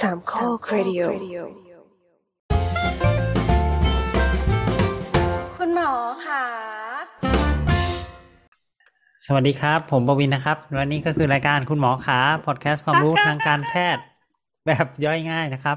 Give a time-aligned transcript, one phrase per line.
[0.00, 1.00] สามข้อครดิโอ
[5.56, 5.92] คุณหมอ
[6.26, 6.44] ค่ะ
[9.26, 14.02] สวัสดีครับ ผมบวินนะครับ วันนี้ก็คือรายการคุณหมอขาพอดแคสต์ความรู้ทางการแพทย์
[14.66, 15.76] แบบย่อยง่ายนะครับ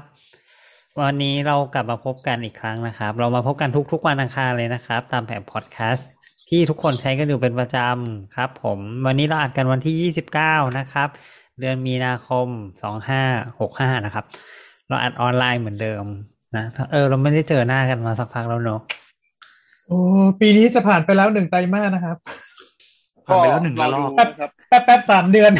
[1.00, 6.08] วันนี้เรากลับมาพบกันอีกครั้งนะครับ เรามาพบกันทุกๆวันอังคารเลยนะครับ ตามแผนพอดแคสต์
[6.48, 11.08] ที่ทุกคนใช้กันอยู่เป็นประจำครับ ผมวันนี้เราอัดกันวันที่ 29 นะครับ
[11.60, 12.48] เดือนมีนาคม
[13.26, 14.24] 2565นะครับ
[14.88, 16.04] เราอัดออนไลน์เหมือนเดิม
[16.56, 18.80] นะเออ เราไม่ได้เจอหน้ากันมาสักพักแล้วเนอะ
[19.86, 19.98] โอ้
[20.40, 22.16] ปีนี้จะผ่านไปแล้วหนึ่งไตรมาสนะครับ
[23.26, 24.28] ผ่านไปแล้วหนึ่งละรอบแป๊บ
[24.68, 25.52] แป๊บแป๊บสามเดือน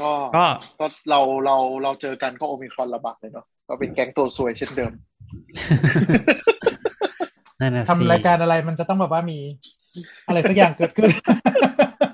[0.00, 0.44] ก็ก็
[0.80, 4.92] ก็เราเราเราเจอกันก็โอมิครอนระบาดเลยเนาะก็เป็นแก๊งตัวซวยเช่นเดิม
[7.60, 9.38] นั่นน่ะสิทำรายการอะไรมันจะต้องแบบว่ามี
[10.26, 12.13] อะไรสักอย่างเกิดขึ้นเอ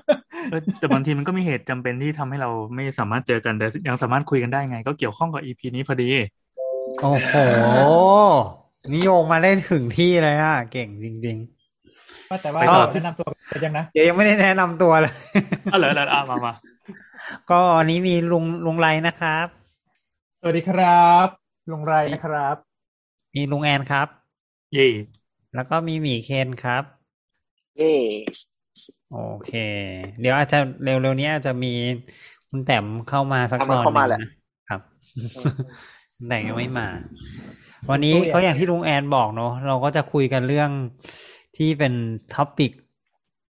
[0.79, 6.09] แต่บางทีมันก็มีเหตุจำเป็นที่ทำให้เราไม่สามารถเจอกันแต่ยังสามารถคุยกันได้ไง ก็เกี่ยวข้องกับอีพีนี้พอดี
[7.01, 7.33] โอ้โห
[8.95, 11.37] นิยมมาได้ถึงที่เลยอะ เก่งจริง
[12.29, 15.13] ว่าแต่ว่าไปต่อแนะนำตัวไปยังนะๆเดี๋ยวยังไม่ได้แนะนำตัวเลย
[15.71, 16.53] อะเหรอเหรออะมามา
[17.51, 19.47] ก็อันนี้มีลุงลุงไรนะครับ
[20.41, 21.27] สวัสดีครับ
[21.71, 22.55] ลุงไรนะครับ
[23.35, 24.07] มีลุงแอนครับ
[24.73, 24.87] เย่
[25.55, 26.83] แล้วก็มีหมีเคนครับ
[27.77, 27.93] เย่
[29.13, 29.51] โอเค
[30.19, 31.73] เดี๋ยวอาจจะเร็วๆนี้อาจจะมี
[32.49, 34.29] คุณแต้มเข้ามาสักตอนหนึ่งนะ
[34.69, 34.81] ครับ
[36.19, 36.87] คุณแต้มยังไม่มา
[37.89, 40.69] วันนี้ก็อย่างที่ลุงแอนบอกเนอะเราก็จะคุยกันเรื่อง
[41.57, 41.93] ที่เป็น
[42.35, 42.71] topic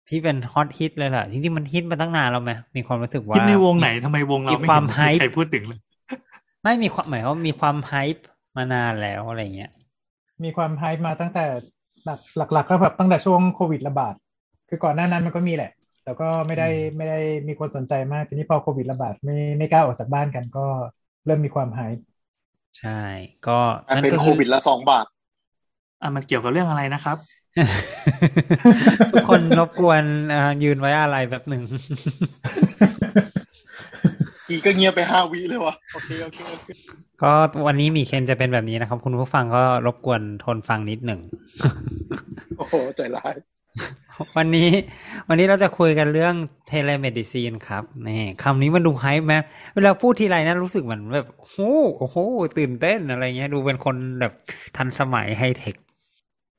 [0.10, 5.80] ที่เป็นฮอตฮิตเลยแหละจริงๆมันฮิตมาตั้งนานแล้วไหมมีความรู้สึกว่าคิดในวงไหนทำไมวงเรามีไม่ความเห็น hype ใครพูดถึงเลย
[6.64, 8.26] ไม่มีความหมายว่ามีความไฮป์
[8.58, 9.72] มานานแล้วอะไรเงี้ย
[10.44, 11.46] มีความไฮป์มาตั้งแต่
[12.06, 14.16] แบบหลักๆก็แบบตั้งแต่ช่วงโควิดระบาด
[14.70, 15.72] คือก่อนหน้านั้นมันก็มีแหละ
[16.04, 20.66] แต่ก็ไม่ได้ไม่ได้มีคนสนใจมาก ทีนี้พอโควิดระบาดไม่ไม่กล้าออกจากบ้านกันก็
[21.26, 22.06] เริ่มมีความไฮป์
[22.80, 23.02] ใช่
[23.48, 23.58] ก็
[23.88, 25.06] อะนั่นเป็นก็โคคือวิดละสองบาท
[26.02, 27.18] อะมันเกี่ยวกับเรื่องอะไรนะครับ
[29.12, 31.64] ทุกคนรบกวนเอ่อยืนไว้อะไรแบบหนึ่ง
[34.50, 36.68] อีก็เงียบไปห้าวิเลยวะโอเคโอเคโอเค
[37.22, 37.32] ก็
[37.68, 41.20] วันนี้หมีเคนจะเป็นแบบนี้นะครับ คุณผู้ฟังก็รบกวนทนฟังนิดหนึ่ง
[42.58, 43.36] โอ้โห ใจร้าย
[44.38, 44.70] วันนี้
[45.30, 46.34] วันนี้เราจะคุยกันเรื่อง
[46.68, 49.36] telemedicine ครับนี่คำนี้มันดู hype ไหม
[49.76, 51.60] เวลาพูดทีไรนะรู้สึกเหมือนแบบโอ้โห
[51.98, 52.18] โอ้โห
[52.58, 54.34] ตื่นเต้นอะไรเงี้ย ดูเป็นคนแบบ
[54.78, 55.76] ทันสมัยไฮเทค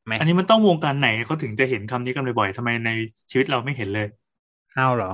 [0.06, 2.90] ไหมอันนี้มันต้องวงการไหนเขาถึงจะเห็นคำนี้กันบ่อยๆทำไมใน
[3.30, 4.06] ชีวิตเราไม่เห็นเลย
[4.78, 5.12] อ้าวเหรอ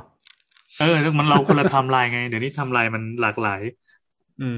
[0.79, 3.61] เออมันเราคนละไทม์ไลน์ไง เดี๋ยวนี้ไทม์ไลน์มันหลากหลาย
[4.43, 4.49] อื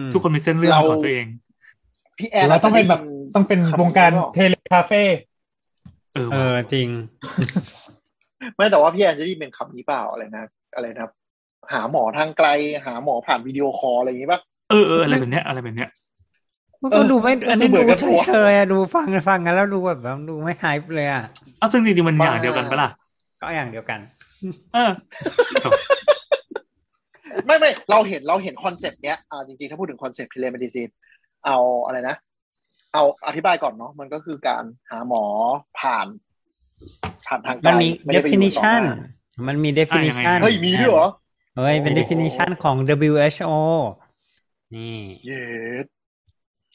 [0.00, 1.26] มทุกคนมีเส้นเรื่องของตัวเอง
[2.18, 3.00] พี่แอหนรือว่าต้องเป็นแบบ
[3.34, 5.02] ต้องเป็นวงการเทเลคาเฟ่
[6.18, 6.88] เออเออจริง
[8.56, 11.12] ไม่แต่ว่าพี่แอนจะได้ยินเป็นคำนี้เปล่าอะไรนะอะไรนะครับ
[11.72, 12.48] หาหมอทางไกล
[12.86, 14.40] หาหมอผ่านวิดีโอคอลอะไรอย่างงี้ป่ะ
[14.70, 15.90] เออเอออะไรแบบเนี้ยอะไรแบบเนี้ย
[16.82, 19.98] มันก็ดูไม่เอออันนี้เหมืดูอนกันเฉปะวะยๆอะดูฟังฟังกันแล้วดูแบบ
[20.28, 21.22] ดูไม่ hype เลยอะ
[21.60, 22.90] อ้าวซึ่งจริงๆมันอย่างเดียวกันปะล่ะ
[23.42, 24.00] ก็อย่างเดียวกัน
[24.74, 24.90] เออ
[27.46, 30.88] ไม่ไม่เราเห็นเราเห็น concept เนี้ยอ่าจริงๆ ถ้าพูดถึง concept telemedicine
[31.46, 31.56] เอา
[31.86, 32.16] อะไรนะ
[32.94, 35.24] เอาอธิบายก่อนเนาะมันก็คือการหาหมอ
[35.80, 36.06] ผ่าน
[37.26, 41.08] ผ่านทางไกลมันมีไได้ไปอยู่ต่อ definition หน้ามันมี definition อะยังไงเฮ้ยมีด้วยเหรอ
[41.56, 42.76] เฮ้ยเป็นโอ้ definition ของ
[43.08, 43.52] WHO
[44.74, 45.42] นี่เย็
[45.84, 45.86] ด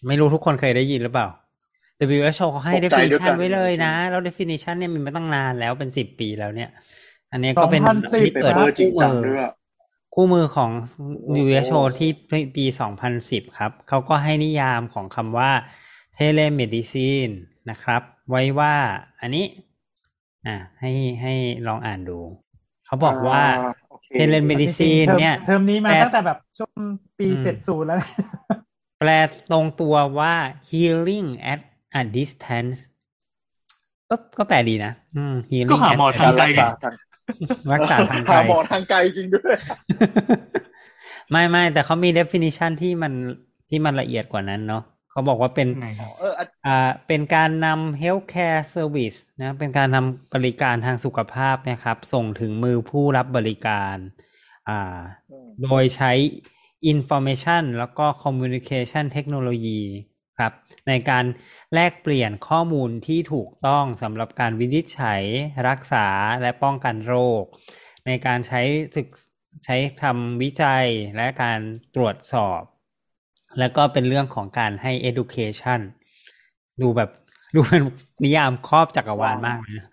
[0.08, 1.28] ไม่รู้ทุกคนเคยได้ยินหรือเปล่า
[2.10, 6.70] WHO เขาให้ตกใจด้วยกั definition นไว้เลยนะ แล้ว definition เนี่ยมีมาตั้งนานแล้วเป็นสิบปีแล้วเนี่ย
[7.32, 9.54] อันนี้ก็เป็น2010ที่เป็นเปิดเบอร์จริงจังคู่มือด้วยอะ
[10.14, 10.72] คู่มือของ
[11.26, 12.10] โอ้ WHO ที่
[12.56, 12.66] ปี
[13.12, 15.52] 2010 ครับ เขาก็ให้นิยามของคำว่า
[16.20, 17.34] telemedicine
[17.70, 18.74] นะครับ ไว้ว่า
[19.22, 19.46] อันนี้
[20.48, 20.92] อะให้
[21.22, 21.34] ให้
[21.68, 22.20] ลองอ่านดู
[22.86, 26.74] เขาบอกว่าอ่โอเค telemedicine เนี่ยเทอมนี้มาแปลตั้งแต่แบบช่วง
[27.18, 28.10] ปีอืมเจ็ดศูนย์แล้วนะ
[29.00, 29.10] แปล
[29.52, 30.34] ตรงตัวว่า
[30.70, 31.60] healing at
[32.00, 32.80] a distance
[34.10, 36.96] ก็ก็แปลดีนะอืม healing ก็หา at หมอ a ทางไกลรักษาทาง
[37.74, 39.56] รักษาทางไกลหาหมอทางไกลจริงด้วย
[41.32, 43.14] ไม่ไม่แต่เขามี definition ที่มัน
[43.70, 44.84] ที่มันละเอียดกว่านั้นเนาะ
[45.14, 45.86] เขาบอกว่าเป็นไง
[46.18, 53.98] เอออะอ่าเป็นการนำ healthcare service นะเป็นการนำบริการทางสุขภาพนะครับ ส่งถึงมือผู้รับบริการ
[54.70, 55.00] อ่า
[55.30, 56.12] อืมโดยใช้
[56.92, 59.82] information แล้วก็ communication เทคโนโลยี
[60.40, 60.54] ครับ
[60.88, 61.26] ในการ
[61.74, 65.24] แลกเปลี่ยนข้อมูลที่ถูกต้องสำหรับการวินิจฉัย
[65.68, 66.08] รักษา
[66.42, 67.44] และป้องกันโรค
[68.06, 68.62] ในการใช้
[68.96, 69.08] ศึก
[69.66, 70.86] ใช้ทำวิจัย
[71.18, 71.60] และการ
[71.96, 72.62] ตรวจสอบ
[73.60, 75.80] แล้วก็เป็นเรื่องของการให้ education
[76.82, 77.10] ดูแบบ
[77.56, 77.82] ดูเป็น
[78.24, 79.88] นิยามครอบจักรวาลมากเลยนะ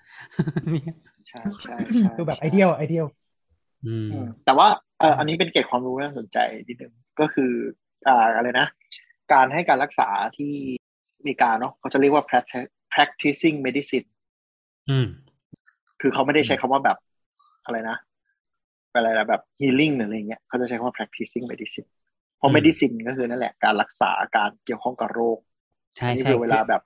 [1.28, 3.06] ใช่ใช่ใช่ดูแบบไอเดียลไอเดียล
[3.86, 4.66] อืมอืมแต่ว่า
[4.98, 7.52] เอออันนี้เป็นเกร็ดความรู้น่าสนใจนิดนึงก็คือ
[8.08, 8.66] อ่าอะไรนะ
[9.32, 10.52] การให้การรักษาที่
[11.18, 14.06] อเมริกาเนาะเขาจะเรียกว่า practi- practicing medicine
[14.90, 15.06] อืม
[16.00, 16.98] คือเขาไม่ได้ใช้คำว่าแบบ
[17.64, 17.96] อะไรนะ
[18.94, 21.88] อะไรนะแบบ healing หรืออะไรเงี้ยเขาจะใช้คำว่า practicing medicine
[22.40, 25.38] เพราะอืม medicine ก็คือนั่นแหละการรักษาการเกี่ยวข้องกับโรค
[25.96, 26.82] ใช่นี่ใช่คือเวลาแบบ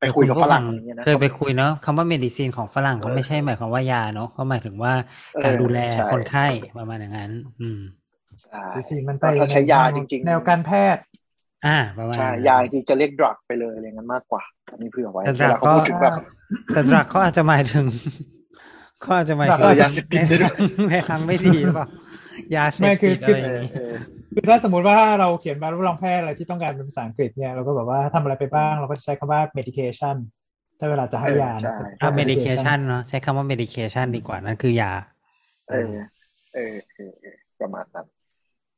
[0.00, 4.92] ไปคุยกับฝรั่งอะไรเงี้ยนะเคยไปคุยเนาะคำว่า medicine ของฝรั่งเขาไม่ใช่หมายความว่ายาเนาะเขาหมายถึงว่า
[5.44, 6.46] การดูแลเออใช่คนไข้
[6.78, 7.30] ประมาณอย่างนั้น
[7.60, 7.80] อืม
[8.42, 11.02] ใช่ดูสิมันไปถ้าใช้ยาจริง ๆ แนวการแพทย์
[11.66, 14.42] อ่าประมาณใช่นั้นยาจริงๆจะเรียก drug ไปเลยอะไรเงี้ยมากกว่า
[14.72, 16.12] อันนี้เผื่อไว้แต่เว drug ลาเขาพูดถึงแบบ
[16.72, 17.86] แต่ดรักเขาอาจจะหมายถึง
[19.02, 20.54] เขาอาจจะหมายถึงเออยาเสพติดได้ด้วย
[20.90, 21.86] ในทางไม่ดีหรือเปล่า
[22.56, 23.94] ยาเสพไม่คือติดคืออะไรอเอย่างอนี้เออ
[24.34, 30.16] คือถ้าสมมติว่าเราเขียนใบรับรองแพทย์อะไรที่ต้องการเป็นภาษาอังกฤษเนี่ยเราก็แบบว่าทำอะไรไปบ้างเราก็จะใช้คำว่า medication
[30.78, 34.92] ถ้าเวลาจะให้ยานะเออใช่อ่า medication เนาะใช้คำว่า medication ดีกว่านั่นคือยา
[35.70, 35.92] เออ
[36.54, 38.06] เออเออเออประมาณนั้น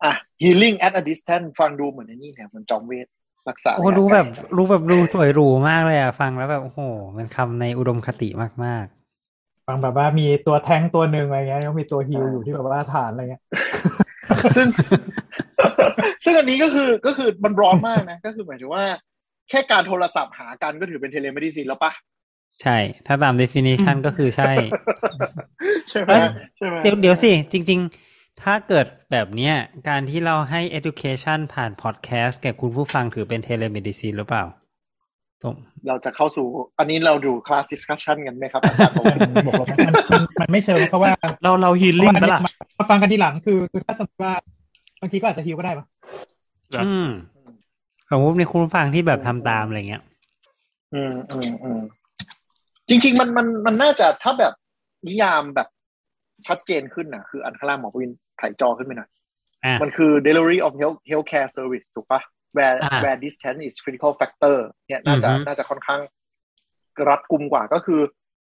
[0.05, 0.13] อะ
[0.43, 3.07] healing at a distance ฟังดูเหมือนไอ้นี่เนี่ยเหมันจอมเวท
[3.49, 4.27] รักษาโอ้รู้แบบ
[4.57, 6.81] รู้แบบรู้สวยหรูมากเลยอะ ฟังแล้วแบบโอ้โห
[7.17, 8.29] มันคำในอุดมคติ
[8.67, 8.87] มาก
[9.69, 13.43] ฟังแบบว่ามีตัวแท้งตัวหนึ่งอะไรเงี้ยแล้วมีตัวฮิลอยู่ที่แบบว่าฐานอะไรเงี้ย
[14.57, 14.67] ซึ่ง
[16.25, 18.85] ซึ่งอันนี้ก็คือก็คือมันร้อนมากนะ ก็คือหมายถึงว่า
[19.51, 22.77] แค่การโทรศัพท์หากันก็ถือเป็น telemedicine แล้วปะๆใช่
[23.07, 24.53] ถ้าตาม definition ก็คือใช่
[25.91, 27.81] ใช่ไหมเอ้ยใช่ไหมเดี๋ยวเดี๋ยวสิ จริง
[28.11, 29.55] ๆ ถ้าเกิดแบบเนี้ย
[29.89, 34.58] การที่เราให้ education ผ่าน podcast แก่คุณผู้ฟังถือเป็น telemedicine หรือเปล่าตรง
[35.89, 36.47] เราจะเข้าสู่
[36.79, 41.11] อันนี้เราดู class discussion กันไหมครับอาจารย์บอกว่ามันบอกว่ามันมันมันไม่เชิงเพราะว่า
[41.43, 42.41] เราเรา healing ปะล่ะ
[42.79, 44.35] มาฟังกันทีหลังคือคือถ้าสมมติว่า
[45.01, 45.87] บางทีก็อาจจะฮิลก็ได้ปะ
[46.75, 47.09] ครับอืม
[48.11, 50.03] สมมติในคุณผู้ฟังที่แบบทำตามอะไรเงี้ย
[50.95, 51.81] อืมอืมอืม
[52.89, 54.53] จริง ๆ มันมันมันน่าจะถ้าแบบ
[55.09, 55.69] นิยามแบบ
[56.47, 59.09] ชัดเจนขึ้นนะคืออันข้างล่างหมอวินถ่ายจอขึ้นไปหน่อย
[59.65, 62.21] อะมันคือ delivery of health healthcare service ถูกปะ
[62.57, 64.57] where อ่า where distance is critical factor
[64.89, 66.01] เนี่ยน่าจะอือฮึน่าจะค่อนข้าง
[67.09, 68.01] รัดกุมกว่าก็คือ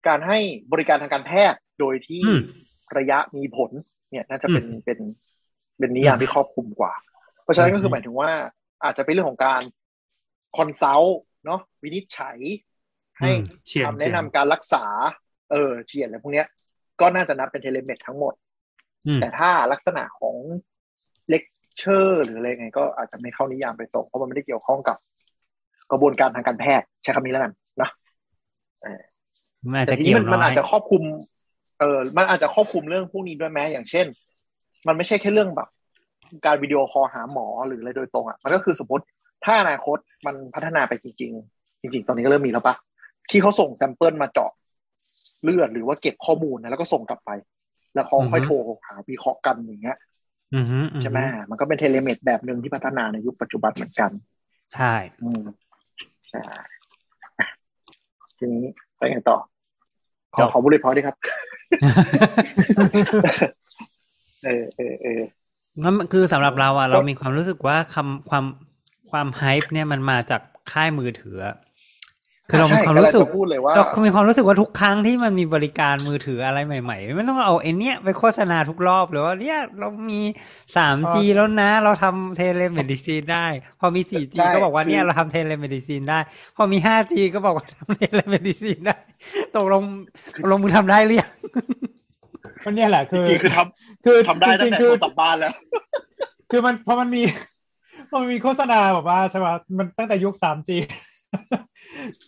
[0.08, 0.40] การให้
[0.72, 2.42] บริการทางการแพทย์โดยที่อืม
[2.98, 3.72] ระยะมีผล
[4.12, 5.00] เนี่ยน่าจะเป็นอืมเป็น
[5.78, 6.94] เป็นนิยามที่ครอบคลุมกว่า
[7.44, 8.32] เพราะฉะนั้นก็คือหมายถึงว่า
[8.84, 9.62] อาจจะเป็นเรื่องของการ
[10.58, 12.38] consult เนาะวินิจฉัย
[13.20, 14.86] ให้อืมเฉียนคำเฉีแนะยนนำการรักษา
[15.52, 16.48] เออเฉียนอะไรพวกเนี้ย
[17.02, 18.34] ก็น่าจะนับเป็น telemed ทั้งหมด
[19.08, 20.36] อืมแต่ถ้าลักษณะของ
[21.80, 24.98] เลคเชอร์หรืออะไรไงก็อาจจะไม่เข้านิยามไปตรงเพราะมันไม่ได้เกี่ยวข้องกับ
[25.92, 27.90] กระบวนการทางการแพทย์ใช้คำนี้แล้วกันนะ
[29.66, 31.04] มันอาจจะเกี่นี้ยวมันน้มันมันอาจจะครอบคลุม
[31.80, 34.06] เออมันอาจจะครอบคลุมเรื่องพวกนี้ด้วยไหมอย่างเช่น
[34.88, 35.68] มันไม่ใช่แค่เรื่องแบบ
[36.46, 39.04] การวิดีโอคอลหาหมอหรืออะไรโดยตรงอะมันก็คือสมมติ
[39.46, 42.76] ถ้าอนาคตมันพัฒนาไปจริง ๆ จริง ๆ ตอนนี้ก็เริ่มมีแล้วปะ
[43.30, 44.52] ที่เขาส่ง sample มาเจาะ
[45.44, 47.32] เลือดหรือว่าเก็บข้อมูลนะแล้วก็ส่งกลับไป
[47.94, 48.54] แล้วเขาค่อยโทร
[48.88, 50.09] หาวิเคราะห์กันอย่างเงี้ยอือฮึอือฮึ
[51.02, 51.20] ใช่ไหม
[51.50, 54.12] มันก็เป็น telemed แบบหนึ่งที่พัฒนาในยุคปัจจุบันเหมือนกัน
[54.74, 54.94] ใช่
[55.24, 55.44] อืม
[56.30, 56.42] ใช่
[57.40, 57.48] อะ
[58.38, 58.64] ทีนี้
[58.98, 59.38] ไปไงต่อ
[60.36, 61.16] ขอขอ bullet point ด้วยครับ
[64.46, 65.22] เออเออเออ
[65.84, 68.46] นั่นคือสำหรับเราอะเรามีความรู้สึกว่าคำความ
[69.12, 70.42] ความ hype เนี่ยมันมาจาก
[70.72, 71.56] ค่ายมือถืออะ
[72.50, 80.22] คือเรามีใช่ความรู้สึกกำลังจะพูดเลยว่าเรามีความรู้สึกว่าทุกครั้งที่มันมีบริการมือถืออะไรใหม่ๆ ไม่ต้องเอาไอ้เนี้ยไปโฆษณาทุกรอบเลยว่าเนี่ยเรามี
[80.78, 83.46] สามจีแล้วนะ เราทำ telemedicine ได้
[83.80, 86.20] พอมีสี่จีใช่ก็บอกว่าเนี่ยคือเราทำ telemedicine ได้
[86.56, 88.96] พอมีห้าจีก็บอกว่าทำ telemedicine ได้
[89.56, 89.84] ตกลง
[90.42, 91.32] ตกลงมึงทำได้หรือยัง
[92.64, 93.58] ก็เนี่ยแหละจคือริงๆคือท
[94.06, 95.54] คือำทำได้ตั้งแต่จริโทๆรคือศัพท์บ้านแล้ว
[96.52, 97.22] คือมันพอมันมี
[98.10, 100.70] พอมันมีโฆษณาแบบว่าใช่ป่ะมันตั้งแต่ยุค 3G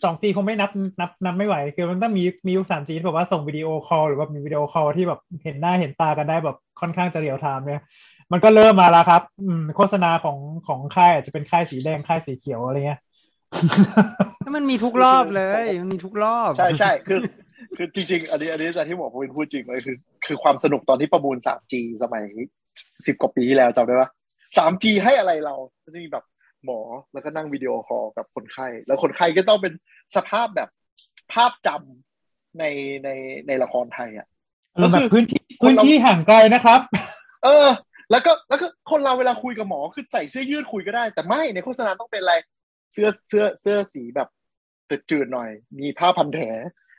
[0.03, 7.81] 2G คงไม่นับนับนับไม่ไหว คือมันต้องมีมียุค 3G ที่แบบว่าส่ง video call หรือว่ามี video call ที่แบบเห็นหน้าเห็นตากันได้แบบค่อนข้างจะ real time เนี่ย
[8.31, 12.99] มันก็เริ่มมาแล้วครับอืมโฆษณาของของค่ายอาจจะเป็นค่ายสีแดงค่ายสีเขียวอะไรเงี้ย
[14.55, 17.19] มันมีทุกรอบเลยมันมีทุกรอบ ใช่ใช่คือ
[17.77, 22.23] คือจริงๆอันนี้อันนี้อาจารย์ที่หมอพวินพูดจริงเลยคือ คือความสนุกตอนที่ประมูล 3G สมัย
[23.05, 24.09] สิบกว่าปีที่แล้วจำได้ปะ
[24.57, 26.23] 3G ให้อะไรเราก็จะมีแบบ
[26.65, 26.79] หมอ
[27.13, 29.73] แล้วก็นั่งวิดีโอคอลกับคนไข้ แล้วคนไข้ก็ต้องเป็น
[30.15, 30.69] สภาพแบบ
[31.33, 32.63] ภาพจำใน
[33.03, 33.09] ใน
[33.47, 34.27] ในละครไทยอะ
[34.79, 36.79] แล้วแบบพื้นที่คนเราพื้นที่ห่างไกลนะครับ
[37.43, 37.67] เออ
[38.11, 42.35] แล้วก็แล้วก็คนเราเวลาคุยกับหมอคือใส่เสื้อยืดคุยก็ได้ แต่ไม่ในโฆษณาต้องเป็นอะไร
[42.93, 44.27] เสื้อเสื้อเสื้อสีแบบ
[45.09, 45.49] จืดๆหน่อย
[45.79, 46.45] มีผ้าพันแผล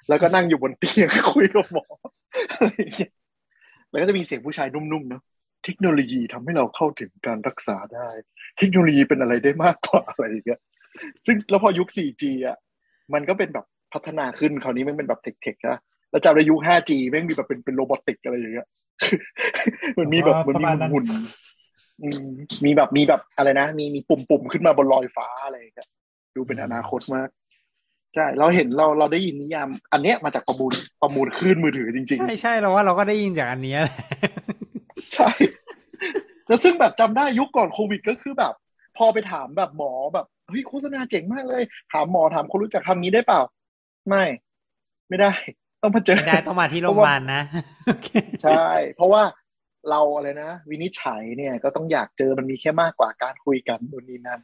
[0.08, 1.86] แล้วก็นั่งอยู่บนเตียงคุยกับหมอ
[2.52, 3.12] อะไรอย่างเงี้ย
[3.90, 5.22] แล้วก็จะมีเสียงผู้ชายนุ่มๆเนาะ
[5.64, 8.08] เทคโนโลยีทำให้เราเข้าถึงการรักษาได้
[8.58, 10.60] เทคโนโลยีเป็นอะไรได้มากกว่าอะไรอย่างเงี้ย
[11.26, 12.56] ซึ่งแล้วพอยุค 4G อะ
[13.14, 15.78] มันก็เป็นแบบพัฒนาขึ้นคราวนี้มันเป็นแบบเทคๆนะ
[16.10, 18.68] แล้วจำในยุค 5G แม่งมีแบบเป็นเป็นโรบอติกอะไรอย่างเงี้ย
[19.98, 21.04] มันมีแบบมันมีประมาณนั้นหุ่น
[22.02, 22.26] อืม
[22.64, 25.88] มีแบบมีแบบอะไรนะ มีมีปุ่มปุ่มๆขึ้นมาบนลอยฟ้าอะไรอย่างเงี้ย
[26.36, 27.28] ดูเป็นอนาคตมาก
[28.14, 35.28] ใช่เราเห็นเราเราได้ยินนิยาม อันเนี้ยมาจากประมูลประมูลคลื่นมือถือจริงใช่ใช่เราว่าเราก็ได้ยินจากอันเนี้ยแหละๆใช่
[36.48, 38.54] แล้วซึ่งแบบจำได้ยุคก่อนโควิดก็คือแบบ
[38.96, 43.40] พอไปถามแบบหมอแบบเฮ้ยโฆษณาเจ๋งมากเลย ถามหมอถามคนรู้จักทำนี้ได้เปล่า
[44.08, 44.24] ไม่
[45.08, 45.32] ไม่ได้
[45.82, 47.42] ต้องมาเจอไม่ได้ต้องมาที่โรงพยาบาลนะ
[47.86, 48.08] โอเค
[48.42, 49.22] ใช่ เพราะว่า
[49.90, 54.40] เราอะไรนะ วินิจฉัยเนี่ยก็ต้องอยากเจอมันมีแค่มากกว่าการคุยกันนู่นนี่นั่น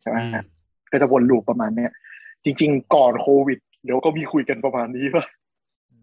[0.00, 0.44] ใช่ไหมอืม
[0.92, 1.92] ก็จะวน loop ประมาณเนี้ย
[2.44, 5.24] จริง ๆ ก่อนโควิด เดี๋ยวก็มีคุยกันประมาณนี้ป่ะ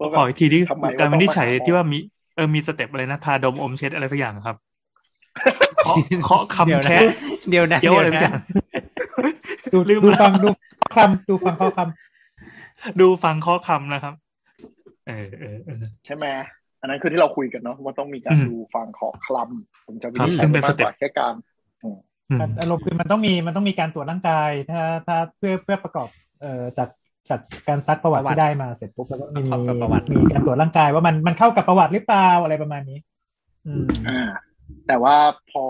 [0.00, 1.98] ว่าแบบขออีกทีที่ทำไมการวินิจฉัยว่าต้องมาหาหมอที่ว่ามี
[2.36, 4.56] เออมี step อะไรนะทาดมอมเช็ดอะไรสักอย่างครับ
[6.24, 7.00] เคาะเคาะเดี๋ยวคำนะแคะ
[7.50, 8.34] เดี๋ยวนะเคี้ยวเดี๋ยวอะไรสักอนะย่าง
[9.72, 10.48] ดูลืมดูแล้วฟังดู
[10.96, 11.80] คำดูฟังข้อค
[13.00, 14.14] ดูฟังเคาะคำนะครับ
[15.06, 15.76] เออเออเออ
[16.06, 16.26] ใช่ไหม
[16.80, 21.34] อันนั้นคือที่เราคุยกันเนาะว่าต้องมีการอืมดูฟังขอคลำผมจะวิครับนิจฉัซึ่ยงเป็นมากสเต็กปว่าแค่การ
[21.82, 26.08] อืมำอารมณ์คือมันต้องมีมันต้องมีการตรวจร่างกาย ถ้าถ้าเพื่อเพื่อประกอบ
[26.40, 26.88] เอ่อจาก
[27.30, 32.98] จากการซักประวัติประวัติที่ได้มาเสร็จปุ๊บแล้วก็มีประกอบกับประวัติมีการตรวจร่างกายว่ามันมันเข้ากับประวัติหรือเปล่าอะไรประมาณนี้
[33.66, 34.30] อืมอ่า
[34.86, 35.16] แต่ว่า
[35.50, 35.64] พอ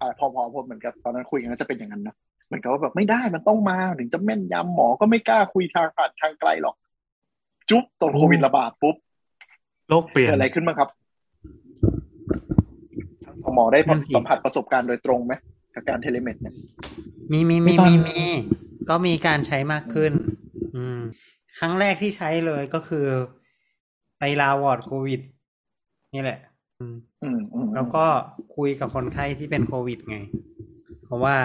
[0.00, 2.14] อ่าพอพอพอเหมือนกับตอนนั้นคุยกันก็จะเป็นอย่างนั้นนะ
[2.46, 6.76] เหมือนกับว่าแบบไม่ได้มันต้องมาถึงจะแม่นยำหมอก็ไม่กล้าคุยทางผ่านทางไกลหรอก
[7.70, 8.96] จุ๊บตอนโควิดระบาดปุ๊บ
[9.88, 10.88] โลกเปลี่ยนเกิดอะไรขึ้นบ้างครับ
[13.24, 15.32] ทั้งสองหมอได้นั่นสิสัมผัสประสบการณ์โดยตรงไหม
[15.74, 16.54] กับการเทเลเมดเนี่ย
[17.32, 18.20] มีมีไม่มีต้องมีมี
[18.88, 20.12] ก็มีการใช้มากขึ้น
[20.76, 21.00] อืม
[21.58, 23.06] ครั้งแรกที่ใช้เลยก็คือ
[24.18, 25.20] ไปลาวอร์ดโควิด
[26.14, 26.53] นี่แหละอืมอืมอืม
[27.74, 28.04] แล้วก็
[28.56, 30.18] คุยกับคนไข้ที่เป็นโควิดไง
[31.04, 31.36] เพราะว่า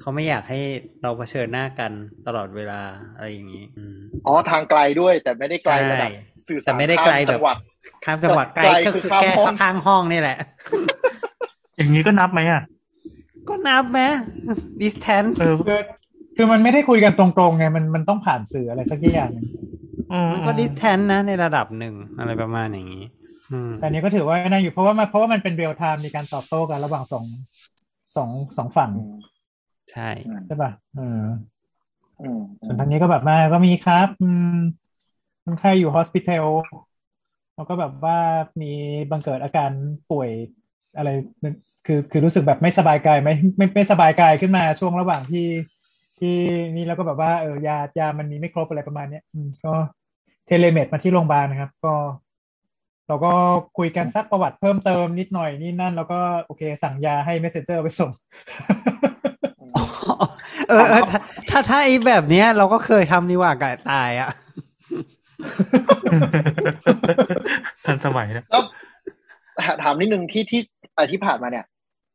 [0.00, 0.60] เขาไม่อยากให้
[1.02, 1.92] เราเผชิญหน้ากัน
[2.26, 2.80] ตลอดเวลา
[3.14, 3.96] อะไรอย่างนี้อืม
[4.26, 7.56] อ๋อทางไกลด้วยแต่ไม่ได้ไกลระดับใช่สื่อสารแต่ไม่ได้ไกลข้ามแบบจังหวัด
[8.04, 10.36] ข้ามจังหวัดไกลไกลก็คืคืออข้ามแค่ห้องข้างห้องนี่แหละ
[11.76, 12.62] อย่างนี้ก็นับไหมอะ
[13.48, 14.00] ก็นับไหม
[14.82, 15.80] distance เออคือ
[16.36, 19.46] คือมันไม่ได้คุยกันตรงๆไงมันมันต้องผ่านสื่ออะไรสักอย่างหนึ่ง
[20.12, 23.21] อืมมันก็ distance นะในระดับหนึ่งอะไรประมาณอย่างนี้อืม
[23.78, 27.24] แต่อันนี้ก็ถือว่าน่าอยู่เพราะว่ามันเพราะว่ามันเป็นเรียลไทม์มีการตอบโต้กันระหว่างสอง
[28.16, 29.16] สองสองฝั่งอืม
[29.90, 31.22] ใช่อืมใช่ป่ะเออ
[32.20, 34.58] อืมส่วนทางนี้ก็แบบมาก็มีครับอืม
[35.44, 36.46] คนไข้อยู่ hospital
[37.54, 38.18] แล้วก็แบบว่า
[38.62, 38.72] มี
[39.10, 39.70] บังเกิดอาการ
[40.10, 40.30] ป่วย
[40.96, 41.10] อะไร
[41.86, 45.48] คือคือรู้สึกแบบไม่สบายกายไม่ไม่ไม่สบายกายขึ้นมาช่วงระหว่างที่
[46.18, 46.36] ที่
[46.76, 49.72] นี่แล้วก็แบบว่าเออยายามันมีไม่ครบอะไรประมาณเนี้ยอืมก็
[50.46, 51.94] เทเลเมดมาที่โรงพยาบาลนะครับ ก็
[53.12, 53.34] เราก็
[53.78, 58.10] คุยกันซักประวัติเพิ่มเติมนิดหน่อยนี่นั่น แล้วก็โอเค สั่งยาให้ messenger ไปส่ง
[60.68, 61.18] เออเออถ้า
[61.50, 64.30] ถ้าถ้าไอ้แบบเนี้ย เราก็เคยทำนี่หว่ากับตายอะ
[67.86, 68.62] ทันสมัยนะแล้ว
[69.82, 70.60] ถามนิดนึงที่ที่
[70.96, 71.66] อะที่ผ่านมาเนี่ย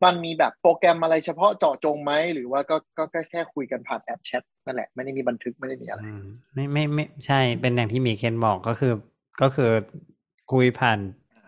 [0.03, 6.23] มันมีแบบโปรแกรมอะไรเฉพาะเจาะจงไหม หรือว่าก็ก็แค่แค่คุยกันผ่านแอปแชทนั่นแหละ ไม่ได้มีบันทึกไม่ได้มีอะไรอืม
[6.53, 8.93] ไม่ไม่ไม่ใช่เป็นอย่างที่มีเคนบอกก็คือ
[9.41, 9.71] ก็คือ
[10.51, 10.99] คุยผ่าน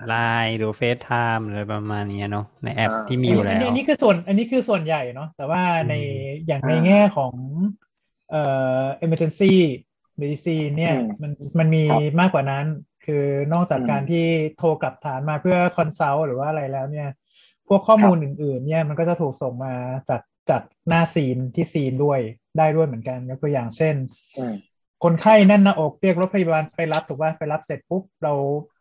[0.08, 0.16] ไล
[0.46, 6.12] น์หรือ FaceTime อะไรประมาณเนี้ยเนาะในแอปอ่าที่มีอยู่แล้วนนี้อันนี้คือส่วน อันนี้คือส่วนใหญ่เนาะแต่ว่าในอืม
[6.48, 7.34] อย่างอ่าในแง่ของ
[8.32, 8.44] เอ่
[8.82, 9.54] อ emergency
[10.22, 12.66] medicine เนี่ยอืมมันมันมีครับมากกว่านั้น
[13.06, 14.26] คือนอกจากอืมการที่
[14.58, 17.10] โทรกลับฐานมาเพื่อ consult หรือว่าอะไรแล้วเนี่ย
[17.68, 19.74] พวกข้อมูลอื่น ๆ เนี่ยมันก็จะถูกส่งมา
[20.10, 22.20] จากจากหน้า scene ที่ scene ด้วย
[22.58, 23.96] ได้ด้วยเหมือนกันยกตัวอย่างเช่น
[24.38, 24.56] อืม
[25.04, 28.34] คนไข้แน่นหน้าอกเรียกรถพยาบาลไปรับถูกป่ะไปรับเสร็จปุ๊บเรา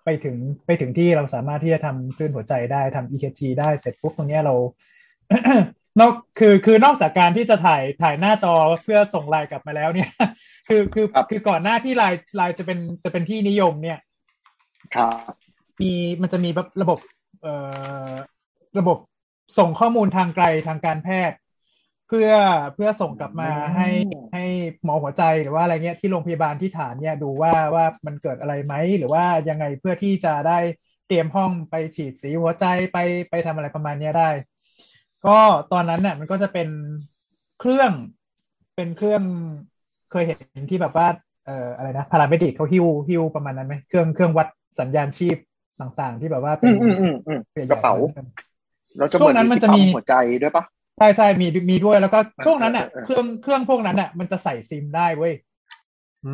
[0.08, 4.54] ไปถึงไปถึงที่เราสามารถที่จะทำคลื่นหัวใจได้ทำ EKG ได้เสร็จปุ๊บตรงเนี้ยเรา
[6.00, 10.10] นอกคือคือนอกจากการที่จะถ่ายถ่ายหน้าจอเพื่อส่งไลน์กลับมาแล้วเนี่ย
[10.68, 13.98] คือคือครับคือก่อนหน้าที่ไลน์ไลน์จะเป็นจะเป็นที่นิยมเนี่ย
[14.94, 15.34] ครับ
[15.80, 16.98] มีมันจะมีแบบระบบ
[17.42, 17.54] เอ่
[18.10, 18.12] อ
[18.78, 18.98] ระบบ
[19.58, 21.36] ส่งข้อมูลทางไกลทางการแพทย์
[22.08, 22.28] เพื่อ
[22.74, 23.88] เพื่อส่งกลับมาอืมให้
[24.32, 24.44] ให้
[24.84, 30.58] หมอหัวใจหรือว่าอะไรเงี้ยที่โรงพยาบาลที่ฐานเนี่ยดูว่าว่ามันเกิดอะไรไหมหรือว่ายังไงเพื่อที่จะได้
[31.06, 32.98] เตรียมห้องไปฉีดสีหัวใจไป
[33.30, 34.30] ไปทำอะไรประมาณเนี้ยได้
[35.26, 35.38] ก็
[35.72, 36.68] ตอนนั้นเนี่ยมันก็จะเป็น
[37.60, 37.92] เครื่อง
[38.76, 39.22] เป็นเครื่อง
[40.10, 41.06] เคยเห็นที่แบบว่า
[41.46, 44.48] เอ่ออะไรนะ paramedic เขาหิ้วหิ้วประมาณนั้นไหมเครื่องเครื่องวัด
[44.80, 45.36] สัญญาณชีพ
[45.80, 47.94] ต่างๆ ที่แบบว่าเป็อืนมอืมอืมอืมใหญ่ๆกระเป๋า
[48.98, 50.12] เราจะช่วงนั้นมันจะมีเหอที่ปั๊หัวใจ
[50.42, 50.64] ด้วยปะ
[50.98, 55.34] ใช่ใช่มีมีด้วยแล้วก็ช่วงนั้นอะเออเออเครื่องเครื่องพวกนั้นอะ มันจะใส่ซิมได้เว้ย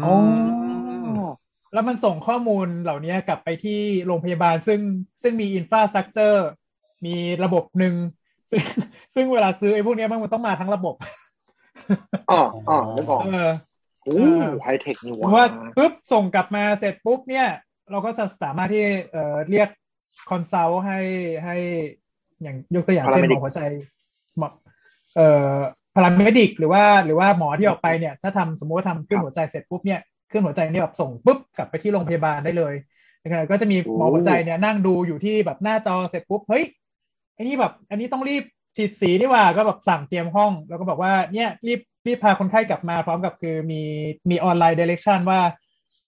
[0.05, 0.15] อ๋อ
[1.73, 4.81] แล้วมันส่งข้อมูลเหล่านี้กลับไปที่โรงพยาบาลซึ่ง
[5.23, 6.47] ซึ่งมี infrastructure
[7.07, 7.95] มีระบบหนึ่ง
[8.51, 8.63] ซึ่ง
[9.15, 10.95] ซึ่งเวลาซื้อไอ้พวกเนี้ยมันต้องมาทั้งระบบ
[12.31, 13.49] อ๋ออ๋อนึกออกเออ
[14.05, 17.47] โอ้เออไฮเทคนี่หรือว่าว่าปุ๊บส่งกลับมาเสร็จปุ๊บเนี่ย
[17.91, 19.69] เราก็จะสามารถที่เอ่อเรียก
[20.31, 21.01] consult ให้
[21.45, 21.57] ให้
[22.43, 23.94] อย่างยกตัวอย่างเช่นหม Paramedic อหัวใจหมอ
[25.17, 25.57] เอ่อ
[25.95, 32.75] paramedic หรือว่าหรือว่าหมอที่ออกไปเนี่ยถ้าทำสมมติว่าทำเครื่องหัวใจเสร็จปุ๊บเนี่ยเครื่องหัวใจเนี่ยแบบส่งปุ๊บกลับไปที่โรงพยาบาลได้เลย
[33.21, 36.65] ในขณะก็จะมีหมอหัวใจเนี่ยนั่งดูอยู่ที่แบบหน้าจอเสร็จปุ๊บเฮ้ย
[37.35, 38.45] ไอ้นี่แบบ อันนี้ต้องรีบ
[38.77, 43.83] ฉีดสีนี่หว่าก็แบบสั่งเตรียมห้อง แล้วก็บอกว่าเนี่ยรีบรีบพาคนไข้กลับมาพร้อมกับคือมี
[44.31, 45.41] มีออนไลน์เดเร c ชันว่า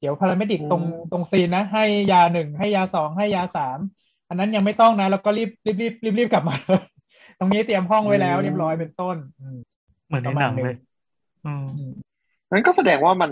[0.00, 3.78] เดี๋ยว paramedic ตรงตรง scene นะ ให้ยาหนึ่งให้ยาสองให้ยาสาม
[4.28, 6.56] อันนั้นยังไม่ต้องนะ แล้วก็รีบรีบรีบรีบรีบกลับมา
[7.38, 9.58] ตรงนี้เตรียมห้องไว้แล้วเรียบร้อยเป็นต้นอืม
[10.06, 10.76] เหมือนในหนังเลย
[11.46, 11.92] อืมอืม
[12.50, 13.30] นั้นก็แสดงว่ามัน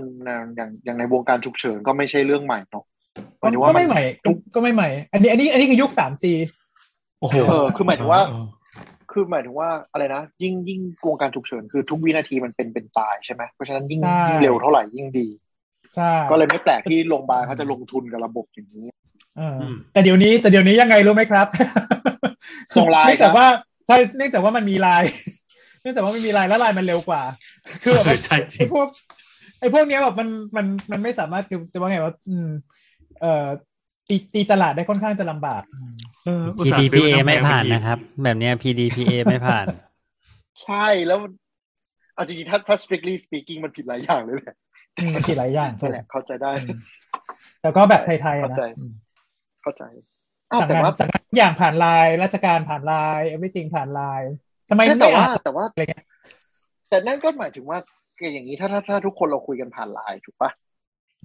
[0.57, 2.85] อย่างอย่างในวงการฉุกเฉินก็ไม่ใช่เรื่องใหม่เนาะ
[3.41, 6.25] หมายถึงว่าก็ไม่ใหม่ทุกก็ไม่ใหม่ อันนี้อันนี้อันนี้คือยุค 3G
[7.21, 8.45] โอ้โหเออคือหมายถึงว่าเออ
[9.13, 15.27] คือหมายถึงว่าอะไรนะยิ่งยิ่งวงการฉุกเฉินคือทุกวินาทีมันเป็นเป็นตายใช่ไหมเพราะฉะนั้นยิ่งใช่ยิ่งเร็วเท่าไหร่ยิ่งดี
[15.95, 18.87] ใช่ก็เลยไม่แปลกที่โรงพยาบาลเขาจะลงทุนกับระบบอย่างนี้
[19.37, 21.47] เอออแต่เดี๋ยวนี้แต่เดี๋ยวนี้ยังไงรู้ไหมครับ
[22.77, 23.47] ส่งไลน์เนื่องครัจากบว่า
[23.87, 25.13] ใช่เนื่องจากว่ามันมีไลน์
[25.81, 27.23] เนื่องจากว่ามันมีไลน์แล้วไลน์มันเร็วกว่า
[27.83, 28.89] คือแบบใช่จริไอ้งพวก
[29.61, 32.49] ไอ้พวกเนี้ยแบบมันมันมันไม่สามารถคือจะว่าไงว่าอืม
[33.21, 33.47] เอ่อ
[34.09, 35.91] ตีตีตลาดได้ค่อนข้างจะลำบากอืม
[36.25, 39.67] เอออุตส่าห์ซื้อ PDPA มาไม่ผ่านแพงๆนะครับ แบบเนี้ย PDPA ไม่ผ่าน
[40.63, 41.33] ใช่แล้วมัน
[42.15, 44.57] เอาจริงๆถ้าถ้า strictly speaking มันผิดหลายอย่างเลยแหละ
[44.99, 46.73] อืมมันผิดหลายอย่างนั่นแหละเข้าใจได้อืม
[47.61, 48.93] แต่ก็แบบไทยๆอะเข้านะใจอืม
[49.63, 50.14] เข้าใจอ้าว
[50.61, 54.31] สั่งแต่งานว่าสั่งานทุกอย่างผ่านไลน์ราชการผ่านไลน์ everything ผ่านไลน์
[54.69, 56.05] ทำไมใช่ไม่แต่ว่าอ่านแต่ว่าอะไรเงี้ย
[56.89, 57.79] แต่นั่นก็หมายถึงว่า
[58.21, 60.51] อย่างนี้ถ้าถ้าถ้าทุกคนเราคุยกันผ่านไลน์ถูกปะ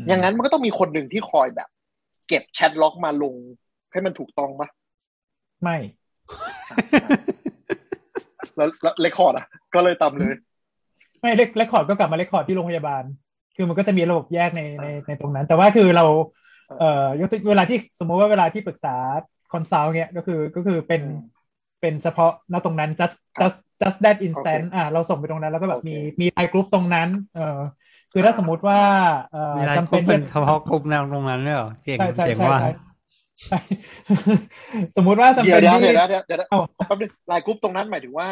[0.08, 1.70] อย่างนั้นมันก็ต้องมีคนหนึ่งที่คอยแบบ
[2.28, 3.36] เก็บ chat log มาลง
[3.92, 4.68] ให้มันถูกต้องปะ
[5.64, 5.78] ไม่
[8.56, 10.38] แล้วแล้ว record อะ ก็เลยตามเลย
[11.22, 13.04] ไม่ rec record ก็กลับมา record ที่โรงพยาบาล
[13.56, 16.06] คือมันก็จะมีระบบแยกในในในตรงนั้น แต่ว่าคือเรา
[16.78, 18.96] เอ่อยกตัวเวลาที่สมมติว่าเวลาที่ปรึกษา
[19.52, 21.40] consult เนี้ยก็คือก็คือเป็นอืม
[21.82, 27.60] เป็นเฉพาะณตรงนั้น just just just that instant อ่าเราส่งไปตรงนั้นแล้วก็แบบโอเคมีมีไลน์กรุ๊ปตรงนั้น เออ
[28.12, 28.80] คือถ้าสมมุติว่า
[29.32, 32.68] เอ่อมีอะไรจำเป็นกลุ่เป็มเป็นเฉพาะกลุ่มแนวตรงนั้นเลยเหรอเจ๋งใช่ใช่เจ๋งใช่ว่าใช่
[33.46, 33.58] ใช่
[34.96, 38.28] สมมุติว่าจำเดี๋ยเป็นเดี๋ยวที่เดี๋ยวเดี๋ยวเดี๋ยวเดี๋ยวเดี๋ยวเดี๋ยวเอ้าแป๊บนึงไลน์กรุ๊ปตรงนั้นหมายถึงว่า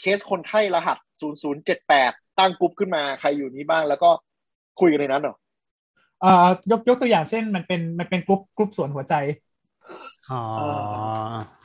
[0.00, 4.10] เคสคนไข้รหัส 0078 ตั้งกรุ๊ปขึ้นมาใครอยู่นี้บ้างแล้วก็
[4.80, 9.14] คุยกันในนั้นเหรอเอ่อยกยกตัวอย่างเช่นมันเป็นมันเป็น group group ส่วนหัวใจ
[10.30, 10.40] อ๋อ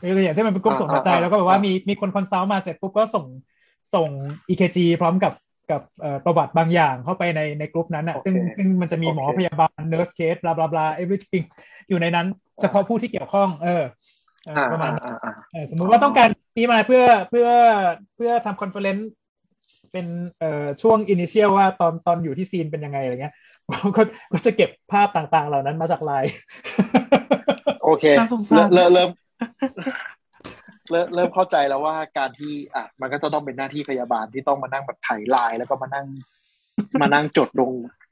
[0.08, 3.26] ยกตัวอย่างเช่นมันเป็นกรุ๊ปส่วนหัวใจอ่าอ่าแล้วก็แบบว่าอ่ามีมีมีคน consult มาเสร็จปุ๊บก็ส่ง
[3.96, 4.10] ส่ง
[4.50, 5.34] EKG พร้อมกับ
[5.72, 11.46] กับเอ่อประวัติบางอย่างเข้าไปในในกรุ๊ปนั้นอะซึ่งซึ่งมันจะมีหมอพยาบาล nurse case blah blah blah everything
[11.89, 12.28] อยู่ในนั้น
[12.62, 13.84] เฉพาะผู้ที่เกี่ยวข้อง เออ
[14.46, 17.48] เอออ่าประมาณอ่านั้นอ่าอ่าเออสมมุติว่าต้องการนี้มาเพื่อเพื่อ
[18.15, 19.10] เพื่อทำ conference
[19.91, 20.06] เป็น
[20.39, 23.34] เอ่อช่วง initial ว่าตอนตอนอยู่ที่ scene เป็นยังไงอะไรเงี้ย
[23.95, 24.01] ก็
[24.34, 26.32] ก็จะเก็บภาพต่างๆ เหล่านั้นมาจากไลน์
[27.84, 29.10] โอเคน่าสงสารเริ่มเริ่ม
[30.91, 36.06] เริ่มเริ่มเข้าใจแล้วว่าการที่อะมันก็จะต้องเป็นหน้าที่พยาบาลที่ต้องมานั่งแบบไถไลน์แล้วก็มานั่ง
[37.01, 37.71] มานั่งจดลง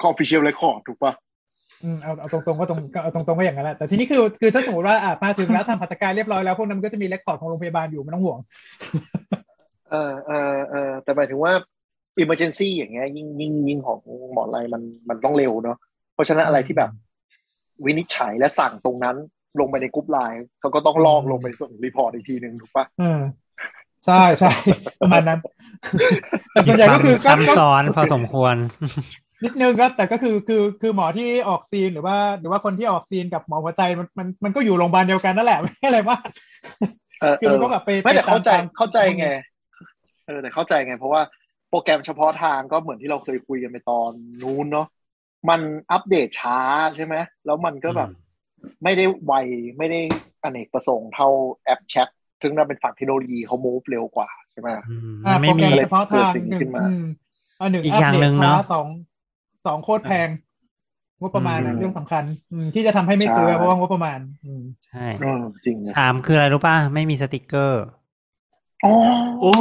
[0.09, 1.13] official record ถูกปะ
[1.83, 8.39] อืมเอาเอาตรงๆก็ตรงก็เอาตรงๆก็อย่างนั้นแหละแต่ทีนี้คือคือถ้าสมมติว่าอะมาถึงแล้วทำหัตถการเรียบร้อยแล้วพวกนั้นมันก็จะมี record ของโรงพยาบาลอยู่ไม่ต้องห่วง
[9.91, 11.53] เออเออเออแต่หมายถึงว่า
[12.21, 13.99] emergency อย่างเงี้ยยิ่งยิ่งยิ่งของ
[14.33, 15.77] หมออะไรมันมันต้องเร็วเนาะ
[16.13, 16.91] เพราะฉะนั้นอะไรที่แบบ
[17.85, 19.15] วินิจฉัยและสั่งตรงนั้น
[19.59, 23.19] ลงไปในกรุ๊ปไลน์เขาก็ต้องลอกลงไปส่ง report อีกทีหนึ่งถูกปะอืม
[24.05, 24.51] ใช่ใช่
[25.01, 25.39] ประมาณนั้น
[26.51, 28.55] แต่มีส่วนใหญ่ควาก็มคือก็ซับก็ซ้อนพอสมควร
[29.43, 36.27] นิดนึงก็แต่ก็คือคือคือหมอที่ออก scene หรือว่า หรือว่าคนที่ออก scene กับหมอหัวใจมันมันมันก็อยู่โรงพยาบาลเดียวกันนั่นแหละไม่อะไรมาก
[37.21, 39.27] เออคือเอมันอก็แบบไปไม่แต่ปตเข้าใจตมเข้าใจไง
[40.25, 41.21] เออแต่เข้าใจไง เพราะว่า
[41.73, 44.11] โปรแกรมเฉพาะทางก็เหมือนที่เราเคยคุยกันไปตอน
[44.43, 44.87] นู้นเนาะ
[45.49, 46.59] มันอัปเดตช้า
[46.95, 48.09] ใช่ไหมแล้วมันก็แบบ
[48.83, 49.33] ไม่ได้ไว
[49.77, 49.99] ไม่ได้
[50.43, 51.27] อเนกประสงค์เท่า
[51.63, 52.07] แอปแชท
[52.41, 57.01] ถึงนั้นเป็นฝั่งเทคโนโลยีเขา move เร็วกว่าใช่ไหมอืมอ่าไม่โปรแกมีรมเฉพาะทางเกิดสิ่งนี้หนึ่ขึ้งนมาอืม
[57.59, 58.87] อ่าหนึ่งอีกอัปอย่างเดหนึ่ตงช้าเนอะสอง
[59.65, 60.29] สองโคตรแพง
[61.21, 67.81] งบประมาณอืนะมเรื่องสำคัญ อืมที่จะทำให้ไม่ซื้อใช่เพราะว่างบประมาณ อืมใช่อืมจริงนะสามคืออะไรรู้ป่ะ ไม่มีสติกเกอร์
[68.85, 68.95] อ๋อ
[69.41, 69.51] โอ้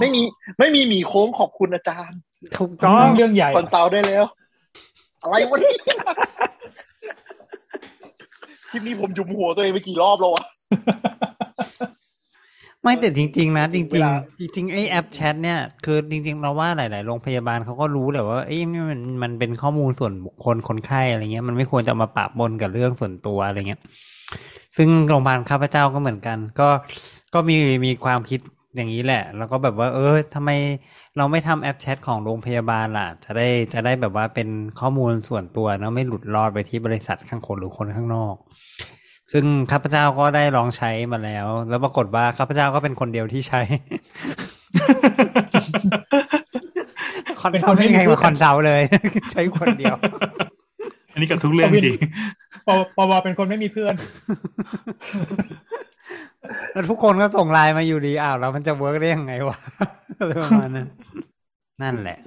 [0.00, 0.22] ไม่มี
[0.58, 2.18] ไม่มีหมีโค้งขอบคุณอาจารย์
[2.58, 4.24] ถูกต้องเรื่องใหญ่ consult ได้แล้ว
[5.22, 5.76] อะไรวะเนี่ย
[8.70, 10.44] คลิปนี้ผมจุ่มหัวตัวเองไปกี่รอบแล้ววะ
[12.82, 23.80] ไม่แต่จริง ๆ นะจเวริงลาๆจริงๆไอ้แอปแชทเนี่ยคือจริง ๆ เราว่าหลายๆโรงพยาบาลเขาก็รู้แหละว่าเอ้ยนี่มันมันเป็นข้อมูลส่วนบุคคลคนไข้อะไรเงี้ยมันไม่ควรจะมาปะปนกับเรื่องส่วนตัวอะไรเงี้ย
[24.76, 26.68] ซึ่งโรงพยาบาลข้าพเจ้าก็เหมือนกัน ก็
[27.34, 28.40] ก็มีมีความคิด
[28.76, 30.50] อย่างนี้แหละ แล้วก็แบบว่า เออทำไม
[31.16, 34.48] เราไม่ทำแอปแชทของโรงพยาบาลล่ะ จะได้จะได้แบบว่าเป็น
[34.80, 38.34] ข้อมูลส่วนตัวเนอะไม่หลุดรอดไปที่บริษัทข้างคนหรือคนข้างนอก
[39.32, 43.62] ซึ่งข้าพเจ้าก็ได้ลองใช้มาแล้ว แล้วปรากฏว่าข้าพเจ้าก็เป็นคนเดียวที่ใช้
[47.40, 48.82] consult เป็นคนไม่ไม่มีไงมา consult เลย
[49.32, 49.96] ใช้คนเดียว
[51.12, 51.98] อันนี้กับทุกเรื่องจริง
[52.66, 53.94] ปวปวเป็นคนไม่มีเพื่อน
[56.72, 59.58] แล้วทุกคนก็ส่งไลน์มาอยู่ดีอ้าวแล้วมันจะเวิร์กได้ยังไงวะ
[60.18, 60.88] อะไรประมาณนั้น
[61.82, 62.18] นั่นแหละ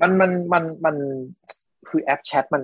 [0.00, 0.96] มันมันมันมัน
[1.88, 2.62] คือแอปแชทมัน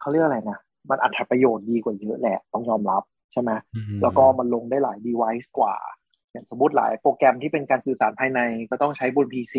[0.00, 0.58] เขาเรียกอะไรนะ
[0.90, 5.74] มันอัตประโยชน์ดีกว่าเยอะแหละ ต้องยอมรับใช่ไหมอืมแล้วก็มันลงได้หลาย device กว่า
[6.32, 9.54] อย่างสมมติหลายโปรแกรมที่เป็นการสื่อสารภายในก็ต้องใช้บน PC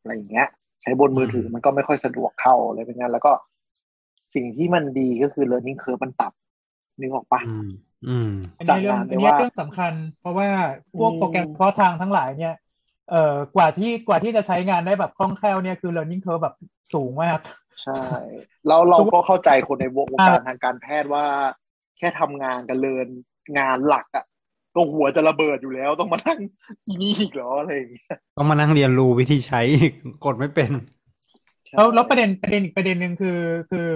[0.00, 0.48] อะไรอย่างเงี้ย
[0.82, 3.32] ใช้บนมือถือมันก็ไม่ค่อยสะดวกเท่าอะไรเป็นงั้นแล้วก็
[4.34, 7.40] สิ่งที่มันดีก็คือ learning curve มันต่ำนึกออกปะ
[8.06, 10.48] อืมอืมอันนี้เรื่องสั่งงานได้อันนี้ว่าเรื่องสำคัญ เพราะว่า
[10.98, 12.54] พวกอืมโปรแกรมเฉพาะทางทั้งหลายเนี่ย
[13.10, 16.56] เอ่อกว่าที่กว่าที่จะใช้งานได้แบบคล่องแคล่วเนี่ยคือ learning curve แบบ
[16.94, 17.38] สูงมาก
[17.82, 18.02] ใช่
[18.66, 21.24] แล้วเราก็เข้าใจคนในวงการทางการแพทย์ว่า
[21.98, 23.08] แค่ทำงานกันเลิน
[23.58, 24.24] งานหลักอะ
[24.74, 26.38] ก็หัวจะระเบิดอยู่แล้วต้องมานั่ง
[26.86, 29.92] อีนี่อีกเหรออะไรอย่างเงี้ยต้องมานั่งเรียนรู้วิธีใช้อีก
[30.24, 30.70] กดไม่เป็น
[31.76, 33.88] แล้วแล้วประเด็นประเด็นอีกประเด็นหนึ่งคือ คือ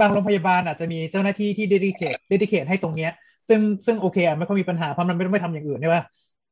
[0.00, 3.12] บางโรงพยาบาลอาจจะมีเจ้าหน้าที่ที่ dedicate dedicate ให้ตรงเนี้ย
[3.48, 6.02] ซึ่งซึ่งโอเคอะไม่ค่อยมีปัญหาเพราะมันไม่ต้องไปทำอย่างอื่นใช่ป่ะ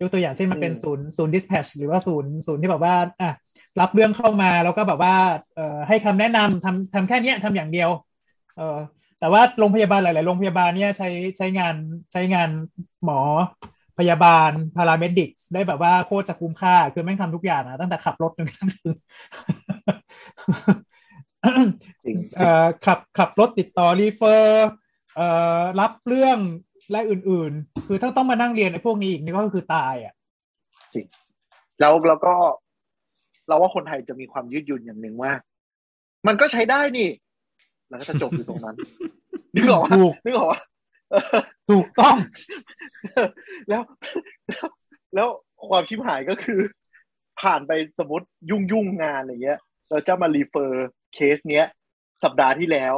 [0.01, 3.31] ยกตัวอย่างเช่นมันเป็นศูนย์ศูนย์ dispatch หรือว่าศูนย์ศูนย์ที่แบบว่าอะ
[3.81, 5.15] รับเรื่องเข้ามาแล้วก็แบบว่า
[5.55, 7.91] เอ่อให้คำแนะนำทำทำแค่เนี้ยทำอย่างเดียว
[8.57, 8.79] เออ
[9.21, 11.75] แต่ว่าโรงพยาบาลหลาย ๆ โรงพยาบาลเนี่ยใช้ใช้งาน
[12.13, 12.49] ใช้งาน
[13.05, 13.21] หมอ
[13.99, 18.97] พยาบาล paramedic ได้แบบว่าโคตรจะคุ้มค่า คือแม่งทำทุกอย่างอะตั้งแต่ขับรถจนกระทั่งถึง
[22.05, 24.69] จริงเอ่อขับขับรถติดต่อ refer
[25.17, 25.29] เอ่
[25.59, 26.39] อรับเรื่อง
[26.91, 30.15] และอื่น ๆ คือถ้าต้องมานั่งเรียนไอ้พวกนี้อีกนี่ก็คือตายอะ
[31.81, 32.35] แล้วแล้วก็
[33.49, 35.33] เราว่าคนไทยจะมีความยืดหยุ่นอย่างหนึ่งว่า
[36.27, 37.09] มันก็ใช้ได้นี่
[37.89, 38.77] แล้วก็จะจบอยู่ตรงนั้น
[39.55, 40.61] นึกออกว่าถูกนึกออกว่า
[41.71, 42.17] ถูกต้อง
[43.69, 43.83] แล้ว
[44.49, 44.69] แล้ว
[45.15, 45.29] แล้ว
[45.69, 46.61] ความชิบหายก็คือ
[47.41, 51.67] ผ่านไปสมมติยุ่งยุ่งๆงานอะไรเงี้ย เราจะมา refer case เนี้ย
[52.25, 52.95] สัปดาห์ที่แล้ว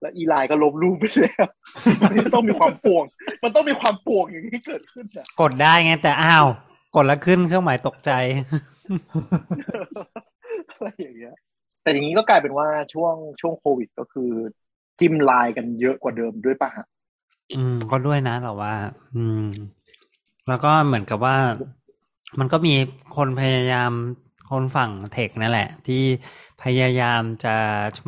[0.00, 1.46] แล้วอีไลน์ก็ลบรูปไปแล้ว
[2.02, 3.04] มันก็ต้องมีความป่วง
[3.42, 6.46] มันต้องมีความป่วงอย่างนี้เกิดขึ้นอะกดได้ไงแต่อ้าว
[6.96, 8.10] กดแล้วขึ้นเครื่องหมายตกใจ
[10.70, 11.36] อะไรอย่างเงี้ย
[11.82, 14.30] แต่อย่างนี้ก็กลายเป็นว่าช่วงช่วงโควิดก็คือ
[14.98, 16.86] จิ้มไลน์กันเยอะกว่าเดิมด้วยป่ะฮะ
[17.54, 18.72] อืม ก็ด้วยนะแต่ว่า
[19.16, 19.46] อืม
[20.48, 21.36] แล้วก็เหมือนกับว่า
[22.38, 22.74] มันก็มี
[23.16, 23.92] คนพยายาม
[24.50, 26.02] คนฝั่งเทคนั่นแหละ ที่
[26.62, 27.54] พยายามจะ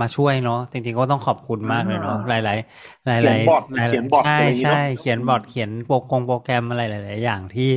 [0.01, 7.71] มาช่วยเนาะจริงๆก็ต้องขอบคุณมากเลยเนาะหลายๆหลายๆหลายเขียนบอทหลายเขียนบอทใช่อะไรอย่างงี้เนอะใช่เขียนบอทเขียนโปรกงโปรแกรมอะไรหลาย ๆ อย่างที่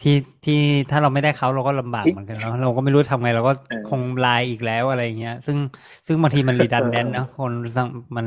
[0.00, 0.54] ที่ที่
[0.90, 5.58] ถ้าเราไม่ได้เขาเราก็ลำบากเหมือนกันเนาะเราก็ไม่รู้ทำไงเราก็เออคงไลน์อีกแล้วอะไรอย่างเงี้ย ซึ่ง
[6.06, 7.52] ซึ่งบางทีมันรีดันแดนเนาะคน
[8.16, 8.26] มัน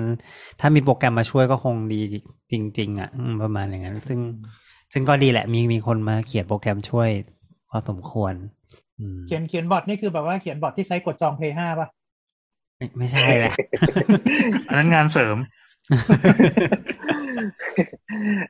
[0.60, 1.96] ถ้ามีโปรแกรมมาช่วยก็คงดี
[2.52, 4.20] จริง ๆ อะอืมประมาณอย่างนั้น ซึ่ง
[4.94, 7.10] ซึ่งก็ดีแหละมีมีคนมาเขียนโปรแกรมช่วย
[7.70, 8.34] พอสมควร
[8.91, 8.91] อืม
[9.28, 11.88] เขียนเขียนบอทนี่คือแบบว่าเขียนบอทที่ใช้กดจองเพย์ห้าป่ะ
[12.78, 13.52] ไม่ไม่ใช่แหละ
[14.68, 15.38] อันนั้นงานเสริม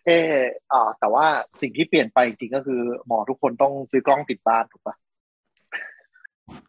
[0.08, 0.36] เออ
[0.72, 1.26] อ่าแต่ว่า
[1.62, 4.96] สิ่งที่เปลี่ยนไปจริงๆก็คือ หมอทุกคนต้องซื้อกล้องติดบ้านถูกปะ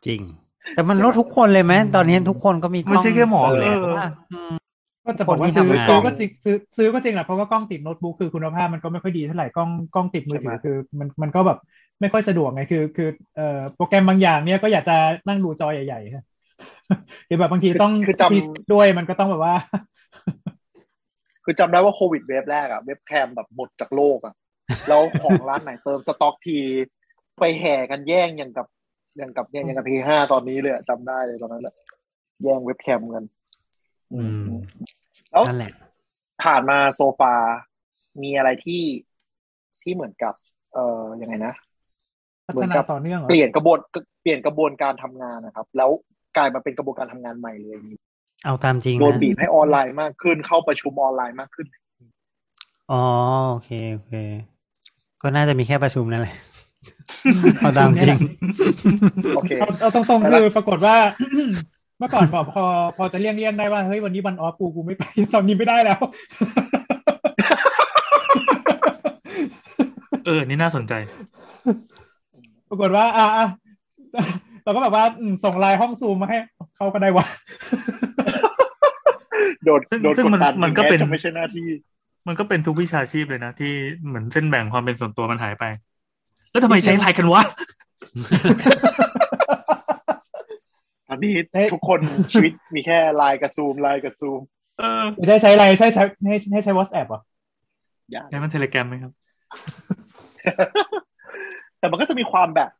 [0.07, 0.21] จริง
[0.75, 4.53] แต่มันลดทุกคนเลยไหมตอนนี้ทุกคนก็มีกล้องไม่ใช่แค่หมอเลยเออ
[5.07, 11.59] ก็จะบอกว่าคนที่ซื้อทำงานซื้อก็จริงซื้อซื้อก็จริงแหละเพราะว่ากล้องติดโน้ตบุ๊กคือคุณภาพมันก็ไม่ค่อยดีเท่าไหร่กล้องกล้องติดมือถือคือมันมันก็แบบ
[12.03, 14.97] ไม่ค่อยสะดวกไงคือ คือเอ่อโปรแกรมบางอย่างเนี่ยก็อยากจะ
[15.29, 16.25] นั่งดูจอใหญ่ๆฮะ
[17.27, 18.39] หรือแบบบางทีต้องคือจำพี
[18.73, 19.55] ด้วยมันก็ต้องแบบว่า
[21.45, 24.35] คือจำได้ว่าโควิดเวฟแรกอะเว็บแคมแบบหมดจากโลกอะ
[24.89, 26.59] แล้วของร้านไหนเติมสต็อกที
[27.41, 28.67] ไปแห่กันแย่งอย่างกับ
[29.17, 31.75] อย่างกับเนี่ยอย่างกับพีห้าตอนนี้เลยอะจำได้เลยตอนนั้นแหละ
[32.43, 33.25] แย่งเว็บแคมกัน
[34.15, 34.45] อืม
[35.31, 35.73] แล้วนั่นแหละ
[36.45, 37.35] ผ่านมาโซฟา
[38.23, 38.83] มีอะไรที่
[39.83, 40.35] ที่เหมือนกับ
[40.75, 41.72] เอ่อยังไงนะพั
[42.53, 43.79] เหมืฒอนนากับต่อเนื่องเหรอเปลี่ยนกระบวน
[44.23, 45.91] เปลี่ยนกระบวนการทำงานนะครับ แล้ว
[46.37, 47.77] กลายมาเป็นกระบวนการทำงานใหม่เลย
[48.45, 51.67] เอาตามจริงโดนนะบีบให้ออนไลน์มากขึ้นเข้าประชุมออนไลน์มากขึ้น
[52.93, 53.03] อ๋อ
[53.51, 54.15] โอเคโอเค
[55.23, 56.37] ก็น่าจะมีแค่ประชุมนั่นแหละ
[57.59, 58.17] เอาตามจริง
[59.37, 60.97] โอเคเอาเอาตรงๆคือปรากฏว่า
[61.99, 62.65] เมื่อก่อนบอกพอ
[62.97, 65.03] พอจะเลี่ยงเลี่ยงได้ว่าเฮ้ยวันนี้วันออฟกูกูไม่ไป
[65.35, 66.01] ตอนนี้ไม่ได้แล้ว
[70.27, 70.93] เออ นี่น่าสนใจ
[72.73, 73.47] ปรากฏว่าอะอะ
[74.65, 76.39] เราก็แบบว่าอืมส่งไลน์ห้องซูมมาให้
[76.77, 77.27] เขาก็ได้วะ
[79.65, 81.69] โดนซึ่งโดนซึ่งกดมันดันมันก็เป็นแจะไม่ใช่หน้าที่
[82.29, 83.73] มันก็เป็นทุกวิชาชีพเลยนะ ที่
[84.07, 85.65] เหมือนเส้นแบ่งความเป็นส่วนตัวมันหายไป
[86.51, 87.43] แล้วทำไมใช้ไลน์กันวะ
[91.09, 92.01] ตอนนี้เอ๊ะทุกคน
[92.33, 94.41] ชีวิตมีแค่ไลน์กับซูมไลน์กับซูม
[94.79, 97.21] เออไม่ใช่ใช้ไลน์ใช้ใช้ให้ให้ใช้ WhatsApp เหรอ
[98.13, 99.13] อย่าใช้มันเทเลแกรมไหมครับ
[101.83, 102.71] แต่มันก็จะมีความแบบ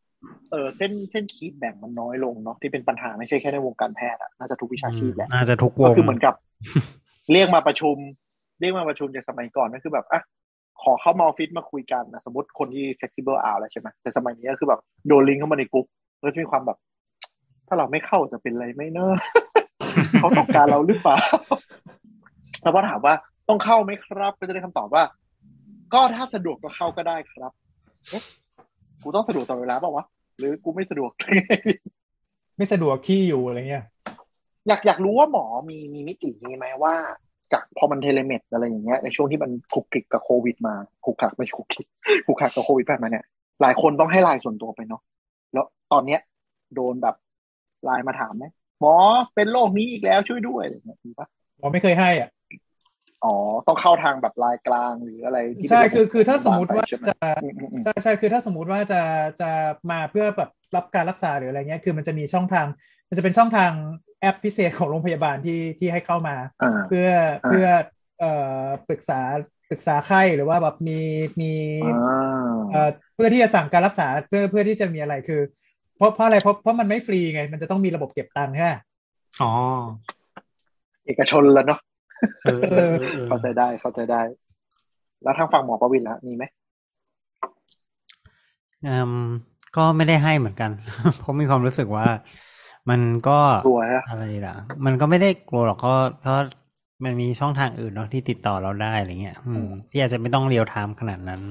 [0.51, 6.35] เออเส้นเส้นขีดแบ่งมันน้อยลงเนาะที่เป็นปัญหาไม่ใช่แค่ในวงการแพทย์อะน่าจะทุกวิชาชีพแหละน่าจะทุกวก็งคือเหมือนกับ
[7.33, 7.97] เรียกมาประชุม
[8.61, 10.21] เรียกมาประชุมจากสมัยก่อนก็คือแบบอะ
[10.83, 15.87] ขอเข้ามาออฟฟิศมาคุยกันนะสมมติคนที่ flexible hour แล้วใช่ไหมแต่สมัยนี้ก็คือแบบโดนลิงก์เข้ามาในกลุ่ม
[16.21, 16.79] ก็จะมีความแบบ
[17.69, 19.15] ถ้าเราไม่เข้าจะเป็นไรไหมเนอะ
[20.21, 21.17] เขาต้องการเราหรือเปล่า
[22.63, 23.15] แล้วพอถามว่า
[23.49, 25.05] ต้องเข้าไหมครับ ก็จะได้คำตอบว่า
[25.95, 27.53] ก็ถ้าสะดวกก็เข้าก็ได้ครับ
[28.11, 28.23] เอ๊ะ
[29.03, 30.05] กูต้องสะดวกตลอดเวลาเปล่าวะ
[30.39, 31.11] หรือกูไม่สะดวก
[32.57, 33.85] ไม่สะดวกขี้อยู่อะไรเงี้ย
[34.69, 36.95] อยากอยากรู้ว่าหมอมีมีมิตินี้ไหมว่า
[37.53, 41.87] จากพอมัน telemed อะไรอย่างเงี้ยในช่วงที่มันคลุกคลิกกับโควิดมาคลุกคลักไม่ใช่คลุกคลิก
[42.27, 43.25] คลุกคลักกับโควิดผ่านมาเนี่ย
[43.63, 45.03] หลายคนต้องให้ไลน์ส่วนตัวไปเนาะ
[45.53, 46.21] แล้วตอนเนี้ย
[46.75, 47.17] โดนแบบ
[47.85, 48.45] ไลน์มาถามไหม
[48.81, 48.95] หมอ
[49.35, 51.27] เป็นโรคนี้อีกแล้วช่วยด้วยอะไรอย่างเงี้ยมีปะ
[51.59, 52.29] หมอไม่เคยให้อะ
[53.25, 53.35] อ๋อ
[53.67, 59.01] ต้องเข้าทางแบบไลน์กลางหรืออะไรที่ใช่เป็นระบบคือคือถ้าสมมติว่าใช่ไหมจะอืมอืมอืมใช่ใช่คือถ้าสมมติว่าจะ
[59.41, 59.51] จะ
[59.91, 62.67] มาเพื่อแบบรับการรักษาหรืออะไรเงี้ยคือมันจะมีช่องทาง
[63.09, 63.73] มันจะเป็นช่องทาง
[64.21, 67.09] แอปพิเศษของโรงพยาบาลที่ที่ให้เข้ามาอ่าเพื่อ
[67.45, 67.67] อ่าเพื่อ
[68.21, 68.33] เอ่
[68.63, 69.21] อปรึกษา
[69.71, 71.01] ปรึกษาไข้หรือว่าแบบมี
[71.41, 71.53] มี
[71.85, 71.95] อ่า
[72.73, 75.41] เอ่อเพื่อที่จะสั่งการรักษาเพื่อเพื่อที่จะมีอะไรคือ
[75.97, 78.73] เพราะเพราะอะไรเพราะเพราะมันไม่ฟรีไง มันจะต้องมีระบบเก็บตังค์ใช่ไหม
[79.43, 79.53] อ๋อ
[81.07, 81.81] เอกชนแล้วเนาะ
[82.45, 84.21] เออเออเออเออเข้าใจได้เข้าใจได้
[85.23, 86.45] แล้วทางฝั่งหมอประวินล่ะมีไหม
[88.87, 89.15] อืม
[89.77, 90.71] ก็ไม่ได้ให้เหมือนกัน
[91.19, 92.07] เพราะมีความรู้สึกว่า
[92.91, 94.55] มันก็กลัวฮะอะไรล่ะ
[94.85, 95.95] มันก็ไม่ได้กลัวหรอกก็
[96.27, 96.35] ก็
[97.05, 101.43] มันมีช่องทางอื่นเนาะที่ติดต่อเราได้อะไรเงี้ย อืม ที่อาจจะไม่ต้องเรียลไทม์ขนาดนั้น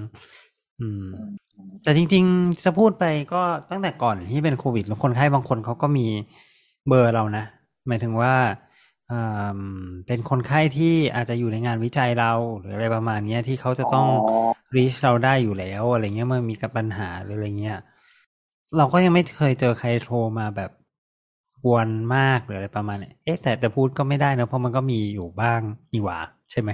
[0.79, 1.05] อืม
[1.83, 6.07] แต่จริง ๆ จะพูดไปก็ตั้งแต่ก่อนที่เป็นโควิดแล้วคนไข้บางคนเขาก็มี
[6.87, 7.43] เบอร์เรานะ
[7.87, 8.61] หมายถึงว่าอืม
[10.07, 14.07] เป็นคนไข้ที่อาจจะอยู่ในงานวิจัยเราหรืออะไรประมาณเนี้ยที่เขาจะต้อง
[14.75, 17.79] reach เราได้อยู่แล้ว อะไรเงี้ยเมื่อมีกับปัญหาหรืออะไรเงี้ย
[18.77, 20.71] เราก็ยังไม่เคยเจอใครโทรมาแบบ
[21.63, 25.59] กวนมากหรืออะไรประมาณเนี้ยเอ๊ะแต่แต่พูดก็ไม่ได้นะเพราะมันก็มีอยู่บ้าง
[25.93, 26.17] นี่หว่า
[26.51, 26.69] ใช่ไหม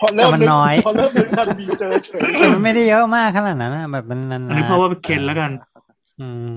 [0.00, 5.50] พอเริ่มแต่มันน้อยพอเริ่มนึกทันมีเจอเฉยแต่มันไม่ได้เยอะมากขนาดนั้นนะแบบมันนานๆอันนี้เพราะว่าเคนแล้วกัน
[6.20, 6.52] อืม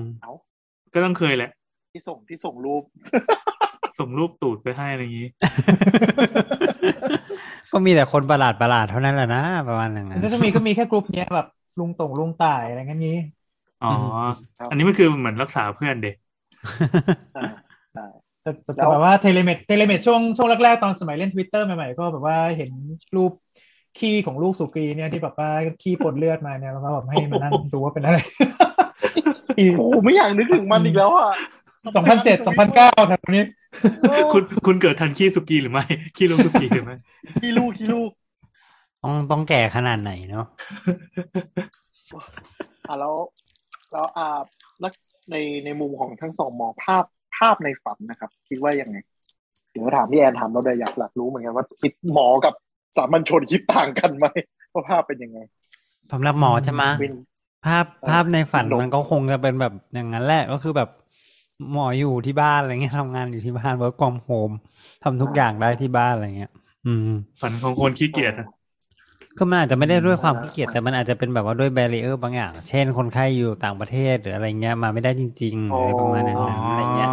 [0.94, 1.50] ก็ต้องเคยแหละ
[1.92, 2.82] ที่ส่งที่ส่งรูป
[3.98, 5.28] ส่งรูปตูดไปให้อะไรอย่างนี้
[7.72, 11.46] ก็มีแต่คนประหลาดประหลาดๆเท่านั้นแหละนะประมาณอย่างมันั้นนก็จะมีก็มีแค่กลุ่มเนี้ยแบบ
[11.78, 13.16] ลุงตงลุงต่ายอะไรเงี้ยนี้
[13.82, 13.88] อ๋อ
[14.58, 16.14] ครับอันนี้มันคือเหมือนรักษาเพื่อนเด็ก
[17.36, 17.42] อ่า
[17.92, 18.02] ใช่
[18.42, 22.70] แต่แต่แล้วแบบว่า telemed telemed ช่วงช่วงแรกๆ ตอนสมัยเล่นทวิตเตอร์ใหม่ๆ ก็แบบว่าเห็น
[23.16, 23.32] รูป
[23.98, 25.50] ขี้ของลูกสุกรีเนี่ยที่แบบว่า
[25.82, 28.18] ขี้ปนเลือดมาเนี่ยแล้วก็แบบให้มานั่งดูว่าเป็นอะไร
[29.56, 31.30] ปีโอ้โหไม่อยากนึกถึงมันอีกแล้วอะ
[31.96, 33.44] สองพันเจ็ดสองพันเก้าแถวนี้
[34.32, 35.84] คุณคุณเกิดทันขี้สุกีหรือไม่
[36.16, 36.96] ขี้ลูกสุกีหรือไม่
[37.40, 38.10] ขี้ลูกขี้ลูก
[39.02, 40.46] ต้องต้องแก่ขนาดไหนเนาะ
[42.88, 43.14] อะแล้ว
[43.92, 44.38] แล้วอ่า
[44.80, 44.92] แล้ว
[45.30, 47.04] ในในมุมของทั้งสองหมอภาพ
[47.36, 48.96] ภาพในฝันนะครับ คิดว่ายังไง
[49.72, 52.54] เดี๋ยวถามพี่แอนถามเราได้อยากหลักรู้เหมือนกันว่าคิดหมอกับ
[52.96, 54.26] สามัญชนคิดต่างกันไหม
[54.72, 55.38] ว่าภาพเป็นยังไง
[56.12, 57.14] สำหรับหมอใช่ไหมวิน
[57.66, 60.88] ภาพเออภาพในฝันดมมันก็คงจะเป็นแบบอย่างนั้นแหละก็คือแบบ
[61.72, 64.54] หมออยู่ที่บ้านอะไรเงี้ยทำงานอยู่ที่บ้าน work from home
[65.02, 66.50] ทำทุกอย่างได้ที่บ้านอะไรเงี้ย
[66.86, 67.08] อืม
[67.40, 68.46] ฝันของคนขี้เกียจอะ
[69.38, 77.08] ก็มันอาจจะไม่ได้ด้วยความอ่าขี้เกียจแต่มันอาจจะเป็นแบบว่าด้วย barrier บางอย่าง เช่นคนไข้อยู่ต่างประเทศหรืออะไรเงี้ยมาไม่ได้จริงๆหรืออะไรประมาณนั้นอะไรเงี้ย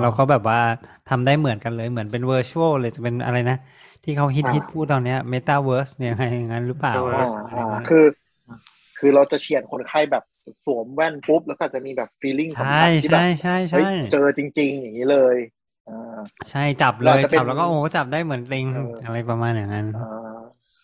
[0.00, 0.58] เราก็แบบว่า
[1.06, 3.56] ทำได้เหมือนกันเลยเหมือนเป็น virtual เลยจะเป็นอะไรนะ
[4.04, 6.98] ที่เขาฮิตฮิตพูดตอนเนี้ยเมตาเวิร์สเนี่ยไงอย่างนั้นหรือเปล่าอ่า
[7.52, 8.04] อ่าคือ
[9.04, 10.24] คือเราจะเฉียดคนไข้แบบ
[10.64, 15.36] สวมแว่นปุ๊บ แล้วก็จะมีแบบ feeling สัมผัสที่แบบใช่ใช่เฮ้ยใช่เจอจริง ๆ อย่างนี้เลย
[15.88, 16.18] อ่า
[16.50, 20.38] ใช่จับเลยเราจะเป็นจับแล้วก็โอ้จับได้เหมือนติงเออออะไรประมาณอย่างนั้นอ่า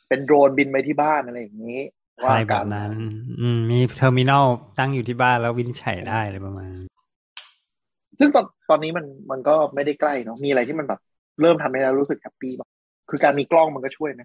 [0.08, 1.78] เป็นโดรนบินไปที่บ้านอะไรอย่างนี้
[2.18, 2.90] อะว่าไรแบกับนนั้น
[3.40, 4.46] อืมมี terminal
[4.78, 6.86] ตั้งอยู่ที่บ้านแล้ววินิจฉัยได้อะไรประมาณนั้น
[8.18, 11.00] ซึ่งตอนตอนนี้มันมันก็ไม่ได้ใกล้เนาะมีอะไรที่มันแบบ
[11.40, 12.70] เริ่มทำให้เรารู้สึก happy บ้าง
[13.10, 14.22] คือการมีกล้องมันก็ช่วยไหม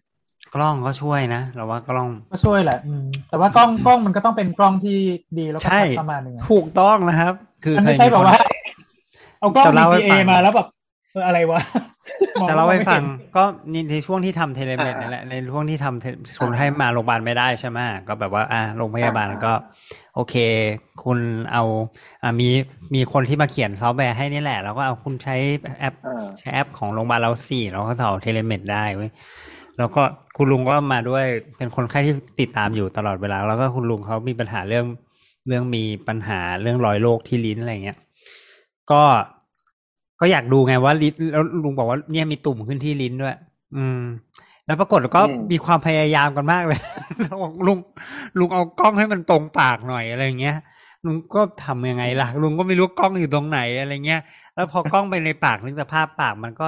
[0.55, 4.97] กล้องก็ช่วยนะเราว่ากล้องก็ช่วยแหละอืมแต่ว่ากล้องกล้องมันก็ต้องเป็นกล้องที่
[5.37, 8.41] ดีแล้วก็ใช่ประมาณหนึ่งอะถูกต้องนะครับ คือมันเคไม่ยใช่มีแบคบนว่า
[9.39, 10.67] เอากล้องจะเล่าให้ VGA ฟังมาแล้วแบบ
[11.11, 11.59] เอออะไรวะ
[12.41, 16.05] มองจะเล่าให้ไม่ฟังห็นก็นี่ในช่วงที่ทำเทเลเมดอ่านี่แหละในช่วงที่ทำเท
[16.39, 19.53] คนให้มาโรงพยาบาลไม่ได้ใช่ไหมก็แบบว่าอ่าโรงพยาบาลอ่าก็
[20.15, 20.35] โอเค
[21.03, 21.19] คุณ
[21.51, 21.63] เอา
[22.23, 22.49] อ่ามี
[22.95, 25.35] มีคนที่มาเขียนซอฟต์แวร์ให้นี่แหละ แล้วก็เอาคุณใช้
[25.79, 29.11] แอปอ่าใช้แอปของโรงพยาบาลเราสี่เราก็ต่อเทเลเมดได้เว้ย
[29.77, 30.01] แล้วก็
[30.37, 31.25] คุณลุงก็มาด้วย
[31.57, 34.85] เป็นคนไข้ที่ติดตามอยู่ตลอดเวลา แล้วก็คุณลุงเขามีปัญหาเรื่อง
[35.47, 37.97] เรื่องมีปัญหาเรื่องรอยโรคที่ลิ้นอะไรเงี้ย
[38.91, 39.01] ก็
[40.19, 43.37] ก็อยากดูไงว่าลิ้นแล้วลุงบอกว่าเนี่ยมีตุ่มขึ้นที่ลิ้นด้วย
[43.75, 44.01] อืม
[44.65, 46.81] แล้วปรากฏก็อืมมีความพยายามกันมากเลย
[47.21, 47.77] แล้วบอกลุง
[48.39, 50.55] ลุงเอากล้องให้มันตรงปากหน่อยอะไรเงี้ย
[51.05, 54.21] ลุงก็ทำยังไงล่ะลุงก็ไม่รู้กล้องอยู่ตรงไหนอะไรเงี้ย
[54.55, 56.67] แล้วพอกล้องไปในปากนึกสภาพปากมันก็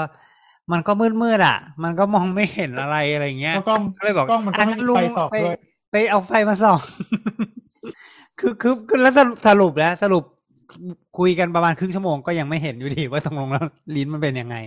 [0.71, 5.57] มันก็มืดมืดๆอะ มันก็มองไม่เห็นอะไรอะไรเงี้ยแล้วกล้องก็เลยบอกกล้องมันก็ไม่ะมีลุงไฟส่องไปด้วย
[5.91, 6.79] ไปเอาไฟมาส่อง
[8.39, 10.23] คือคือคือแล้วสรุปสรุปแล้วสรุป
[11.17, 14.57] คุยกันประมาณครึ่งชั่วโมงก็ยังไม่เห็นอยู่ดีว่าตรงลงแล้วลิ้นมันเป็นยังไง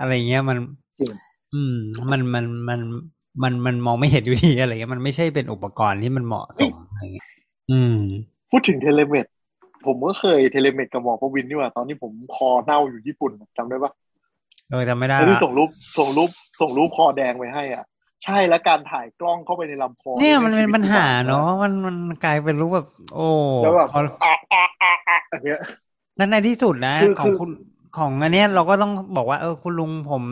[0.00, 0.56] อะไรเงี้ยมัน
[0.98, 1.10] จริง
[1.54, 1.76] อืม
[2.10, 2.80] มันมันมัน
[3.42, 7.28] มันมันมองไม่เห็นอยู่ดีอะไรเงี้ยมันไม่ใช่เป็นอุปกรณ์ที่มันเหมาะสมอะไรเงี้ย
[7.70, 7.96] อืม
[8.50, 9.26] พูดถึงเท telemed
[9.86, 13.92] ผมก็เคย telemed กับหมอประวินนี่หว่าตอนที่ผมคอเน่าอยู่ญี่ปุ่นจำได้ปะ
[14.70, 17.84] เออจำไม่ได้แล้วที่ละส่งรูปส่งรูปส่งรูปคอแดงไปให้อะ
[18.24, 21.72] ใช่แล้วการถ่ายกล้องเข้าไปในลำคอเนี่ยมันชีเป็นวิตปัญหาที่เนาะมัน
[22.08, 23.28] มันกลายเป็นรูปแบบ โอ้
[23.62, 25.58] แล้วแบบพออะอะอะอะอันเนี้ย
[26.16, 27.50] แล้วในที่สุดนะคือของคือคุณ
[27.98, 30.22] ของอันเนี้ยเราก็ต้องบอกว่าเออคุณลุงผม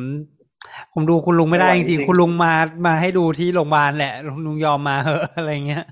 [0.92, 2.53] ผมดูคุณลุงไม่ได้ไม่จไหวจริริงงๆคุณลุงมา
[2.87, 4.14] มาให้ดูที่โรงพยาบาลแหละ
[4.47, 5.85] ลุงยอมมาเหอะอะไรเงี้ย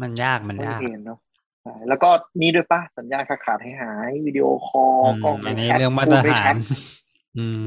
[0.00, 1.18] มันยากมันไม่ยากเห็นเนาะ
[1.62, 2.08] ใช่แล้วก็
[2.40, 6.56] นี่ด้วยป่ะสัญญาณขาดขาดหายหายวิดีโอคอลอืมกล้องอันไม่นี้ชัดเรื่องมาตพูรดไม่ฐาชันด
[7.38, 7.64] อืม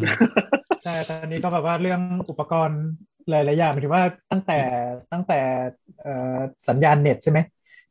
[0.83, 2.81] ใช่ตอนนี้ก็แบบว่าเรื่องอุปกรณ์
[3.29, 4.59] หลายๆอย่างหมายถึงว่าตั้งแต่
[5.11, 5.39] ตั้งแต่
[6.01, 7.39] เอ่อสัญญาณเน็ตใช่ไหม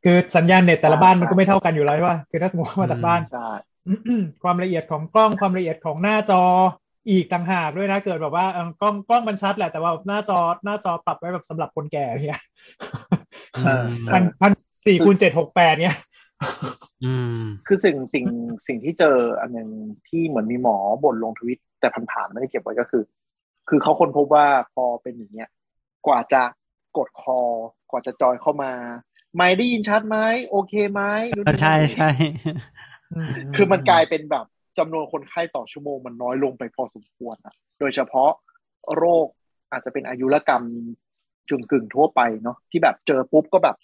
[0.03, 3.49] คือสัญญาณเน็ตแต่ละบ้านมันก็ไม่เท่ากันอยู่แล้วใช่ป่ะคือถ้าสมมติว่ามาจากบ้านใช่
[4.43, 6.43] ความละเอียดของกล้องความละเอียดของหน้าจอ
[7.09, 12.41] อีกต่างหากด้วยนะ เกิดแบบว่าเออกล้องกล้องมันชัดแหละแต่ว่าหน้าจอหน้าจอปรับไว้แบบสำหรับคนแก่เนี่ย
[13.65, 14.51] เออพันพัน
[14.85, 15.95] สี่คูณเจ็ดหกแปดเนี่ย
[17.05, 18.25] อืมคือสิ่งสิ่ง
[18.67, 19.69] สิ่งที่เจออันหนึ่ง
[20.07, 23.03] ที่เหมือนมีหมอบ่นลงทวิต แต่ผ่านๆไม่ได้เก็บไว้ก็คือ
[23.69, 25.49] คือเขาคนพบว่าพอเป็นอย่างเงี้ย
[26.07, 26.41] กว่าจะ
[26.97, 27.41] กดคอ
[27.91, 28.73] กว่าจะจอยเข้ามา
[29.37, 30.17] ไม่ได้ยินชัดไหม
[30.49, 31.01] โอเคไหม
[31.35, 32.09] นู่นนี่ใช่ใช่
[33.55, 34.45] คือมันกลายเป็นแบบ
[34.77, 38.31] จำนวนคนไข้ต่อชั่วโมงมันน้อยลงไปพอสมควรอะโดยเฉพาะ
[38.97, 39.27] โรค
[39.71, 40.63] อาจจะเป็นอายุรกรรม
[41.49, 43.75] กึ่งกึ่งๆทั่วไปเนาะที่แบบเจอปุ๊บก็แบบ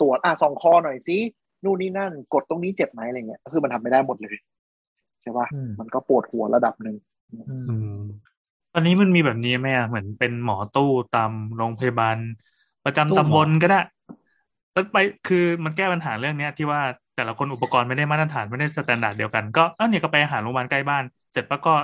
[0.00, 1.16] ตรวจอะส่องคอหน่อยสิ
[1.64, 4.36] นู่นนี่นั่น กดตรงนี้เจ็บไหมอะไรเงี้ยก็คือมันทำไม่ได้หมดเลย
[5.22, 7.13] ใช่ปะอืมมันก็ปวดหัวระดับหนึ่งอืม
[8.72, 12.16] ตอนนี้มันมีแบบนี้ไหมอะเหมือนเป็นหมอตู้ตามโรงพยาบาล
[12.84, 13.80] ประจำตู้หมอตำบลก็ได้
[14.72, 14.96] แล้วไป
[15.28, 16.80] คือมันแก้ปัญหาเรื่องเนี้ยที่ว่า
[17.16, 21.74] แต่ละคนอุปกรณ์ไม่ได้มาตรฐานไม่ได้ standard เดียวกันก็เอ้าเนี่ยก็ไปหาโรงพยาบาลใกล้บ้าน เสร็จปะก็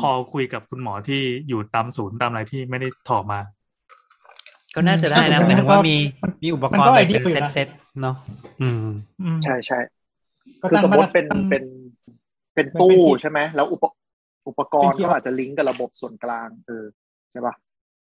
[0.00, 3.40] call คุยกับคุณหมอที่อยู่ตามศูนย์ตามอะไรที่ไม่ได้ถอมา
[4.74, 8.16] ก็น่าจะได้นะอืมหมายถึงว่ามีมันมีอุปกมันรก็ณ์แบบไอเดีเป็ยนอยู่เซ็ตนะเซ็ตๆเนาะ
[8.60, 8.86] อืม
[9.24, 9.78] อืมใช่ใช่
[10.62, 11.62] ก็คือตั้งสมมติเป็นตั้งเป็น
[12.54, 13.84] เป็นเป็นตู้เป็นที่ใช่ไหมแล้วอุป
[14.48, 16.84] อุปกรณ์เป็นที่ก็อาจจะลิงก์กับระบบส่วนกลางเออ
[17.30, 17.54] ใช่ปะ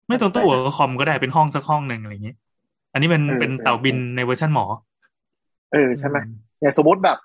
[0.08, 2.34] ไม่ต้องตู้กับคอมก็ได้เป็นห้องสักห้องหนึ่งอะไรอย่างนี้
[2.92, 4.64] อันนี้เป็นเออเป็นเออเต่าบินในเวอร์ชันหมอ
[5.72, 6.16] เออใช่ไหม
[6.60, 7.18] อย่างสมมติแบบ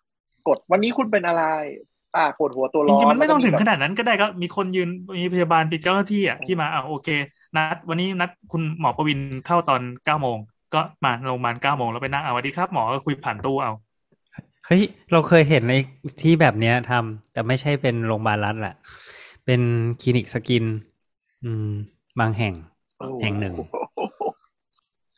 [0.48, 1.44] กดวันนี้คุณเป็นอะไร
[2.16, 4.90] อ่าปวดหัวตัวจร้อนริงๆมันไม่ต้องถึงแล้วขก็แบบนาดนั้นก็ได้ก็มีคนยืน
[5.20, 7.08] มีพยาบาลเป็นเจ้าหน้าที่อะที่มาอ่าโอเค
[7.56, 10.38] นัด วันนี้นัดคุณหมอประวินเข้าตอนเก้าโมง
[10.74, 13.72] ก็มาโรงพยาบาลเก้าโมงแล้วไปนั่งอ่าสวัสดีครับหมอก็คุยผ่านตู้เอา
[14.66, 15.74] เฮ้ย เราเคยเห็นใน
[16.22, 18.76] ที่แบบเนี้ยทำแต่ไม่ใช่เป็นโรงพยาบาลรัฐแหละ
[19.46, 19.62] เป็น
[20.02, 20.66] คลินิก skin
[21.44, 21.70] อืม
[22.20, 22.54] บางแห่ง
[23.22, 23.56] แห่งหนึ่ง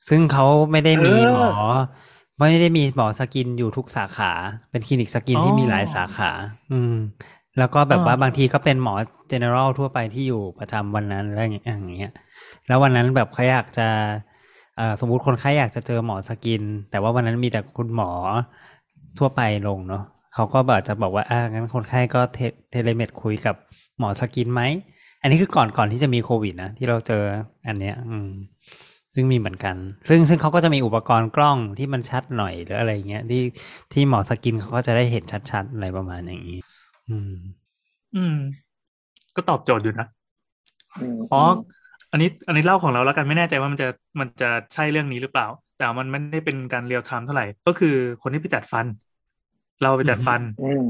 [0.09, 1.49] ซึ่งเขาไม่ได้มีเออหมอ
[2.39, 4.31] ไม่ได้มีหมอ skin อยู่ทุกสาขา
[4.71, 6.31] เป็นคลินิกสกินอ๋อที่มีหลายสาขา
[6.71, 6.95] อืม
[7.57, 8.93] แล้วก็แบบว่าอ่าบางทีก็เป็นหมอ
[9.31, 11.51] general ทั่วไปที่อยู่ประจำวันนั้นอะไรอย่า
[11.95, 12.13] งเงี้ย
[12.67, 13.87] แล้ววันนั้นแบบเขาอยากจะ
[14.77, 18.11] เอ่อสมมุติคนไข้อยากจะเจอหมอ skin แต่ว่าวันนั้นมีแต่คุณหมอ
[19.19, 22.39] ทั่วไปลงเนาะเขาก็แบบจะบอกว่าอ่างั้นคนไข้ก็เท
[22.71, 23.55] telemed คุยกับ
[23.99, 24.61] หมอ skin ไหม
[25.21, 27.23] อันนี้คือก่อนก่อนที่จะมีโควิดนะที่เราเจอ
[27.67, 28.27] อันเนี้ย อืม
[29.15, 29.75] ซึ่งมีเหมือนกัน
[30.09, 33.43] ซึ่งซึ่งเขาก็จะมีอุปกรณ์กล้องที่มันชัดหน่อยหรืออะไรเงี้ยที่
[33.93, 36.59] ที่หมอ skin เขาก็จะได้เห็นชัดๆอะไรประมาณอย่างนี้
[37.09, 37.33] อืม
[38.13, 38.33] อืม
[39.35, 40.07] ก็ตอบโจทย์อยู่นะ
[41.01, 41.37] มอ๋อ
[42.11, 43.87] อันนี้ อันนี้เล่าของเราแล้วกันไม่แน่ใจว่ามันจะ
[44.19, 45.47] มันจะใช่เรื่องนี้หรือเปล่า
[45.77, 48.85] แต่มันไม่ได้เป็นการ real time เท่าไหร่ ก็คือคนที่ไปจัดฟัน
[49.81, 50.85] เราไปจัดฟันอืม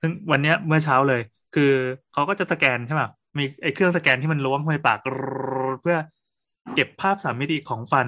[0.00, 1.20] ซึ่งวันเนี้ยเมื่อเช้าเลย
[1.54, 1.70] คือ
[2.12, 3.02] เขาก็จะสแกนใช่ไหม
[3.38, 4.98] มีไอ้เครื่องสแกนที่มันล้วงเข้าไปในปาก
[5.82, 5.98] เพื่อ
[6.74, 8.06] เก็บภาพสามมิติของฟัน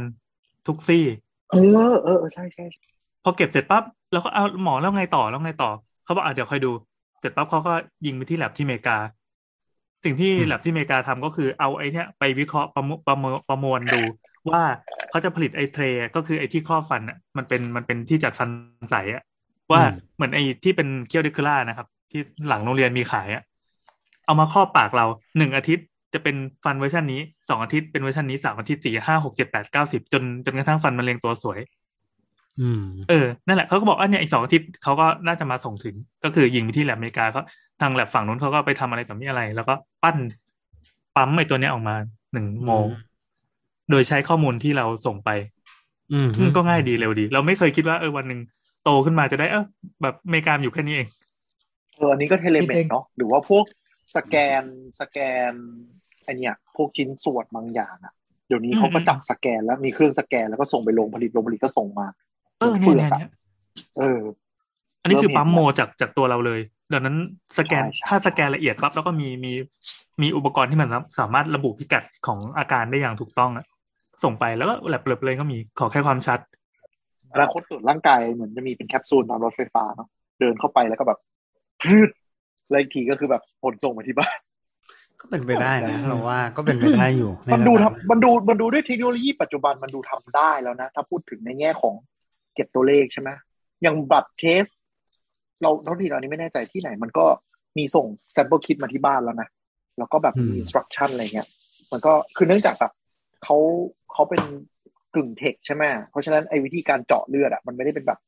[0.67, 1.05] ทุกซี่
[1.49, 1.59] เออ
[2.05, 2.65] เออเออใช่ใช่
[3.25, 3.83] พอเก็บเสร็จปั๊บ
[4.13, 5.71] แล้วก็เอาหมอแล้วไงต่อแล้วไงต่อ
[6.05, 6.73] เขาบอกอะเดี๋ยวคอยดู
[7.21, 7.73] เสร็จปั๊บเขาก็
[8.07, 8.97] ยิงไปที่แลบที่อเมริกา
[10.05, 14.03] สิ่งที่อืมแลบที่อเมริกาทำก็คือเอาไอ้เนี้ยไปวิเคราะห์ประมวประมวลประมวลดู
[14.51, 14.63] ว่า
[15.11, 18.49] เขาจะผลิตไอ้เทรย์ก็คือไอ้ที่ครอบฟันอะมันเป็นมันเป็นที่จัดฟัน
[18.91, 19.23] ใสอะ
[19.73, 19.83] ว่า
[20.17, 23.43] เหมือนไอ้ที่เป็นเคียวดิคูล่านะครับ ที่หลังโรงเรียนมีขายอะ
[24.27, 25.07] เอามาครอบปากเรา
[25.39, 31.59] หนึ่งอาทิตย์จะเป็นฟันเวอร์ชันนี้สองอาทิตย์เป็นเวอร์ชันนี้สามอาทิตย์สี่ห้าหกเจ็ดแปดเก้าสิบจนจนกระทั่งฟันมันเรียงตัวสวย
[32.61, 35.95] อืมเออ นั่นแหละเขาก็บอกว่าเนี่ยอีกสองอาทิตย์เขาก็น่าจะมาส่งถึง
[36.25, 37.43] ก็คือยิงไปที่แล็บอเมริกาเขา
[37.81, 40.17] ทางแล็บฝั่งนู้นเขาก็ไปทำอะไรต่อมีอะไร แล้วก็ปั้น
[41.17, 41.97] ปั๊มไอ้ตัวเนี้ยออกมา
[42.33, 42.87] หนึ่งโมง
[43.91, 45.31] โดยใช้ข้อมูลที่เราส่งไป
[46.13, 48.41] อืมซึ่งก็ง่ายดีเร็วดี เราไม่เคยคิดว่าเออวันหนึ่ง
[48.85, 49.65] โตขึ้นมาจะได้เออ
[50.03, 51.09] แบบอเมริกาอยู่แค่นี้เอง
[51.97, 53.65] เอออันนี้ก็เทเลเมคิดเอตงเนาะหรือว่าพวก
[54.17, 54.63] สแกน
[55.01, 55.19] สแก
[55.51, 55.53] น
[56.25, 58.15] ไอเนี้ยพวกชิ้นส่วนบางอย่างอะ
[58.49, 62.07] เดี๋ยวนี้เขาก็อืมจับสแกนแล้วมีเครื่องสแกนแล้วก็ส่งไปโรงผลิตโรงผลิตก็ส่งมา
[62.61, 63.31] เออเนี่ยเนี่ยเนี่ย
[63.99, 64.21] เออ
[65.03, 66.61] อันนี้คือเริ่มเห็นปั๊มโมจากจากตัวเราเลย
[66.93, 67.17] ดังนั้น
[67.59, 69.53] สแกนใช่ใช่ถ้าสแกนละเอียดปั๊บแล้วก็มีมี
[70.23, 73.65] มีอุปกรณ์ที่มันสามารถระบุพิกัดของอาการได้อย่างถูกต้องอะ
[74.25, 76.39] ส่งไปแล้วก็แลบเปเลยก็มีขอแค่ความชัด
[77.33, 80.09] อนาคตตรวจร่างกายเหมือนจะมีเป็นแคปซูลตามรถไฟฟ้าเนาะ
[80.41, 81.19] เดินเข้าไปแล้วก็แบบ
[81.83, 82.11] พืด
[82.71, 84.37] แล้วอีกทีก็คือแบบผลส่งมาที่บ้าน
[85.21, 91.95] ก็เป็นไปได้นะเราว่าก็เป็นไปได้อยู่ในมันดูระดับทำมันดูมันดูด้วยเทคโนโลยีปัจจุบันมันดูทำได้แล้วนะ ถ้าพูดถึงในแง่ของ
[92.55, 93.31] เก็บตัวเลขใช่ไหม
[93.83, 94.65] อย่างบัตรเทส
[95.63, 97.25] เราเท่าที่เรานี้ไม่แน่ใจที่ไหน มันก็
[97.79, 99.49] มีส่ง sample kit มาที่บ้านแล้วนะ
[99.99, 101.49] แล้วก็แบบมีอืม instruction อะไรเงี้ย
[101.93, 102.93] มันก็คือเนื่องจากแบบ
[103.45, 103.57] เขา
[104.13, 104.43] เขาเป็น
[105.15, 108.19] กึ่งเทคใช่ไหมเพราะฉะนั้นไอ้วิธีการเจาะเลือดอะมันไม่ได้เป็นแบบ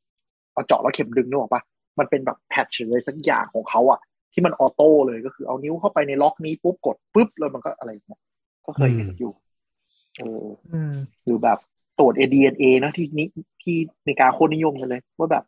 [0.53, 1.61] เอาเจาะแล้วเข็มดึงนึกออกปะ
[1.99, 3.99] มันเป็นแบบแพทช์เลยสักอย่างของเขาอะ
[4.33, 8.19] ที่มันออโต้เลยก็คือเอานิ้วเข้าไปในล็อกนี้ปุ๊บกดปุ๊บแล้วมันก็อะไรอย่างเงี้ย
[8.65, 9.31] ก็เคยเห็นอยู่
[10.17, 10.93] เอออืม
[11.25, 11.57] หรือแบบ
[11.99, 13.27] ตรวจ ADNA นะที่นี้
[13.61, 13.75] ที่
[14.05, 15.43] ในการโคตรนิยมกันเลย ว่าแบบ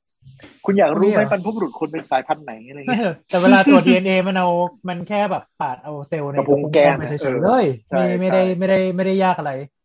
[0.65, 4.47] คุณอยากรู้ไหมนี่เหรอบรรพบุรุษคนเป็นสายพันธุ์ไหนอะไรเงี้ยแต่เวลาตรวจ DNA มันเอา
[4.89, 9.84] มันแค่แบบปาดเอาเซลล์ในกระพุ้งแก้มไปนะเฉเอยอๆเลยใช่ไม่ไม่ได้ใช่ไม่ได้ไม่ได้ยากอะไรเออใช่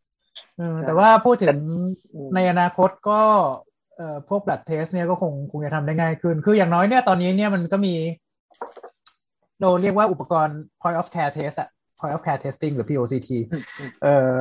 [0.87, 1.57] แต่ว่าพูดถึง
[2.15, 3.21] อืมในอนาคตก็
[3.97, 7.95] เอ่อพวก blood test เนี่ยก็คงคงจะทำได้ง่ายขึ้น คืออย่างน้อยเนี่ยตอนนี้เนี่ยมันก็มี
[9.61, 11.69] เราเรียกว่าอุปกรณ์ point of care test อะ
[11.99, 13.31] point of care testing หรือ POCT
[14.03, 14.33] เออ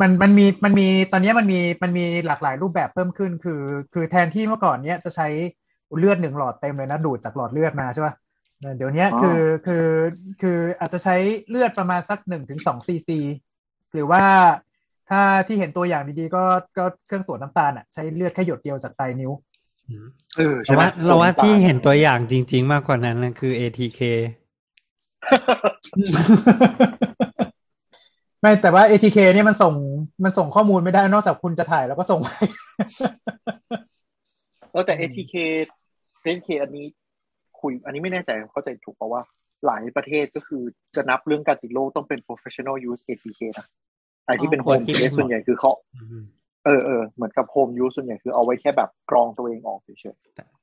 [0.00, 3.62] มันมันมีมันมีตอนนี้มันมีมันมีหลากหลายรูปแบบเพิ่มขึ้น คือ
[3.94, 5.28] คือแทนที่เมื่อก่อนเนี้ยจะใช้
[5.98, 8.14] เลือดหนึ่งหลอดเต็มเลยนะ ดูดจากหลอดเลือดมาใช่ป่ะ
[8.60, 9.86] เออเดี๋ยวเนี้ยอ๋อคือคือ
[10.40, 11.16] คืออาจจะใช้
[11.48, 13.18] เลือดประมาณสักหนึ่งถึงสองซีซี
[13.92, 14.22] หรือว่า
[15.10, 16.42] ถ้าที่เห็นตัวอย่างดีๆก็
[16.78, 19.32] ก็เครื่องตรวจน้ำตาลอะใช้เลือดแค่หยดเดียวจากปลายนิ้ว
[20.36, 24.00] เออเราใช่ไหมว่าเราว่าที่เห็นตัวอย่างจริง ๆ มากกว่านั้นนะคือ ATK
[28.40, 29.74] ไม่แต่ว่า ATK เนี่ยมันส่ง
[30.24, 32.28] มันส่งข้อมูลไม่ได้นอกจากคุณจะถ่ายแล้วก็ส่งไป
[34.70, 35.34] เออแต่ ATK
[36.24, 36.86] ATK อันนี้
[37.60, 39.22] คุย อันนี้ไม่แน่ใจเข้าใจถูกเพราะว่า
[39.66, 40.62] หลายประเทศก็คือ
[40.96, 43.66] จะนับเรื่องการติดโรคต้องเป็น professional use ATK นะ
[44.26, 46.24] ไอที่เป็นอ๋อ home ที่ test ส่วนใหญ่คือเขาอืม
[46.64, 50.16] เออเออเหมือนกับ home use ส่วนใหญ่คือเอาไว้แค่แบบกรองตัวเองออกเฉย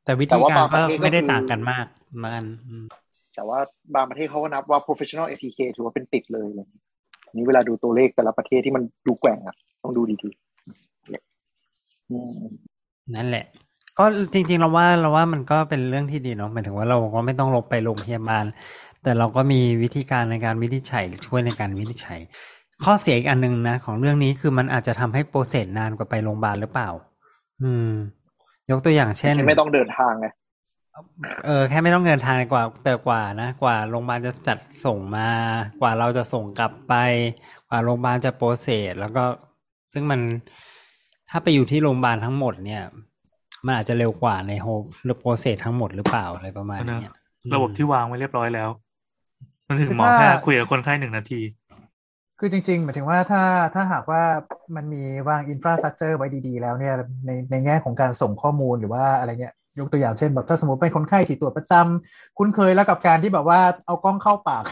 [0.04, 1.86] แต่วิแต่ธีว่าการบางปก็ระเทศก็ไม่ได้คือต่างกันมาก
[2.24, 3.60] มันอืมๆแต่ว่า
[3.96, 6.84] บางประเทศเขาก็นับว่า professional ATK ถือว่าเป็นติดเลยอะไรอย่างเงี้ย
[7.28, 12.54] อันนี้เวลาดูตัวเลขแต่ละประเทศที่มันดูแกว่งอะ ต้องดูดีๆอืม
[13.16, 13.46] นั่นแหละ
[13.98, 18.46] ก็จริง ๆ เราว่าเราว่ามันก็เป็นเรื่องที่ดีเนาะหมายถึงว่าเราก็ไม่ต้องลงไปโรงพยาบาล
[19.04, 22.20] แต่เราก็มีวิธีการในการวินิจฉัยหรือช่วยในการวินิจฉัย
[22.84, 26.90] ข้อเสียอีกอันหนึ่งนะของเรื่องนี้คือมันอาจจะทำให้โปรเซสนานกว่าไปโรงพยาบาลหรือเปล่า
[27.64, 27.90] อืม
[28.72, 30.28] ยกตัวอย่างเช่น ไม่ต้องเดินทางไง
[31.46, 35.32] เออแค่ไม่ต้องเดินทางกว่าแต่กว่านะกว่าโรงพยาบาลจะจัดส่งมา
[35.82, 36.94] กว่าเราจะส่งกลับไป
[37.70, 39.24] กว่าโรงพยาบาลจะ process แล้วก็
[39.94, 40.20] ซึ่งมัน
[41.30, 42.84] ถ้าไปอยู่ที่โรงพยาบาลทั้งหมดเนี่ย
[43.66, 44.68] มันอาจจะเร็วกว่าใน whole
[45.04, 47.14] หรือ process ทั้งหมดหรือเปล่าอะไรประมาณเนี้ย
[47.54, 48.70] ระบบที่วางไว้เรียบร้อยแล้ว
[49.68, 51.40] มันถึงคือหมอถ้าแค่คุยกับคนไข้หนึ่งนาที
[52.40, 53.44] คือจริงๆหมายถึงว่าถ้า
[53.76, 54.24] ถ้าหากว่า
[54.76, 56.94] มันมีวาง infrastructure ไว้ดีๆ แล้วเนี่ย
[57.26, 64.64] ในในแง่ของการส่งข้อมูลหรือว่าอะไรเงี้ยยกตัวอย่างเช่นแบบถ้าสมมติเป็นคนไข้ที่ตรวจประจำคุ้นเคยแล้วกับการที่แบบว่าเอากล้องเข้าปาก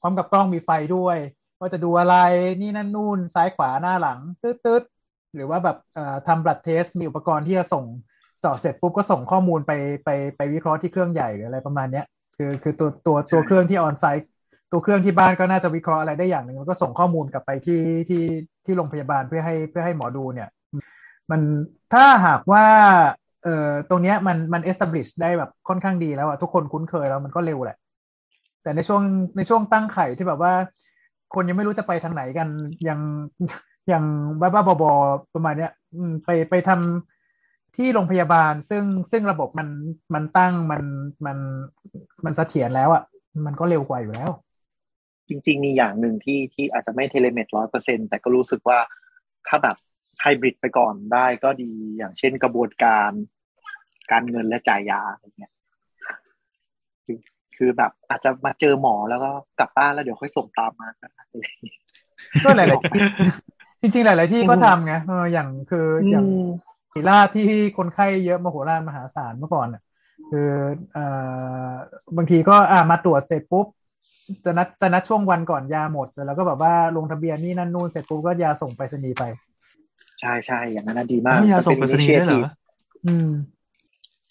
[0.00, 1.16] พร้อมกับกล้องมีไฟด้วย
[1.58, 2.16] ว่าจะดูอะไร
[2.62, 7.84] นี่นั่นนู่นซ้ายขวาหน้าหลังตืดๆหรือว่าแบบเอ่อทำบลัดเทสมีอุปกรณ์ที่จะส่ง
[8.40, 9.72] เจาะเสร็จปุ๊บก็ส่งข้อมูลไป
[10.04, 12.06] ไปไปวิเคราะห์ที่เครื่องใหญ่หรืออะไรประมาณเนี้ย
[12.36, 14.28] คือคือตัวตัวตัวเครื่องที่ออนไซต์
[14.70, 18.22] ตัวเครื่องที่บ้านก็น่าจะวิเคราะห์อะไรได้อย่างหนึ่งแล้วก็ส่งข้อมูลกลับไปที่ที่
[18.64, 20.48] ที่โรงพยาบาลเพื่อให้เพื่อให้หมอดูเนี่ย
[21.30, 21.40] มัน
[21.92, 22.64] ถ้าหากว่า
[23.44, 27.76] เอ่อตรงเนี้ยมันมัน establish ได้แบบค่อนข้างดีแล้วอะทุกคนคุ้นเคยแล้วมันก็เร็วแหละ
[28.62, 29.02] แต่ในช่วง
[29.36, 30.52] ในช่วงตั้งไข่ที่แบบว่า
[31.34, 32.48] คนยังไม่รู้จะไปทางไหนกัน
[32.88, 33.00] ยัง
[33.92, 34.04] ยัง
[34.40, 35.72] บ้าบ้าบอๆประมาณเนี้ย
[36.24, 39.68] ไปไปทำที่โรงพยาบาลซึ่งซึ่งระบบมัน
[40.14, 40.82] มันตั้งมัน
[41.26, 41.36] มัน
[42.24, 43.02] มันเสถียรแล้วอะ
[43.46, 44.30] มันก็เร็วกว่าอยู่แล้ว
[45.30, 48.78] จริง ๆ มีอย่างหนึ่งที่ที่อาจจะไม่เทเลเมตร้อยเปอร์เซ็นแต่ก็รู้สึกว่า
[49.48, 49.76] ถ้าแบบ
[50.20, 53.10] ไฮบริดไปก่อนได้ก็ดีอย่างเช่นกระบวนการ
[54.10, 55.52] การเงินและจ่ายยาอะไรเงี้ย
[57.04, 57.18] คือ
[57.56, 61.78] คือแบบอาจจะมาเจอหมอแล้วก็กลับบ้านแล้วเดี๋ยวค่อยส่งตามมาก็ได้อะไรอย่างเงี้ย
[62.44, 63.00] ก็หลายๆที่
[63.80, 66.26] จริงๆ หลาย ๆ ที่ก็ทำไงเอออย่างคืออย่าง
[66.92, 69.82] ศิราชที่คนไข้เยอะมโหฬารมหาศาลเมื่อก่อนน่ะ
[70.30, 70.48] คือ
[70.92, 71.04] เอ่
[71.70, 71.70] อ
[72.16, 73.66] บางทีก็อ่ามาตรวจเสร็จปุ๊บ
[74.44, 79.24] จะนัดจะนัดช่วงวันก่อนยาหมดเสร็จแล้วก็แบบว่าลงทะเบียนนี่นั่นนู่นเสร็จปุ๊บก็ยาส่งไปรษณีย์ไป
[80.20, 82.50] ใช่ใช่อย่างนั้นนะดีมากแล้วยาส่งไปรษณีย์ด้วยเหรอ
[83.06, 83.30] อืม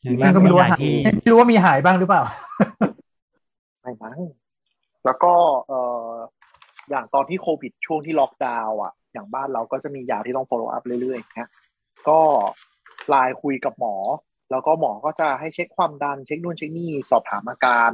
[0.03, 2.21] อย่างซึ่งก็ไม่รู้ว่าหลหายที่ไม่รู้ว่ามีหายบ้างหรือเปล่า
[3.81, 4.19] ไม่มั้ง
[5.05, 5.33] แล้วก็
[5.67, 6.11] เอ่อ
[6.89, 11.49] อย่างตอนที่โควิดช่วงที่ล็อกดาวน์อะ อย่างบ้านเราก็จะมียาที่ต้อง follow up เรื่อยๆนะ
[12.09, 12.19] ก็
[13.09, 13.95] ไลน์คุยกับหมอ
[14.51, 17.91] แล้วก็หมอก็จะให้เช็คความดัน เช็คนู่นเช็คนี่สอบถามอาการ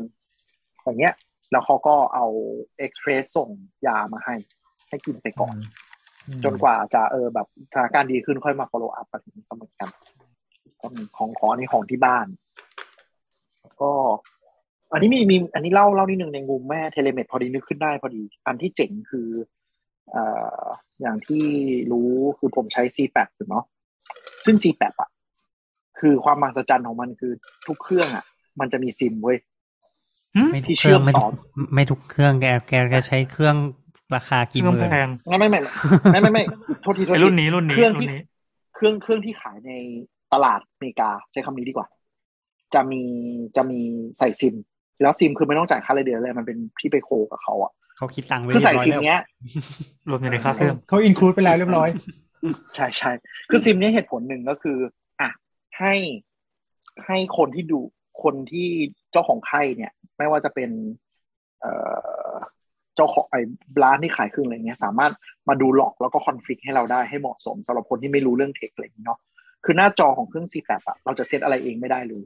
[0.83, 1.13] อย่างเงี้ย
[1.51, 2.25] แล้วเขาก็เอา
[2.77, 3.49] เอ็กซ์เพรสส่ง
[3.87, 4.35] ยามาให้
[4.89, 5.55] ให้กินไปก่อน
[6.43, 9.89] จนกว่าจะเออแบบสถานการณ์ดีขึ้นค่อยมา follow up กันถึงก็เหมือนกัน
[10.81, 12.27] ก็มีของของอันนี้ของที่บ้าน
[13.81, 13.91] ก็
[14.91, 19.27] อันนี้มีมี อันนี้เล่าเล่านิดนึงในมุมแม่เทเลเมดพอดีนึกขึ้นได้พอดี อันที่เจ๋งคือ
[20.11, 20.23] เอ่
[20.61, 20.63] อ
[21.01, 21.45] อย่างที่
[21.91, 23.63] รู้คือผมใช้ C8 อยู่เนาะ
[24.45, 25.09] ซึ่ง C8 อะ
[25.99, 27.33] คือความมหัศจรรย์ของมันคือ
[27.67, 28.25] ทุกเครื่องอะ
[28.59, 29.37] มันจะมีซิมเว้ย
[30.53, 31.31] ไม่ทุที่กเชื่เครื่อองมไม่ต่ทุอก
[31.75, 33.55] ไม่ทุกเครื่องแกแกแกใช้เครื่อง
[34.15, 35.59] ราคากี่เครื่หองมื่นแพงไม่ไม่ไม่
[36.11, 36.43] ไม่ไม่ไม่
[36.81, 38.21] โทษทีโทษไอ้ทีรุ่นนี้รุ่นนี้เครื่องรุ่ที่นนี้
[38.75, 39.71] เครื่องเครื่องที่ขายใน
[40.33, 41.87] ตลาดอเมริกาใช้คำนี้ดีกว่า
[42.73, 43.03] จะมี
[43.55, 43.79] จะมี
[44.17, 44.55] ใส่ซิม
[45.01, 49.21] แล้วซิมคือไม่ต้องจ่ายค่ารายเดือนเลยมันเป็นที่ไปโคกับเขาอะเขาคิดตังค์ไว้คือเรียใส่บร้อยซิมแล้วเนี้ย
[50.09, 51.89] รวมอยู่ในค่าเครื่องเขาอินคลูดไปแล้วเรียบร้อย
[52.75, 53.11] ใช่ใช่
[53.49, 54.77] คือซิมเนี้ยเหตุผลหนึ่งก็คือ
[55.21, 55.29] อะ
[55.79, 55.93] ให้
[57.05, 57.79] ให้คนที่ดู
[58.23, 58.69] คนที่
[59.04, 60.69] เจ้าของไข้เนี่ย ไม่ว่าจะเป็น
[61.61, 61.71] เอ่
[62.31, 62.33] อ
[62.95, 63.41] เจ้าของไอ้
[63.83, 65.11] ร้านที่ขายเครื่องอะไรเงี้ย สามารถ
[65.49, 69.19] มาดูหลอกแล้วก็คอนฟ lict ให้เราได้ให้เหมาะสมสำหรับคนที่ไม่รู้เรื่องเทคอะไรอย่างนี้เนาะ
[69.65, 72.23] คือหน้าจอของเครื่อง C8 อะเราจะเซตอะไรเองไม่ได้เลย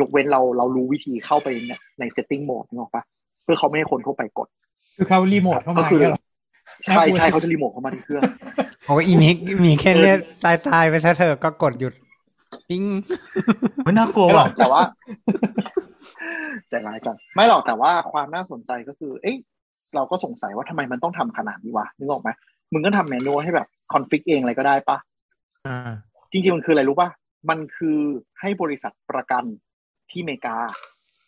[0.00, 3.04] ยกเว้นเราเรารู้วิธีเข้าไปในใน setting mode นึกออกปะ
[3.42, 4.48] เพื่อเขาไม่ให้คนเข้าไปกด
[4.96, 6.20] คือเขารีโมทเข้าก็มาคือเนี่ยเหรอ
[6.84, 8.22] ใช่ใช่เขาจะรีโมทเข้ามาที่เครื่อง
[8.86, 11.94] โอ้ยอีมิกมีแค่เลือดตายตายไปซะเถอะก็กดหยุด
[12.68, 12.82] ปิ้ง
[13.84, 14.80] ไม่น่ากลัวไม่หรว่ะอกแต่ว่า
[16.68, 19.36] ใจร้ายจังไม่หรอกแต่ว่าความน่าสนใจก็คือ เอ้ย
[19.94, 22.30] เราก็สงสัยว่าทำไมมันต้องทำขนาดนี้วะนึกออกไหม
[22.72, 24.96] มึงก็ทำแมนนวลให้แบบคอนฟิกเองอะไรก็ได้ปะ
[25.66, 25.92] อ่า
[26.32, 27.10] จริงๆ มันคืออะไรรู้ปะ
[27.50, 27.98] มันคือ
[28.40, 29.44] ให้บริษัทประกัน
[30.10, 30.56] ที่อเมริกา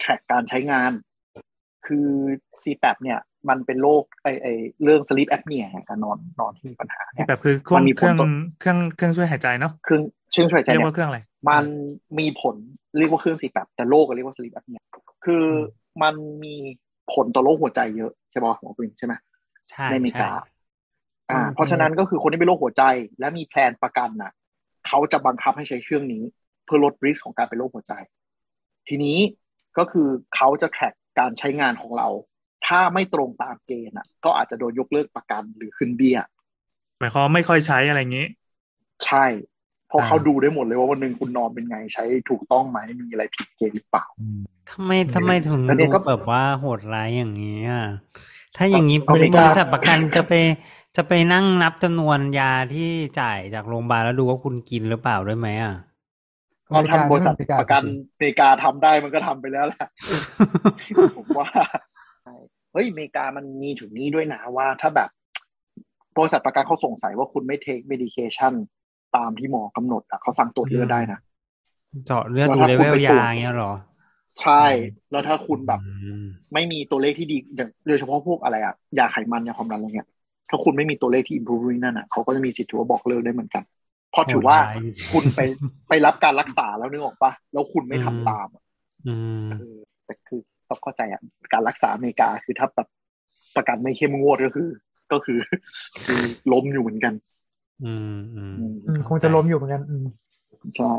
[0.03, 0.93] track การใช้งาน
[1.87, 2.09] คือ
[2.63, 4.47] CPAP เนี่ย มันเป็นโรคไอไอ
[4.83, 8.29] เรื่อง sleep apnea การนอนนอนที่มีปัญหาเนี่ยแบบคือเครื่มัองนมีเครื่องผลต่อ
[8.61, 10.03] เครื่องเครื่องช่วยหายใจเนาะเครื่อง
[10.33, 11.65] เชื่องช่วยหายใจเรียกเนี่ยว่าเครื่องอะไร มัน
[12.19, 12.57] มีผล
[12.99, 14.83] เรียกว่าเครื่อง CPAP แต่โรคก็เรียกว่า sleep apnea
[15.25, 15.45] คือ
[16.03, 16.55] มันมี
[17.13, 19.15] ผลต่อโรคหัวใจเยอะใช่ป่ะหมอปิงใช่ไหม
[19.71, 20.31] ใช่ในอเมริใช่กา
[21.31, 22.83] อ่า เพราะฉะนั้นก็คือคนที่เป็นโรคหัวใจ
[23.21, 24.33] และมีแพลนประกันน่ะ
[24.87, 26.23] เขาจะบังคับให้ใช้เครื่องนี้
[26.65, 27.93] เพื่อลดริสของการเป็นโรคหัวใจ
[28.89, 29.19] ทีนี้
[29.79, 32.09] ก็คือเขาจะ track การใช้งานของเรา
[32.67, 36.19] ถ้าไม่ตรงตามเกณฑ์อะ ก็อาจจะโดนยกเลิกประกันหรือขึ้นเบี้ย
[36.99, 38.27] หมายความว่าไม่ค่อยใช้อะไรอย่างนี้
[39.05, 39.25] ใช่
[39.89, 44.07] เพราะเขาดูได้หมดเลยว่าวันหนึ่งคุณนอนเป็นไงใช้ถูกต้องไหมมีอะไรผิดเกณฑ์หรือเปล่า
[44.71, 47.87] ทำไมทำไมถึงแล้วเนี่ยดูก็แบบว่าโหดร้ายอย่างนี้อะ
[48.57, 50.33] ถ้าอย่างนี้อเมริบการิษัทประกันจะไป
[50.97, 55.75] จะไปนั่งนับจำนวนยาที่จ่ายจากโรงพยาบาลแล้วดูว่าคุณกินหรือเปล่าด้วยไหมอะ
[56.69, 57.83] ตอนทำบริษัทอเมริกาประกัน
[58.15, 59.89] อเมริกาทำได้มันก็ทำไปแล้วแหละ
[61.17, 61.49] ผมว่า
[62.25, 62.35] ใช่
[62.73, 65.11] เฮ้ยอเมริกามันมีถึงนี้ด้วยนะว่าถ้าแบบ
[66.17, 68.53] บริษัทประกันเขาสงสัยว่าคุณไม่เทคเมดิเคชัน
[69.17, 71.19] ตามที่หมอกำหนดอะเขาสั่งตรวจเลือดได้นะ
[72.07, 73.73] เจาะเลือดดูแล้วเลถ้าเวคุณลไปตรวจยาอย่างเงี้ยเหรอ
[74.43, 74.65] ใช่
[75.11, 80.09] แล้วถ้าคุณแบบอืมไม่มีตัวเลขที่ดีอย่างโดยเฉพาะพวกอะไรอะยาไขมันยาความดันอะไรเงี้ย
[80.49, 83.65] ถ้าคุณไม่มีตัวเลขที่ improve นั่นอะเขาก็จะมีสิทธิ์ถือว่าบอกเลิกได้เหมือนกัน
[84.11, 84.77] เพราะถือว่าโหดร้าย
[85.13, 85.41] คุณไป
[85.89, 88.63] ไปรับการรักษาแล้วนึกออกปะแล้วคุณไม่ทำตามอะ
[89.07, 89.15] อื
[89.47, 91.21] มเออแต่คือต้องเข้าใจอะ
[91.53, 92.89] การรักษาอเมริกาคือถ้าแบบ
[93.57, 94.69] ประกันไม่เข้มงวดก็คือ
[95.13, 95.39] ก็คือ
[96.05, 96.21] คือ
[96.53, 97.15] ล้มอยู่เหมือนกัน
[97.85, 100.05] อืมอืมอืมอืมคงจะล้มอยู่เหมือนกันอืม
[100.77, 100.95] ใช่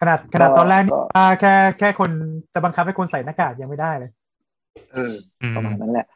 [0.00, 2.10] ขนาดขนาดก็ตอนแรกนี่ก็อ่าแค่แค่คน
[2.54, 4.10] จะบังคับให้คนใส่หน้ากากยังไม่ได้เลย
[4.92, 6.06] เอออืมประมาณนั้นแหละ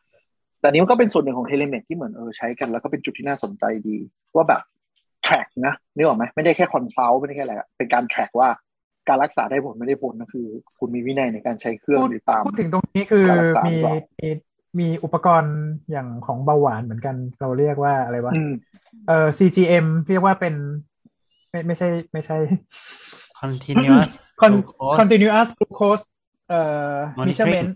[0.61, 3.97] แต่นี้มันก็เป็นส่วนหนึ่งของเทเลเมดที่เหมือนเออใช้กันแล้วก็เป็นจุดที่น่าสนใจดี
[4.35, 4.63] ว่าแบบ
[5.27, 8.49] track นะนึกออกไหมไม่ได้แค่คอนซัลท์ไม่ได้แค่อะไรอะเป็นการ track ว่า
[9.09, 10.47] การรักษาได้ผลไม่ได้ผลก็คือ
[10.79, 14.29] คุณมีวินัยในการใช้เครื่องพูดหรือตามพูดถึงตรงนี้คือการรักษามีหรือเปล่ามี
[14.81, 15.57] มีอุปกรณ์
[15.91, 18.53] อย่างของเบาหวานเหมือนกัน เราเรียกว่าอะไรวะอืม
[19.07, 20.55] เอ่อ CGM เรียกว่าเป็น
[21.51, 22.39] ไม่ไม่ใช่ไม่ใช่
[23.41, 24.09] continuous
[24.41, 26.05] Con- glucose continuous glucose
[26.49, 26.61] เอ่
[26.93, 27.71] อ Monitoring measurement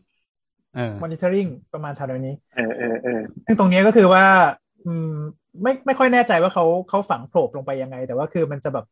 [0.74, 4.24] เออ monitoring ประมาณเท่านี้เออเออเออซึ่งตรงนี้ก็คือว่า
[4.84, 5.12] อืม
[5.62, 8.86] ไม่ไม่ค่อยแน่ใจว่าเขาเขาฝัง probe ลงไปยังไง แต่ว่าคือมันจะแบบ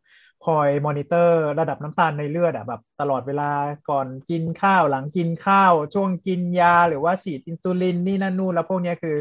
[0.46, 3.50] คอยมอนิเตอร์ระดับน้ำตาลในเลือดอะแบบตลอดเวลา
[3.90, 9.16] ก่อนกินข้าวหลังกินข้าว ช่วงกินยาหรือว่าฉีดอินซูลินนี่นั่นนู่นแล้วพวกเนี้ยคือ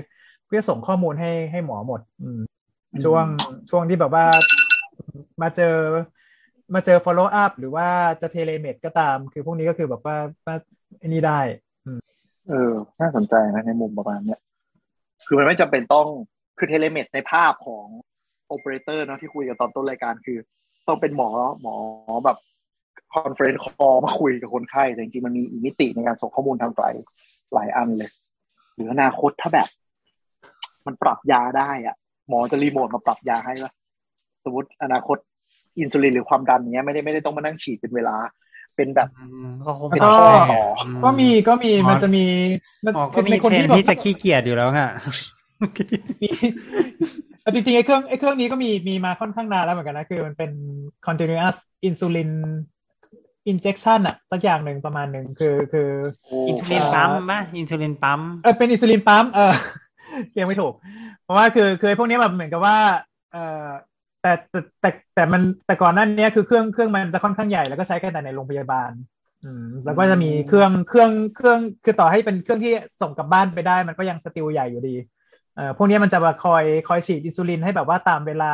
[0.46, 2.42] เพื่อส่งข้อมูลให้ให้หมอหมด อืม
[3.04, 3.26] ช่วง
[3.70, 4.26] ช่วงที่แบบว่า
[5.42, 5.76] มาเจอ
[6.74, 7.88] มาเจอ follow up หรือว่า
[8.22, 10.56] จะ telemed ก็ตาม คือพวกนี้ก็คือแบบว่าว่า
[11.00, 11.40] ไอ้นี่ได้
[11.86, 12.00] อืม
[12.50, 12.72] เออ
[13.02, 14.40] น่าสนใจนะในมุมประมาณเนี้ย
[15.28, 16.08] คือมันไม่จำเป็นต้อง
[16.58, 17.86] คือ telemed ในภาพของ
[18.48, 20.38] โอเปอเรเตอร์เนาะที่คุยกันตอนต้นรายการคือ
[20.88, 21.30] ต้องเป็นหมอ
[21.62, 21.76] หมอ
[22.26, 22.38] แบบ
[23.14, 26.86] conference call มาคุยกับคนไข้แต่จริงๆมันมีอีกมิติในการส่งข้อมูลทางไกล
[27.54, 28.10] หลายอันเลย
[28.76, 29.68] หรืออนาคตถ้าแบบ
[30.86, 31.96] มันปรับยาได้อะ
[32.30, 33.72] หมอจะรีโมทมาปรับยาให้ปะ
[34.44, 35.18] สมมติอนาคต
[35.80, 38.16] อินซูลินหรือความดันเนี้ยไม่ได้ไม่ได้ต้องมานั่งฉีดเป็นเวลา
[38.76, 42.26] เป็นแบบอืมก็คงเป็นต่ข้อออืก็มีก็มีหมอมันจะมี
[42.86, 44.90] มันหมอก็คือมีในคนเทรนที่ด์แบบที่จะขี้เกียจอยู่แล้วอะ
[46.22, 50.52] มีเอา จริงๆไอ้เครื่องไอ้เครื่องนี้ก็มีมีมาค่อนข้างนานแล้วเหมือนกันนะ คือมันเป็น
[51.08, 52.32] continuous insulin
[53.52, 55.90] injection อะสักอย่างหนึ่งประมาณหนึ่งคือคือ
[56.48, 59.54] อินซูลินปั๊มป่ะอินซูลินปั๊มเออเป็นอินซูลินปั๊มเออ
[60.34, 60.74] เรียกไม่ถูก
[61.24, 62.78] เพราะว่าคือคือไอ้พวกนี้แบบเหมือนกับว่า
[63.32, 63.68] เออ
[64.22, 68.92] แต่แต่แต่แต่มันแต่ก่อนนั้นเนี้ยคือเครื่องเครื่องมันจะค่อนข้างใหญ่แล้วก็ใช้แค่แต่ในโรงพยาบาล
[69.44, 74.96] อืม แล้วก็จะมีเครื่องเครื่องเครื่องคือต่อให้เป็นเครื่องที่ส่งกลับบ้านไปได้ มันก็ยัง still ใหญ่อยู่ดี
[75.56, 78.54] เอ่อพวกนี้มันจะมาคอยคอยฉีดอินซูลินให้แบบว่าตามเวลา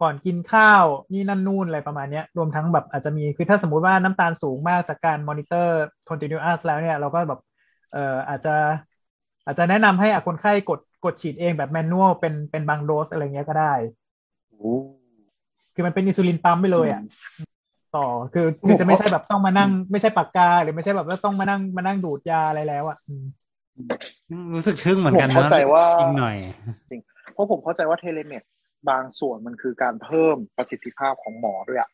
[0.00, 7.40] ก่อนกินข้าวนี่นั่นนู่นอะไรประมาณเนี้ยรวมทั้งแบบอาจจะมีคือถ้าสมมุติว่าน้ำตาลสูงมากจากการ monitor continuous แล้วเนี่ยเราก็แบบ
[7.92, 8.54] เอ่ออาจจะ
[9.44, 13.74] อาจจะแนะนำให้คนไข้กดกดฉีดเองแบบ manual เป็นเป็นบางโดสอะไรเงี้ยก็ได้
[14.50, 14.74] โอ้
[15.74, 17.02] คือมันเป็นอินซูลินปั๊มไปเลยอะ
[17.96, 23.24] ต่อคือคือจะไม่ใช่แบบต้องมานั่ง ไม่ใช่ปากกาหรือไม่ใช่แบบว่าต้องมานั่งมานั่งดูดยาอะไรแล้วอะอืม
[24.54, 26.36] รู้สึกทึ่งเหมือนกันผมนะเข้าใจว่าอีกหน่อย
[27.32, 28.42] เพราะผมเข้าใจว่า telemed
[28.90, 31.90] บางส่วนมันคือการเพิ่มประสิทธิภาพของหมอด้วยอะ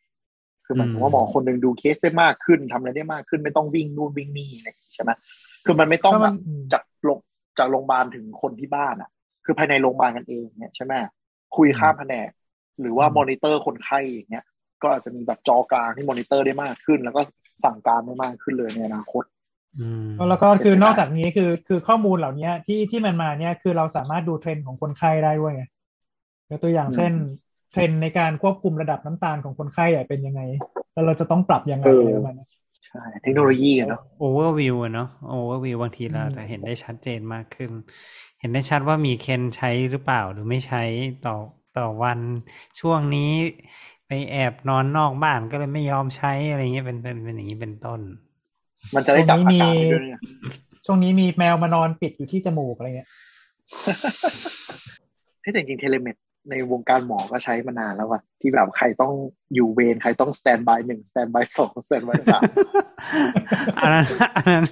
[0.64, 5.10] คือหมายถึงว่าหมอคนหนึ่งดูเคสได้มากขึ้นทำอะไรได้มากขึ้นไม่ต้องวิ่งนู่นวิ่งนี่อะไรอย่างงี้ใช่ไหม
[5.64, 7.18] คือมันไม่ต้องก็แบมันอืมจากโรง
[7.58, 9.10] จากโรงพยาบาลถึงคนที่บ้านอะ
[9.44, 10.92] คือภายในโรงพยาบาลกันเองเนี่ยใช่ไหม
[11.56, 12.30] คุยข้ามแผนก
[12.80, 14.44] หรือว่าอืมมอนิเตอร์คนไข้อย่างเงี้ย
[14.82, 17.22] ก็อาจจะมีแบบจอกลางที่มอนิเตอร์ได้มากขึ้น แล้วก็
[17.64, 19.35] สั่งการได้มากขึ้นเลยในอนาคตอืม
[20.28, 25.64] แล้วก็คือนอกจากนี้คือคือข้อมูลเหล่านี้ที่ที่มันมาเนี่ยคือเราสามารถดูเทรนด์ของคนไข้ได้ด้วยไง
[26.50, 27.12] ยกตัวอย่างอืมเช่น
[27.72, 30.42] เทรนด์ในการควบคุมระดับน้ำตาลของคนไข้อะเป็นยังไง
[30.92, 32.46] แล้วเราจะต้องปรับยังไงเออออะไรประมาณนี้
[32.86, 37.70] ใช่เทคโนโลยีอะเนาะโอเวอร์วิวอะเนาะโอเวอร์วิวบางทีเราอืมจะเห็นได้ชัดเจนมากขึ้น
[38.38, 40.78] เห็นได้ชัดว่ามีคนใช้หรือเปล่าหรือไม่ใช้
[41.22, 41.32] ต่อ
[41.72, 42.20] ต่อวัน
[42.80, 43.20] ช่วงนี้
[44.06, 48.00] ไปแอบนอนนอกบ้านก็เลยไม่ยอมใช้อะไรเงี้ยเป็นเป็นเป็นอย่างนี้เป็นต้น
[48.94, 50.22] มันจะได้จับอาการได้ด้วยเนี่ย
[50.86, 53.10] ช่วงนี้มีแมวมานอนปิดอยู่ที่จมูกอะไรเงี้ย
[55.42, 56.16] ที่แต่จริง telemed
[56.50, 59.12] ในวงการหมอก็ใช้มานานแล้วว่ะที่แบบใครต้อง
[59.54, 62.42] อยู่เวรใครต้อง standby หนึ่ง standby สอง standby สาม
[63.78, 64.04] อันนั้น
[64.36, 64.66] อันนั้น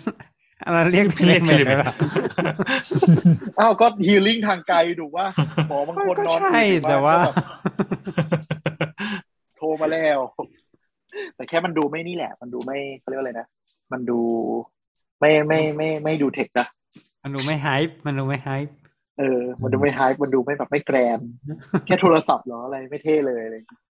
[0.64, 1.92] อันนั้นเรียก telemed เลยเหรอ
[3.60, 5.26] อ้าวก็ healing ทางไกลดูว่า
[5.68, 7.34] หมอบางคนก็นอนใช่อยู่บ้านแต่ว่าก็บบ
[9.56, 10.18] โทรมาแล้ว
[11.36, 13.46] แต่แค่มันดูไม่นี่แหละ มันดูไม่เขาเรียกว่าอะไรนะ
[13.92, 14.20] มันดู
[15.20, 16.66] ไม่ไม่ไม่ไม่ดู tech นะ
[17.22, 18.74] มันดูไม่ hype มันดูไม่ hype
[19.18, 21.28] เออ มันดูไม่ hype มันดูไม่แบบไม่ grand
[21.86, 23.82] แค่โทรศัพท์เหรออะไรไม่เท่เลยอะไรอย่างเลย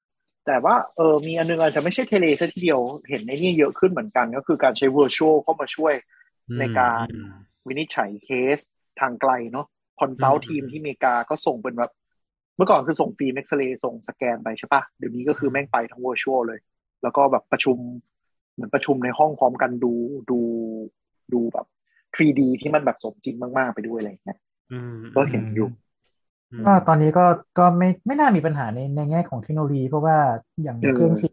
[0.47, 5.95] แต่ว่าเออมีอันนึงอาจจะไม่ใช่ tele ซะทีเดียวเห็นในนี่เยอะขึ้นเหมือนกัน ก็คือการใช้ virtual เข้ามาช่วย
[6.59, 7.31] ในการอืม
[7.67, 8.59] วินิจฉัยเคส
[9.01, 9.67] ทางไกลเนาะ
[10.01, 11.93] consult อืมทีมที่อเมริกาก็ส่งเป็นแบบ
[12.57, 16.59] เมื่อก่อนคือส่งฟิล์มเอ็กซเรย์ส่งสแกนไปใช่ปะเดี๋ยวนี้ก็คือแม่งไปทั้ง virtual เลย
[17.03, 17.77] แล้วก็แบบประชุม
[18.55, 19.93] เหมือนประชุมในห้องพร้อมกันดู
[20.31, 20.39] ดู
[21.33, 21.67] ดูแบบ
[22.17, 24.39] 3D ที่มันแบบสมจริงมาก ๆ ไปด้วยอะไรอย่างเงี้ย
[24.71, 25.69] อืมก็เห็นอยู่
[26.53, 27.25] อืมก็ตอนนี้ก็
[27.59, 30.19] ก็ไม่ไม่น่ามีปัญหาในในแง่ของเทคโนโลยี เพราะว่า
[30.63, 31.29] อย่างเออเครื่อง C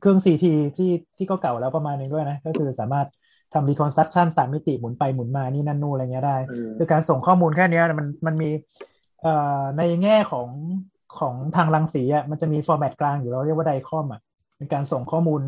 [0.00, 3.08] เครื่อง CT ที่ที่ก็เก่าแล้วประมาณนึงด้วยนะ ก็คือสามารถ
[3.52, 8.50] ทำ reconstruction สามมิติหมุนไปหมุนมานี่นั่นนู่นอะไรเงี้ยได้เออคือการส่งข้อมูลแค่เนี้ยมันมันมี
[9.22, 10.48] เอ่อในแง่ของ
[11.18, 14.20] ของทางรังสีอะมันจะมี format กลางอยู่แล้วเรียกว่า DICOM อะ
[14.56, 15.40] เป็นการส่งข้อมูล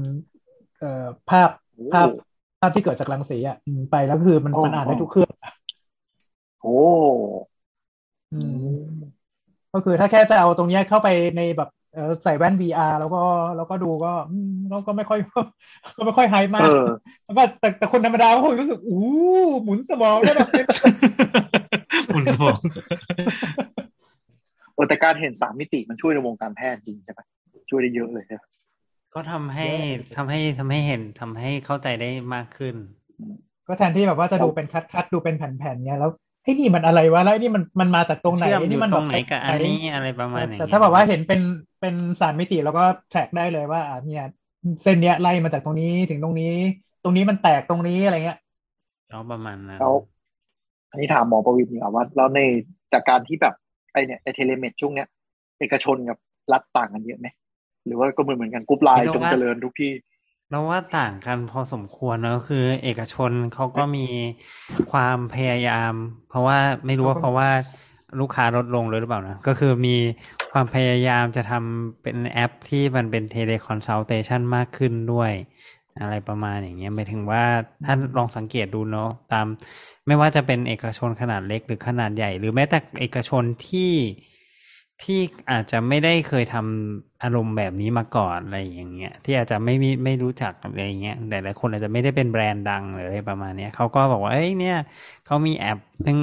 [0.79, 2.09] เอ่อภาพโอ้ภาพ
[2.61, 5.31] ภาพที่เกิดจากรังสีอะอืมไปแล้วคือมันอ๋อมันอ่านได้ทุกเครื่อง
[6.61, 6.69] โอ้
[8.33, 8.89] อืม
[9.73, 13.19] ก็คือถ้าแค่จะเอาตรงเนี้ยเข้าไปในแบบเออใส่แว่น VR แล้วก็
[13.57, 15.19] แล้วก็ดูก็อืมก็ก็ไม่ค่อย
[15.97, 16.85] ก็ไม่ค่อยไฮมาเอกอ
[17.25, 18.99] แล้วก็แต่แต่คนธรรมดาก็คงรู้สึกอู้
[19.63, 20.49] หมุนสมองได้แบบ
[22.09, 22.59] หมุนสมอง
[24.75, 27.21] เออแต่การเห็นสามมิติมันช่วยในวงการแพทย์จริงใช่ไหม
[27.71, 28.43] ช่วยได้เยอะเลยใช่ไหม
[29.15, 29.69] ก็ทำให้
[30.17, 32.75] ทำให้ทำให้เห็นทำให้เข้าใจได้มากขึ้น
[33.67, 36.11] ก็แทนที่แบบว่าจะดูเป็นคัดคัดดูเป็นแผ่นๆเนี้ยแล้ว
[36.43, 41.41] ไอ้นี่มันอะไรวะแล้วไอ้นี่มันมันมาจากตรงไหนเชื่อมไอ้อยู่นี่มันตรงไหนกับอันนี้ไหอะไรประมาณอย่างแต่เงี้ยถ้าแบบว่าเห็นเป็น
[41.81, 44.25] เป็นสามมิติแล้วก็แทร็กได้เลยว่าอ่าเนี่ย
[44.83, 46.55] เส้นเนี้ยไล่มาจากตรงนี้ถึงตรงนี้
[47.03, 48.39] ตรงนี้มันแตกตรงนี้อะไรเงี้ย
[49.09, 49.95] เอาประมาณนั้นแล้ว
[50.91, 52.41] อันนี้ถามหมอประวิตรนี่ว่าแล้วใน
[52.93, 53.55] จากการที่แบบ
[53.93, 55.09] ไอ้เนี่ยไอ้ telemed ช่วงเนี้ย
[55.61, 56.19] เอกชนกับ
[56.53, 57.27] รัฐต่างกันเยอะไหม
[57.89, 59.93] หรือว่าก็เหมือนเหมือนกัน group LINE จงเจริญทุกที่
[60.51, 64.07] เราว่าต่างกันพอสมควรเนอะคือ เอกชนเขาก็มี
[64.93, 65.93] ความพยายาม
[66.29, 67.49] เพราะว่าไม่รู้ว่าเพราะว่า
[68.21, 69.97] ลูกค้าลดลงเลยหรือเปล่านะ ก็คือมี
[70.53, 75.33] ความพยายามจะทำเป็นแอปที่มันเป็น teleconsultation มากขึ้นด้วย
[76.01, 77.45] อะไรประมาณอย่างเงี้ยหมายถึงว่า
[77.87, 79.47] ท่านลองสังเกตดูเนาะตาม
[80.07, 83.93] ไม่ว่าจะเป็นเอกชนขนาดเล็กหรือขนาดใหญ่ หรือแม้แต่เอกชนที่
[85.03, 85.21] ที่
[85.51, 94.79] อาจจะไม่ได้เคยทำอารมณ์แบบนี้มาก่อนอะไรอย่างเงี้ยที่อาจจะไม่มีไม่รู้จักอะไรอย่างเงี้ยแต่หลายคนอาจจะไม่ได้เป็นแบรนด์ดังหรืออะไรประมาณเนี้ยเขาก็บอกว่าเอ้ยเนี่ย
[95.27, 96.19] เขามีแอปซึ่ง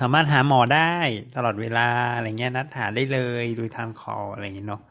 [0.00, 0.92] สามารถหาหมอได้
[1.36, 4.82] ตลอดเวลาอะไรเงี้ยนัดหาได้เลยโดยทางคออะไรอย่างเงี้ยเนาะ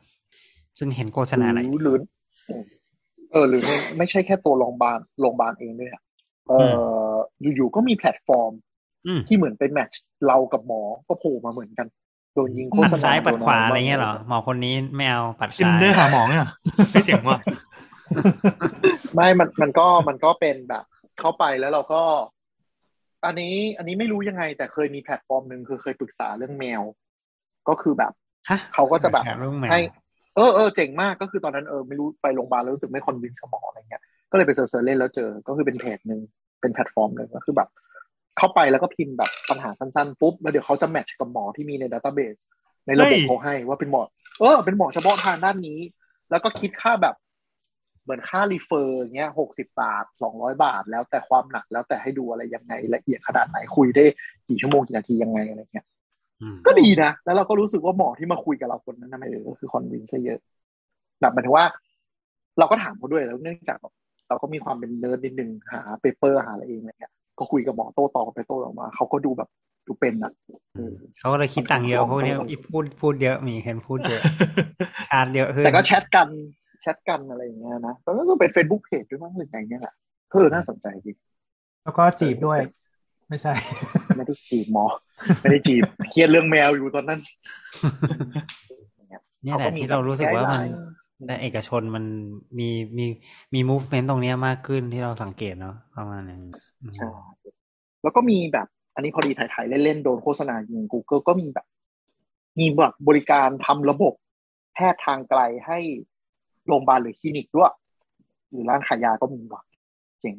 [0.80, 1.98] ซึ่งเห็นโฆษณาอะไรหรือ
[3.32, 6.02] เออหรือไม่ไม่ใช่แค่ตัวโรงพยาบาลโรงพยาบาลเองด้วยอะ
[6.48, 6.54] เอ
[7.14, 8.52] ออยู่ๆก็มีแพลตฟอร์ม
[9.06, 11.88] อืมที่เหมือนเป็นแมทช์เรากับหมอก็โผล่มาเหมือนกัน
[12.38, 16.50] โดนยิงโฆปัดษณาซ้ายปัดขวาโนอะไรเงี้ยเหรอหมอคนนี้ไม่เอาปัดกินซ้ายเนื้อหาหมองเนี่ย
[16.92, 17.40] ไม่เจ๋งว่ะ
[19.16, 20.84] ไม่มันมันก็มันก็เป็นแบบ
[21.20, 22.02] เข้าไปแล้วเราก็
[23.26, 26.82] อันนี้ อันนี้ไม่รู้ยังไง แต่เคยมีแพลตฟอร์มหนึ่งคือเคยปรึกษาเรื่องแมว
[27.70, 28.12] ก็คือแบบ
[28.50, 29.82] ฮะเขาก็จะแบบเรื่องแมวให้
[30.36, 36.20] เออเออเจ๋งมากก็คือตอนนั้นเออไม่รู้ไปโรงพยาบาลแล้วรู้สึกไม่ convince กับหมออะไรเงี้ยก็เลยไป search เล่นแล้วเจอ ก็คือเป็นเพจหนึ่ง
[36.62, 37.70] เป็นแพลตฟอร์มหนึ่งก็คือแบบ
[38.38, 42.38] เข้าไปแล้วก็พิมพ์แบบปัญหาสั้นๆปุ๊บแล้วเดี๋ยวเขาจะ match กับหมอที่มีใน database
[42.88, 44.02] ในระบบเฮ้ยเขาให้ว่าเป็นหมอ
[44.40, 45.80] เออ เป็นหมอเฉพาะทางด้านนี้
[46.30, 47.16] แล้วก็คิดค่าแบบ
[48.04, 54.06] เหมือนค่า refer เงี้ยหกสิบาทสองร้อยบาท แล้วแต่ความหนักแล้วแต่ให้ดูอะไรยังไงละเอียดขนาดไหนคุยได้
[54.48, 55.86] กี่ชั่วโมงกี่นาทียังไงอะไรเงี้ย
[56.42, 60.40] อืมก็ดีนะ แล้วเราก็รู้สึกว่าหมอที่มาคุยกับเราคนนั้นนะเออก็คือ convince เยอะ
[61.22, 61.66] แบบหมายถึงว่า
[62.60, 63.94] เราก็ถามเขาด้วยแล้วเนื่องจากแบบ
[64.28, 69.50] เราก็มีความเป็นเนิร์ดนิดนึงหา paper หาอะไรเองอะไรเงี้ย ก็คุยกับหมอโต้ตอบกันไปโต้ตอบมา เขาก็ดูแบบ
[69.88, 70.32] ดูเป็นอะ
[70.76, 74.22] เออเขาก็เลยคิดตังค์เยอะเพราะเนี่ยอีพูดพูดเยอะมีเห็นพูดเยอะ
[75.10, 76.30] ชาร์จเยอะขึ้นแต่ก็แชทกัน
[76.82, 79.94] แชทกันอะไรอย่างเงี้ยนะแล้วก็เป็น Facebook Page ด้วยมั้งหรือไงเนี่ยแหละ
[80.32, 81.12] ก็เออน่าสนใจดี
[81.84, 82.60] แล้วก็จีบด้วย
[83.30, 83.54] ไม่ใช่
[84.18, 84.86] ไม่ได้จีบหมอ
[85.42, 87.20] ไม่ได้จีบเครียดเรื่องแมวอยู่ตอนนั้น
[89.44, 90.64] เนี่ยแหละที่เรารู้สึกว่ามัน
[91.28, 92.06] แต่เอกชนมัน
[92.60, 93.06] มีมี
[93.54, 97.08] มี movement ตรงเนี้ยมากขึ้นที่เราสังเกตเนาะประมาณนั้นอืม ใช่
[98.04, 101.68] แล้วก็มีแบบ อันนี้พอดีถ่ายๆเล่นๆโดนโฆษณายิง Google ก็มีแบบ
[102.60, 104.14] มีแบบบริการทำระบบ
[104.74, 105.80] แพทย์ทางไกลให้
[106.68, 107.74] โรงพยาบาลหรือคลินิกด้วย
[108.50, 109.62] หรือร้านขายยาก็มีว่ะ
[110.22, 110.36] เจ๋ง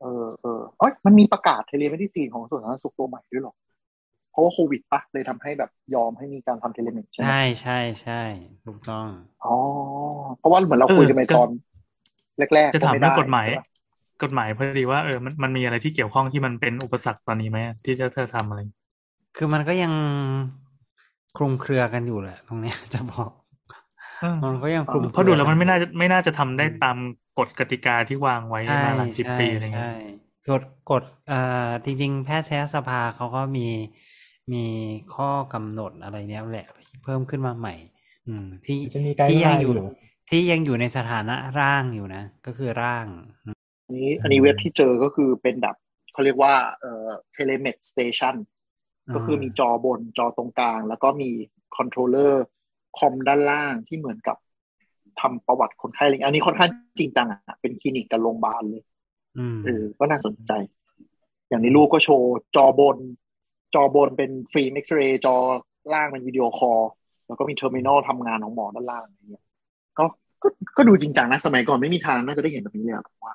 [0.00, 3.54] เออเออเอ้ยมันมีประกาศ telemedicine ของส่วนสาธารณสุขตัวใหม่ด้วยเหรอ
[4.30, 8.22] เพราะว่าโควิดปะเลยทำให้แบบยอมให้มีการทำ telemed ใช่ไหมใช่ใช่ใช่
[8.66, 9.08] ถูกต้อง
[9.44, 9.56] อ๋อ
[10.38, 11.48] เพราะว่าเหมือนเราคุยกันไปตอน
[12.54, 13.66] แรกๆจะถามไได้เรื่องกฎหมายใช่ปะ
[14.22, 18.60] กฎหมายพอดีว่าเออมันมันมีอะไรที่เกี่ยวข้องที่มันเป็นอุปสรรคตอนนี้ไหมที่จะเธอทำอะไร
[19.36, 19.92] คือมันก็ยัง
[21.36, 23.30] คลุมเครือกันอยู่แหละ ตรงเนี้ยจะบอก
[24.44, 26.96] มันก็ยังคลุมเพราะดูแล้วมันไม่น่าจะไม่น่าจะทำได้ตาม
[27.38, 29.94] กฎกติกาที่วางไว้ใช่มาหลายสิบใช่ปีอะไรเงี้ยใช่
[30.50, 33.68] กฎกฎเอ่อจริง ๆ แพทยสภาเขาก็มี
[34.52, 34.64] มี
[35.14, 37.74] ข้อกำหนดอะไรเนี้ยแหละที่เพิ่มขึ้นมาใหม่
[38.28, 39.88] อืม ที่จะมีไกด์ที่ยังไลน์อยู่อยู่
[40.30, 43.06] ที่ยังอยู่ในสถานะร่างอยู่นะ ก็คือร่าง
[43.86, 45.76] อันนี้อันนี้เว็บที่เจอก็คือเป็นแบบ
[46.12, 48.36] เขาเรียกว่าเอ่อ telemed station
[49.14, 51.30] ก็คือมีจอบนจอตรงกลาง แล้วก็มี
[51.76, 52.44] controller
[52.98, 54.36] คอมด้านล่างที่เหมือนกับ
[55.20, 58.82] ทำประวัติคนไข้อะไรอย่างเงี้ยอันนี้ค่อนข้างจริงจังอะเป็นคลินิกกับโรงพยาบาลเลย
[59.38, 60.52] อืมเออก็น่าสนใจ
[61.48, 62.96] อย่างในรูปก็โชว์จอบน
[63.74, 65.36] จอบนเป็นฟิล์มเอ็กซเรย์จอ
[65.92, 66.80] ล่างเป็นวิดีโอคอล
[67.26, 69.44] แล้วก็มี terminal ทำงานของหมอด้านล่างอะไรเงี้ย
[69.98, 70.04] ก็
[70.42, 73.34] ก็ก็ดูจริงจังนะ สมัยก่อนไม่มีทางน่าจะได้เห็นแบบนี้เลยอะผมว่า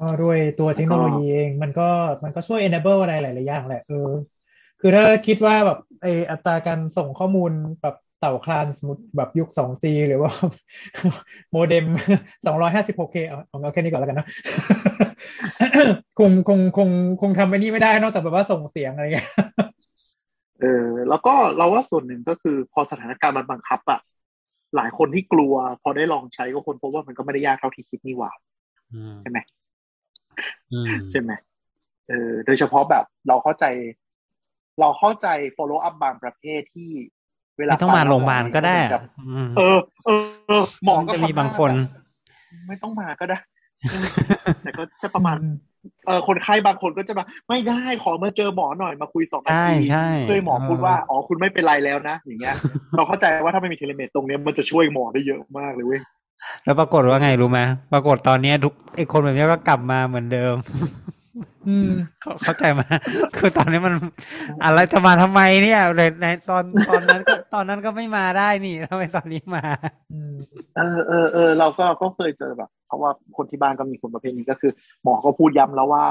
[0.00, 1.88] ก็ด้วยตัวเทคโนโลยีเองมันก็
[2.24, 4.10] มันก็ช่วย enable อะไรหลาย ๆ อย่างแหละเออ
[4.80, 10.30] คือถ้าคิดว่าแบบไออัตราการส่งข้อมูลแบบเต่าคลานสมมติแบบยุค 2G หรือว่า
[11.50, 11.86] โมเด็ม
[12.46, 14.26] 256K เอาเอาเอาแค่นี้ก่อนแล้วกันนะ
[16.18, 16.88] คงคงคง
[17.20, 19.28] คงทำไปนี่ไม่ได้นอกจากแบบว่าส่งเสียงอะไรเงี้ย
[20.60, 24.00] เออแล้วก็เราว่าส่วนหนึ่งก็คือพอสถานการณ์มันบังคับอะ
[24.76, 28.30] หลายคนที่กลัว พอได้ลองใช้ก็คนพบว่ามันก็ไม่ได้ยากเท่าที่คิดนี่หว่า
[28.92, 29.59] อืมใช่ไหมอืม
[31.10, 31.30] ใช่ไหม
[32.08, 33.64] เออโดยเฉพาะแบบเราเข้าใจ
[34.80, 36.90] เราเข้าใจ follow up บางประเภทที่
[37.58, 41.82] เวลาไม่ต้องมาโรงพยาบาลก็ได้เหมือนอะกับอืมเออเออเออหมอก็จะมีทำหน้บางคนแบบ
[42.68, 43.38] ไม่ต้องมาก็ได้
[43.90, 44.06] เออ
[44.62, 45.36] แต่ก็จะประมาณ
[46.06, 52.54] เออคนไข้บางคนก็จะมาไม่ได้ขอมาเจอหมอหน่อยมาคุยสองนาใช่ทีใช่เพื่อให้หมอพูดว่าเอออ๋อคุณไม่เป็นไรแล้วนะอย่างเงี้ย
[52.96, 56.00] เราเข้าใจว่าถ้าไม่มีเทเลเมดตรงเนี้ยมันจะช่วยหมอได้เยอะมากเลยเว้ย
[56.64, 57.60] แล้วปรากฏว่าไงรู้ไหม
[57.92, 60.54] ปรากฏตอนเนี้ยทุกไอ้คนแบบเนี้ยก็กลับมาเหมือนเดิม
[61.68, 62.86] อืมเข้าเข้าใจมา
[63.36, 63.94] คือตอนนี้มัน
[64.64, 69.64] อะไรจะมาทำไมเนี่ยในในตอนตอนนั้นก็ตอนนั้นก็ไม่มาได้นี่ทำไมตอนนี้มา
[70.12, 70.36] อืม
[70.76, 74.72] เออเออเออเราก็เราก็เคยเจอแบบ เพราะว่าคนที่บ้านก็มีคนประเภทนี้ก็คือ
[75.02, 76.04] หมอก็พูดย้ำแล้วว่า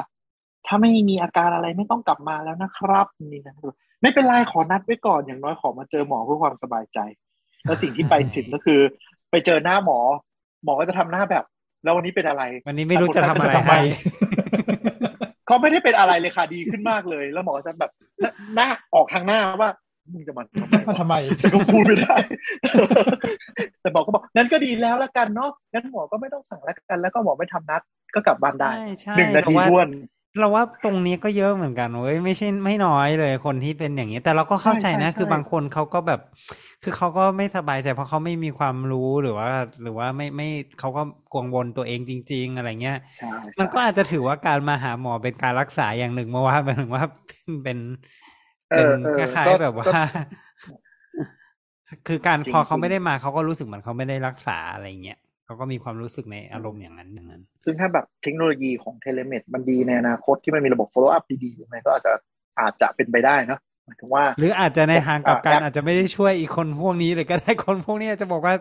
[0.68, 3.56] ถ้าไม่มีอาการอะไรไม่ต้องกลับมาแล้วนะครับ นี่นะ
[4.02, 7.00] ไม่เป็นไรขอนัดไว้ก่อนอย่างน้อยขอมาเจอหมอเพื่อความสบายใจ
[7.66, 8.80] แล้วสิ่งที่ไปถึงก็คือ
[9.32, 10.00] ไปเจอหน้าหมอ
[10.64, 11.44] หมอก็จะทำหน้าแบบ
[11.84, 13.80] แล้ววันนี้เป็นอะไร วันนี้ไม่รู้จะทำอะไรทำไมให้
[15.46, 19.70] เขาไม่ได้เป็นอะไรเลยค่ะดีขึ้นมากเลย แล้วหมอก็จะแบบหน้าหน้าออกทางหน้าว่า
[20.14, 22.16] มึงจะมาทำไมมาทำไมแต่ก็พูดไม่ได้
[23.82, 27.82] แต่หมอก็บอกงั้นก็ดีแล้วละกันเนาะงั้นหมอก็ไม่ต้องสั่งแล้วกัน แล้วก็หมอไม่ทำนัด
[28.16, 29.88] ก็กลับบ้านได้ใช่ใช่หนึ่งนาทีแต่ว่าท้วน
[30.40, 36.20] เราว่าตรงนี้ก็เยอะเหมือนกันเว้ยไม่ใช่ไม่น้อยเลยคนที่เป็นอย่างนี้ แต่เราก็เข้าใจนะใช่ใช่คือบางคนเขาก็แบบ
[36.84, 39.50] คือเขาก็ไม่สบายใจเพราะเขาไม่มีความรู้หรือว่า
[39.82, 40.48] หรือว่าไม่ไม่
[40.80, 41.02] เขาก็
[41.34, 47.78] กังวลตัวเองจริง ๆ อะไรเงี้ยใช่มันก็อาจจะถือว่าการมาหาหมอเป็นการรักษาอย่างหนึ่งมาว่าหมายถึงว่าเป็นเป็น
[48.72, 49.94] เอเป็นอเออคล้ายก็ๆแบบว่าก็
[52.08, 55.20] คือการจริงพอเขาจริงไม่ได้มาเขาก็รู้สึกเหมือนเขาไม่ได้รักษาอะไรเงี้ย
[55.50, 62.14] เขาก็มีความรู้สึกในอารมณ์อย่างนั้นอย่างนั้น ซึ่งถ้าแบบเทคโนโลยีของเทเลเมดมันดีในอนาคตที่มันมีระบบ follow up ดีๆยังไงก็อาจจะ
[62.60, 68.54] อาจจะเป็นไปได้เนอะหมายถึงว่า หรืออาจจะในทางกลับกันอะอาจจะไม่ได้ช่วยอีกคนพวกนี้เลยก็ได้คนพวกนี้อาจจะบอกว่า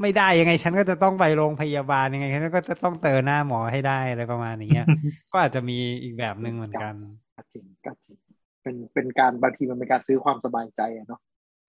[0.00, 4.86] ไม่ได้ยังไงฉันก็จะต้องไปโรงพยาบาลยังไงฉันก็จะต้องเจอหน้าหมอให้ได้อะไรประมาณอย่างเงี้ย
[5.32, 6.94] ก็อาจจะมีอีกแบบหนึ่งเหมือนกัน
[7.36, 8.18] ก็จริงก็จริง
[8.62, 11.20] เป็นเป็นการบางทีมันเป็นการซื้อความสบายใจอะเนาะ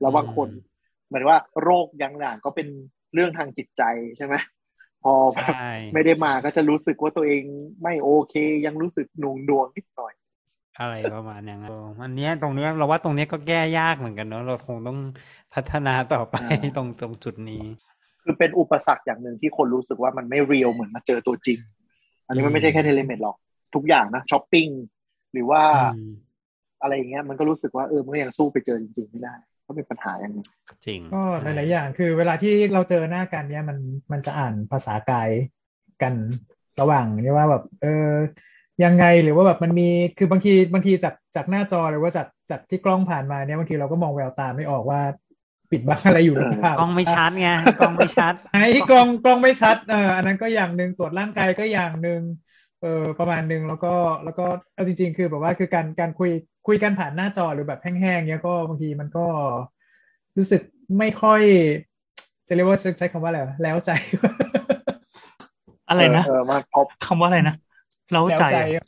[0.01, 0.65] แล้วบางคนอืม
[1.07, 2.67] เหมือนว่าโรคยังอย่างก็เป็น
[3.13, 3.83] เรื่องทางจิตใจ
[4.17, 4.35] ใช่ไหม
[5.05, 7.43] พอใช่ไม่ได้มาก็จะรู้สึกว่าตัวเอง
[7.83, 8.35] ไม่โอเค
[8.65, 10.13] ยังรู้สึกหน่วงดวงนิดหน่อย
[10.79, 14.99] อะไรประมาณอย่างนั้นเอออันเนี้ยตรงเนี้ยเราว่าตรงเนี้ยก็แก้ยากเหมือนกันเนอะเราคงต้อง
[15.53, 17.65] พัฒนาต่อไปอ่าตรงตรงจุดนี้
[18.23, 21.59] คือเป็นอุปสรรคอย่างหนึ่งที่คนรู้สึกว่ามันไม่ real เหมือนมาเจอตัวจริง
[22.27, 23.37] อันนี้มันไม่ใช่แค่ telemed หรอก
[23.75, 24.67] ทุกอย่างนะช้อปปิ้ง
[25.33, 25.63] หรือว่า
[25.95, 26.11] อืม
[26.81, 29.35] อะไรอย่างเงี้ยมันก็รู้สึกว่าเออมันก็ยังสู้ไปเจอจริงๆไม่ได้
[29.65, 30.47] ก็เป็นปัญหาอย่างหนึง
[30.85, 33.77] จริงก็หลายๆอย่าง คือ เวลาที่เราเจอหน้ากันเนี่ยมัน
[34.11, 35.29] มันจะอ่านภาษากาย
[36.01, 36.13] กัน
[36.81, 38.09] ระหว่างนี่ว่าแบบ เออ
[38.83, 45.01] ยังไงหรือว่าแบบมันมีคือบางทีบางทีจากจากหน้าจอหรือว่าจากจากที่กล้องผ่านมาเนี่ยบางทีเราก็มองแววตาไม่ออกว่า
[45.71, 47.49] ปิดบังอะไรอยู่หรือเปล่ากล้องไม่ชัดไง
[47.79, 52.21] กล้องไม่ชัดไอ้กล้องกล้องไม่ชัดเอออันนั้นก็อย่างหนึ่งตรวจร่างกายก็อย่างหนึ่ง
[52.81, 53.93] เออประมาณหนึ่งแล้วก็
[54.23, 56.31] แล้วก็เอาจริง ๆ คือแบบว่าคือการการคุย
[56.67, 59.25] คุยกันผ่านหน้าจอหรือแบบแห้งๆเนี้ยก็บางทีมันก็
[60.37, 60.61] รู้สึก
[60.99, 61.41] ไม่ค่อย
[62.47, 63.91] จะเรียกว่าใช้คำว่าอะไรวะแล้วใจ
[65.89, 67.55] อะไรนะเออเออมาพอคำว่าอะไรนะ
[68.11, 68.85] เล้าแล้วใจใจอะ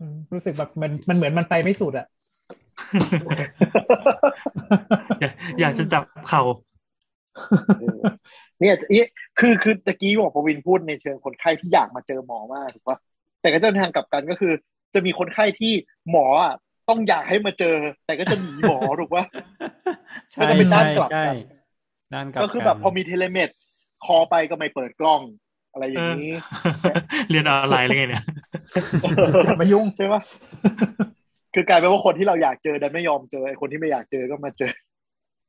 [0.00, 2.06] อืมรู้สึกแบบมันมันเหมือนมันไปไม่สุดอะ
[5.20, 6.42] อยากอยากจะจับเข่า
[7.80, 8.00] เออ
[8.60, 9.08] เนี่ยเนี่ย
[9.38, 12.98] คือคือตะกี้บอกปวินพูดในเชิงคนไข้ที่อยากมาเจอหมอมากถูกปะ
[13.40, 14.52] แต่ก็จะทางกลับกันก็คือ
[14.94, 15.72] จะมีคนไข้ที่
[16.10, 16.54] หมออะ
[16.88, 19.24] ต้องอยากให้มาเจอ แต่ก็จะหนีหมอถูกปะ
[20.32, 21.56] ใช่มันจะเป็นด้าใช่นกลับกันใช่
[22.12, 23.48] ด้านกลับก็คือแบบนพอมีเทเลเมด
[24.04, 25.22] คอไปก็ไม่เปิดกล้อง
[25.72, 26.28] อะไรอย่างนี้
[27.30, 28.24] เรียนออนไลน์อะไรไงเนี่ย
[29.42, 30.20] อย่ามายุ่งใช่ปะ
[31.54, 34.72] คือกลายเป็นว่าคนที่เราอยากเจอดันไม่ยอมเจอไอ้คนที่ไม่อยากเจอก็มาเจอ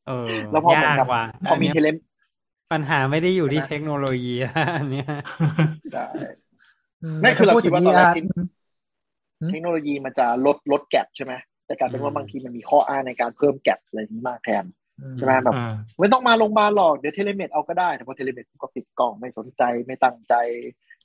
[0.03, 0.13] เออ
[0.51, 1.87] แล้วพอเหมือนยากกับว่ะพอมีนเทเนี้ยเล
[2.71, 4.35] ปัญหาไม่ได้อยู่ที่ใช่ไหมเทคโนโลยี
[4.77, 5.05] อันเนี้ย
[5.91, 6.03] ได้
[7.21, 8.56] ไม่คือเราคิดว่าตอนแรกที่อืม
[9.49, 11.33] เทคโนโลยีมันจะลดลดแกลบใช่ไหม
[11.65, 14.65] แต่กลายเป็นว่าอืมบางทีมันมีข้ออ้างในการเพิ่มแกลบอะไรนี้มากแทน
[15.01, 15.65] อืมใช่ไหมแบบอ่า
[15.99, 20.33] ไม่ต้องมาโรงพยาบาลหรอกเดี๋ยวเทเลเมดเอาก็ได้แต่พอเทเลเมดก็ปิดกล้องไม่สนใจไม่ตั้งใจ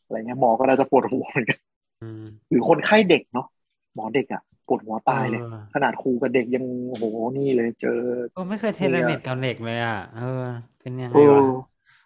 [0.05, 1.59] อะไรเงี้ยหมอก็น่าจะปวดหัวเหมือนกัน
[2.03, 3.47] อืมหรือคนไข้เด็กเนาะ
[3.95, 7.05] หมอเด็กอะปวดหัวตายเลยออขนาดครูกับเด็กยังโอ้โห
[7.39, 8.01] นี่เลยเจอ
[8.35, 10.43] เออไม่เคยเทเลเมดกับเด็กเลยอะเออ
[10.81, 11.43] เป็นยังไงโอ้วะ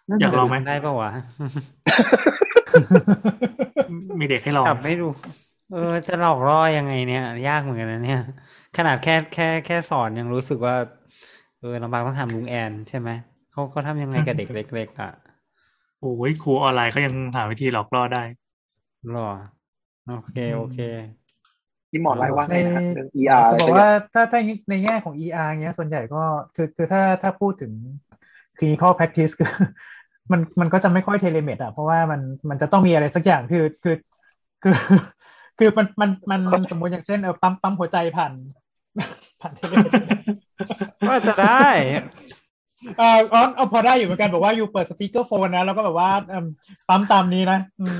[0.09, 1.11] นั่นอยากลองไหมได้ปะวะ
[4.19, 5.07] มีเด็กให้ลองกลับไม่ดู
[5.69, 8.19] เออจะหลอกล่อยังไงเนี่ย ยากเหมือนกันนะเนี่ย
[8.77, 10.75] ขนาดแค่แค่แค่สอนยังรู้สึกว่า
[11.59, 13.09] เออลำบากต้องทำลุงแอน ใช่ไหม
[13.51, 15.11] เขาเขาทำยังไงกับเด็กเล็กๆอะ
[15.99, 18.23] โอ้ยครูออนไลน์เขายังหาวิธีหลอกล่อได้
[19.11, 19.29] หรอ
[20.05, 20.77] โอเคโอเค
[21.89, 24.39] ที่หมอไล่ว่าไงนะในเรื่อง ER อะไรจะบอกก็ว่าถ้าถ้า
[24.69, 26.21] ในแง่ของ ER เงี้ย ส่วนใหญ่ก็
[26.55, 27.71] คือคือถ้าถ้าพูดถึง
[28.57, 29.49] clinical practice คือ
[30.31, 33.95] มันมันก็จะไม่ค่อย telemed อะเพราะว่ามันมันจะต้องมีอะไรสักอย่างคือคือ
[34.63, 34.73] คือ
[35.59, 36.09] คือมันมัน
[36.53, 38.33] มันสมมติอย่างเช่นเออปั๊มปั๊มหัวใจผ่าน
[39.41, 39.91] ผ่านเทเลเมด
[41.09, 41.67] ว่าจะได้
[42.97, 46.45] เอออ๋อเอาพอได้อยู่เหมือนกันบอกว่าอยู่เปิด speakerphone นะแล้วก็แบบว่าเอิ่ม
[46.89, 47.97] ปั๊มตามนี้นะอืม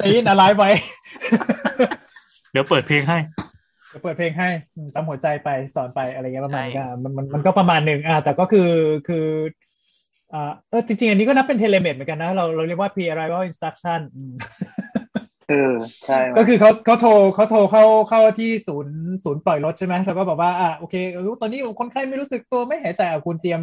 [0.00, 0.70] ตีนอะไรไว้
[2.52, 3.18] เดี๋ยวเปิดเพลงให้
[3.88, 8.70] เดี๋ยวเปิดเพลงให้อืมตามหัวใจไปสอนไปอะไรเงี้ยประมาณนี้ใช่ก็มันมันมันก็ประมาณหนึ่งอ่าแต่ก็คือ
[9.08, 9.26] คือ
[10.32, 14.32] อ่าเออจริงๆ อันนี้ก็นับเป็นเทเลเมดเหมือนกันนะ เราเราเรียกว่า pre arrival instruction อืม
[15.48, 15.72] เออ
[16.06, 20.94] ใช่ก็คือเขาเขาโทรเขาโทรเข้าเข้าที่ศูนย์ศูนย์ปล่อยรถใช่ไหมแล้วก็บอกว่าอะโอเค
[21.26, 23.60] รู้ตอนนี้คนไข้ไม่รู้สึกตัวไม่หายใจอะคุณเตรียม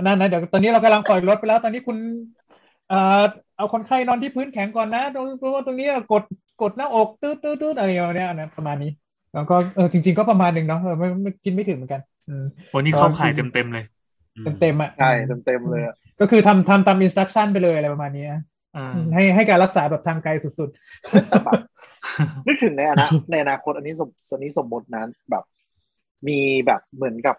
[0.00, 1.96] นั่นนะเดี๋ยวตอนนี้เรากำลังปล่อยรถไปแล้ว ตอนนี้คุณ
[2.88, 3.22] เอ่อ
[3.56, 6.22] เอาคนไข้นอนที่พื้นแข็งก่อนนะตรงตรงตรงนี้กด
[6.62, 8.90] กดหน้าอกตืดตืดตืดอะไรอย่างเงี้ยนะประมาณนี้
[9.34, 13.84] แล้วก็เออจริง ๆ ก็ประมาณหนึ่งเนาะเออไม่ไม่กินไม่ถึงเหมือนกันอืมโอ้นี่เข้าข่ายเต็มๆเลย
[14.36, 18.57] อืมเต็มเต็มๆอะใช่เต็มเต็มๆเลยอะก็คือทำทำตามอินสตรักชั่นไปเลยอะไรประมาณนี้นะอ่า
[19.14, 20.70] ให้ให้การรักษาแบบทางไกลสุด
[21.28, 21.60] แต่แบบ
[22.46, 25.44] นึกถึงในอนาในอนาคตอันนี้สมอันนี้สมมตินั้นแบบ
[26.28, 27.36] มีแบบเหมือนกับ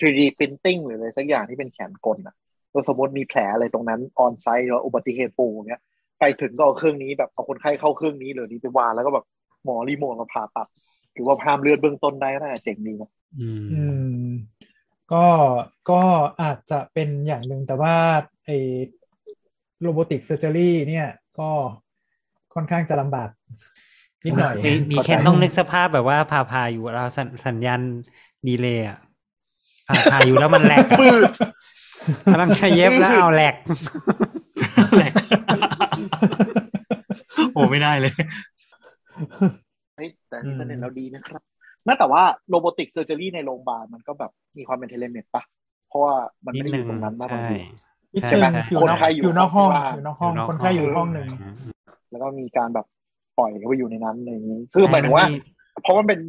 [0.00, 2.34] 3D printing หรืออะไรสักอย่างที่เป็นแขนกลอะ
[2.72, 5.82] ก็สมมติมีแผลอะไรตรงนั้น on-site หรืออุบัติเหตุปุ๊บอย่างเงี้ย
[6.20, 9.24] ไปถึงก็เอาเครื่องนี้แบบเอาคนไข้เข้าเครื่องนี้เลยนี้ไปวางแล้วก็แบบ
[9.64, 10.68] หมอรีโมทมาผ่าตัด
[11.12, 13.10] หรือว่าห้ามเลือดเบื้องต้นได้ก็น่าจะเจ๋งดีนะ
[13.40, 13.82] อืมๆอื
[14.24, 14.28] ม
[15.12, 15.26] ก็
[15.90, 16.00] ก็
[16.42, 17.94] อาจจะเป็นอย่างหนึ่งแต่ว่า
[18.44, 18.58] ไอ้
[19.80, 21.08] robotic surgery เนี่ย
[21.38, 21.50] ก็
[22.54, 23.28] ค่อนข้างจะลำบาก
[24.24, 27.80] นิดหน่อยมีมีแค่ต้องนึกสภาพแบบว่าพาพาอยู่เราสัญสัญญาณ
[28.46, 28.98] ดีเลย์อะ
[29.88, 31.22] พาพาอยู่แล้วมันแหลกอะปืด
[32.32, 33.54] กำลังจะเย็บแล้วเอาแหลก
[34.98, 35.14] แหลก
[37.52, 38.12] โอ้ไม่ได้เลย
[39.96, 41.42] เฮ้ยแต่นี่ประเด็นเราดีนะครับ
[41.84, 45.42] แม้แต่ว่าโรบอติกเซอร์เจอรี่ในโรงพยาบาลมันก็แบบมีความเป็นเทเลเมดปะ
[45.88, 46.14] เพราะว่า
[46.44, 47.58] มันนิไม่ดได้อนึงยู่ตรงนั้นมากบางใช่
[48.14, 51.28] ทีนิดใช่นึงใช่อยู่คนนอกไข้อยู่อยู่นอกห้องข้างล่างอยู่นอกห้องคนไข้อยู่ห้องหนึ่ง
[52.10, 52.86] แล้วก็มีการแบบ
[53.38, 55.26] ปล่อยเขาไปอยู่ในนั้นอะไรอย่างนี้คือหมายถึงว่า
[55.82, 56.20] เพราะมันเป็น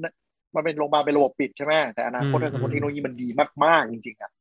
[0.56, 3.28] มันเป็นโรงพยาบาลเป็นระบบปิดใช่ไหมแต่อนาคตอืมถ้าสมมติเทคโนโลยีมันดี
[3.66, 4.32] มากๆจริงๆอะ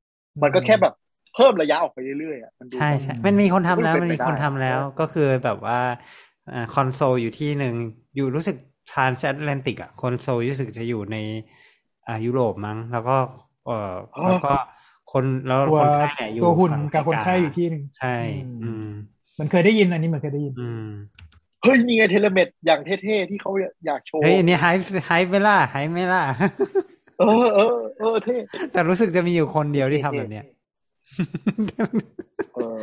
[0.42, 0.94] มันก็แค่แบบ
[1.34, 5.80] เพิ่มระยะออกไปเรื่อยๆอะมันดูใช่ใช่มันมีคนทำแล้วมันมันเป็นมีไปคนได้ทำแล้วก็คือแบบว่า
[6.52, 7.74] อ่าคอนโซลอยู่ที่หนึ่ง
[8.16, 8.56] อยู่รู้สึก
[8.90, 11.16] transatlantic อะคอนโซลรู้สึกจะอยู่ใน
[12.08, 13.16] อ่ายุโรปมั้ง แล้วก็
[13.66, 13.92] เออ
[14.28, 14.54] แล้วก็
[15.14, 18.14] คนแล้วตัวคนไข้เนี่ยอยู่ตัวหุ่นฝั่งกับคนไข้เมริอยู่ที่หนึ่งใช่
[18.62, 18.86] อืม
[19.38, 20.88] มันเคยได้ยินอันนี้เหมือนเคยได้ยิน อืม
[21.62, 23.50] เฮ้ยนี่ไงเทเลเมดอย่างเท่ๆที่เขา
[23.86, 24.66] อยากโชว์เฮ้ยอันนี้ไฮ
[25.06, 26.22] ไฮไม่ล่ะไฮไม่ล่ะ
[27.20, 28.36] เออเออเออเท่
[28.72, 30.44] แต่รู้สึกจะมีอยู่คนเดียวที่ทำแบบเนี้ย
[32.54, 32.82] เออ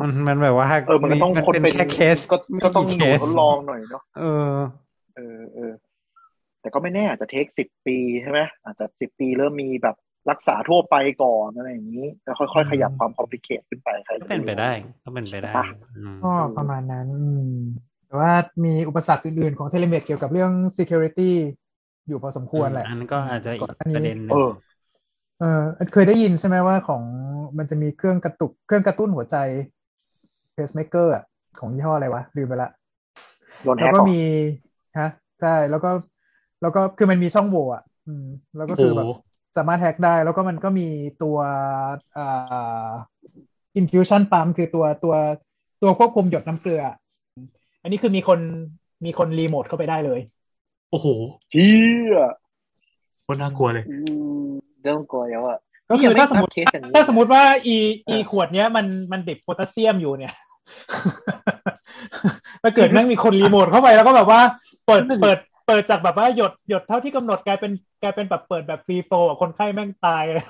[0.00, 4.54] มันมันแบบว่าเออมันก็ต้องมันคนเป็นเป็นแค่เคสก็ก็ต้องไม่หนูกี่เคสทดลองหน่อยเนาะเออ
[5.16, 5.72] เออเออ
[6.60, 9.96] แต่ก็ไม่แน่อาจจะเทคสิบปีใช่ไหมอาจจะสิบปีเริ่มมีแบบ
[10.30, 14.70] รักษาทั่วไปก่อนอะไรอย่างนี้แล้วค่อยๆขยับความ complicate ขึ้นไปใครก็เป็นไปได้
[15.04, 15.64] ก็เป็นไปได้ปะ
[15.96, 17.50] อืมก็ประมาณนั้นอืม
[18.06, 18.32] แต่ว่า
[18.64, 21.30] มีอุปสรรคอื่นๆของ telemed เกี่ยวกับเรื่อง security
[22.06, 24.50] อยู่พอสมควรแหละ อันนั้นก็อาจจะอีก่กนหน้านี้ประเด็นหนึ่เองอ
[25.38, 25.62] เออ
[25.92, 27.02] เคยได้ยินใช่ไหมว่าของ
[27.58, 29.36] มันจะมีเครื่องกระตุกเครื่องกระตุ้นหัวใจ
[30.56, 31.24] pacemaker อะ
[31.60, 32.70] ของยี่ห้ออะไรวะ ลืมไปละ
[33.62, 34.18] โดนแฮแล้วก็ก่อนมี
[34.98, 35.08] ฮะ
[35.40, 35.90] ใช่แล้วก็
[36.60, 38.24] แล้วก็คือมันมีช่องโหว่อะ อืม
[38.56, 40.88] แล้วก็คือแบบโอ้โห สามารถแฮกได้ แล้วก็มันก็มี
[41.22, 41.36] ตัว
[42.16, 42.90] อ่า
[43.80, 45.14] infusion pump คือตัวตัว
[45.82, 46.82] ตัวควบคุมหยดน้ำเกลือ
[47.82, 48.38] อันนี้คือมีคน
[49.04, 50.20] มีคนรีโมทเข้าไปได้เลย
[50.90, 51.06] โอ้โห
[51.52, 51.66] เฮี
[52.14, 52.18] ย
[53.26, 53.96] คนน่ากลัวเลยอื
[54.44, 54.48] ม
[54.82, 55.58] เรื่องกลัวแล้วอะ
[55.90, 57.76] ก็คือถ้าสมมติเคสอย่างนี้ถ้าสมมติว่าอี
[58.08, 60.34] อีเออขวดเนี้ยมันมันดิบโพแทสเซียมอยู่เนี่ย
[62.62, 64.40] ถ้าเกิดแม่งมีคนรีโมทเข้าไปแล้วก็แบบว่า
[64.86, 70.44] เปิดเปิด เปิดจากแบบว่าหยดหยดเท่าที่กำหนดกลายเป็นกลายเป็นแบบเปิดแบบ free flow คนไข้แม่งตายเลย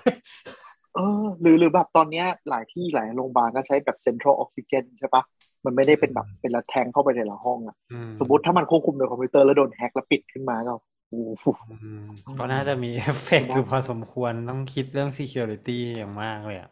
[0.95, 5.23] เออหรือหรือแบบตอนเนี้ยหลายที่หลายโรงพยาบาลก็ใช้แบบ central oxygen ใช่ปะ
[5.65, 10.73] มันไม่ได้เป็นแบบเป็นละแทงเข้าไปในละห้องอะอืมสมมติถ้ามันควบคุมโดยคอมพิวเตอร์แล้วโดน hack แล้วปิดขึ้นมาก็
[11.09, 12.05] โอ้โหอืม
[12.39, 16.71] ก็น่าจะมีเอฟเฟกต์อยู่พอสมควรต้องคิดเรื่อง security อย่างมากเลยอะ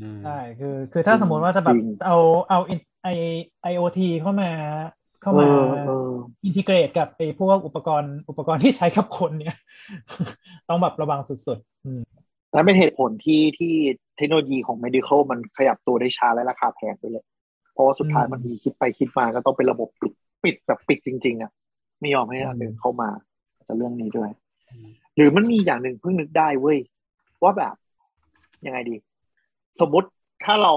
[0.00, 2.16] อืมใช่คือ คือถ้าสมมติว่าจะแบบเอา
[2.48, 2.58] เอา
[3.02, 3.08] ไอ
[3.62, 4.50] ไอโอทีเข้ามา
[5.22, 6.10] เข้ามาเออเออ
[6.44, 9.56] อินทิเกรตกับไอพวกอุปกรณ์อุปกรณ์ที่ใช้กับคนเนี่ย
[10.68, 12.02] ต้องแบบระวังสุดๆอืม
[12.52, 13.74] นั่นเป็นเหตุผลที่ที่
[14.16, 17.24] เทคโนโลยีของ medical มันขยับตัวได้ช้าและราคาแพงด้วยเลย
[17.72, 20.12] เพราะว่าสุดท้ายอืมมันมีคิดไปคิดมาก็ต้องเป็นระบบปิด
[20.44, 21.50] ปิดแบบปิดจริง ๆอะ
[22.00, 23.08] ไม่ยอมให้อันอื่นเข้ามา
[23.66, 24.30] จะเรื่องนี้ด้วย
[24.70, 26.78] อืมหรือมันมีอย่างหนึ่งเพิ่งนึกได้เว้ย
[27.42, 27.74] ว่าแบบ
[28.66, 28.96] ยังไงดี
[29.80, 30.08] สมมติ
[30.44, 30.74] ถ้าเรา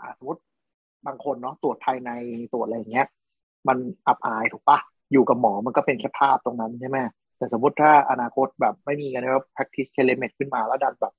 [0.00, 0.42] อ่าสมมติ
[1.06, 2.10] บางคนเนาะตรวจภายใน
[2.52, 3.06] ตรวจอะไรอย่างเงี้ย
[3.68, 4.78] มันอับอายถูกปะ
[5.12, 6.98] อยู่กับหมอมันก็เป็นแค่ภาพตรงนั้นใช่ไหม
[7.36, 11.14] แต่สมมติถ้าอนาคตแบบไม่มีกันว่า practice telemed ขึ้นมาแล้วดันแบบ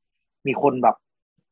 [0.47, 0.95] มีคนแบบ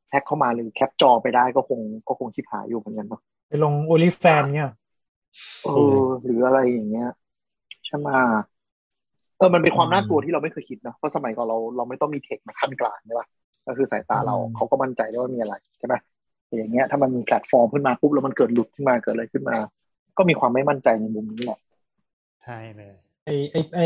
[0.10, 4.72] แฮ็กเข้ามาหรือแคปจอไปได้ก็คงก็คงชิบหายอยู่เหมือนกันเนาะไปลงโอลิแฟนเนี่ย
[5.64, 5.70] เอ
[6.00, 7.10] อหรืออะไรอย่างเงี้ย
[7.86, 8.10] ใช่ไหม
[9.38, 13.28] เออมันเป็นความน่ากลัวที่เราไม่เคยคิดนะเพราะสมัยก่อนเราเราไม่ต้องมี tech มาคั่นกลางใช่ปะ
[13.68, 15.96] ก็คือสายตาเราอืมเขาก็มั่นใจได้ว่ามีอะไรใช่ไหม
[16.48, 19.58] แต่อย่างเงี้ยถ้ามันมีแพลตฟอร์มขึ้นมาปุ๊บแล้วมันเกิดหลุดขึ้นมาเกิดอะไรขึ้นมา
[20.18, 21.60] ก็มีความไม่มั่นใจในมุมนี้แหละ
[22.44, 22.94] ใช่เลย
[23.26, 23.82] ไอไอไอ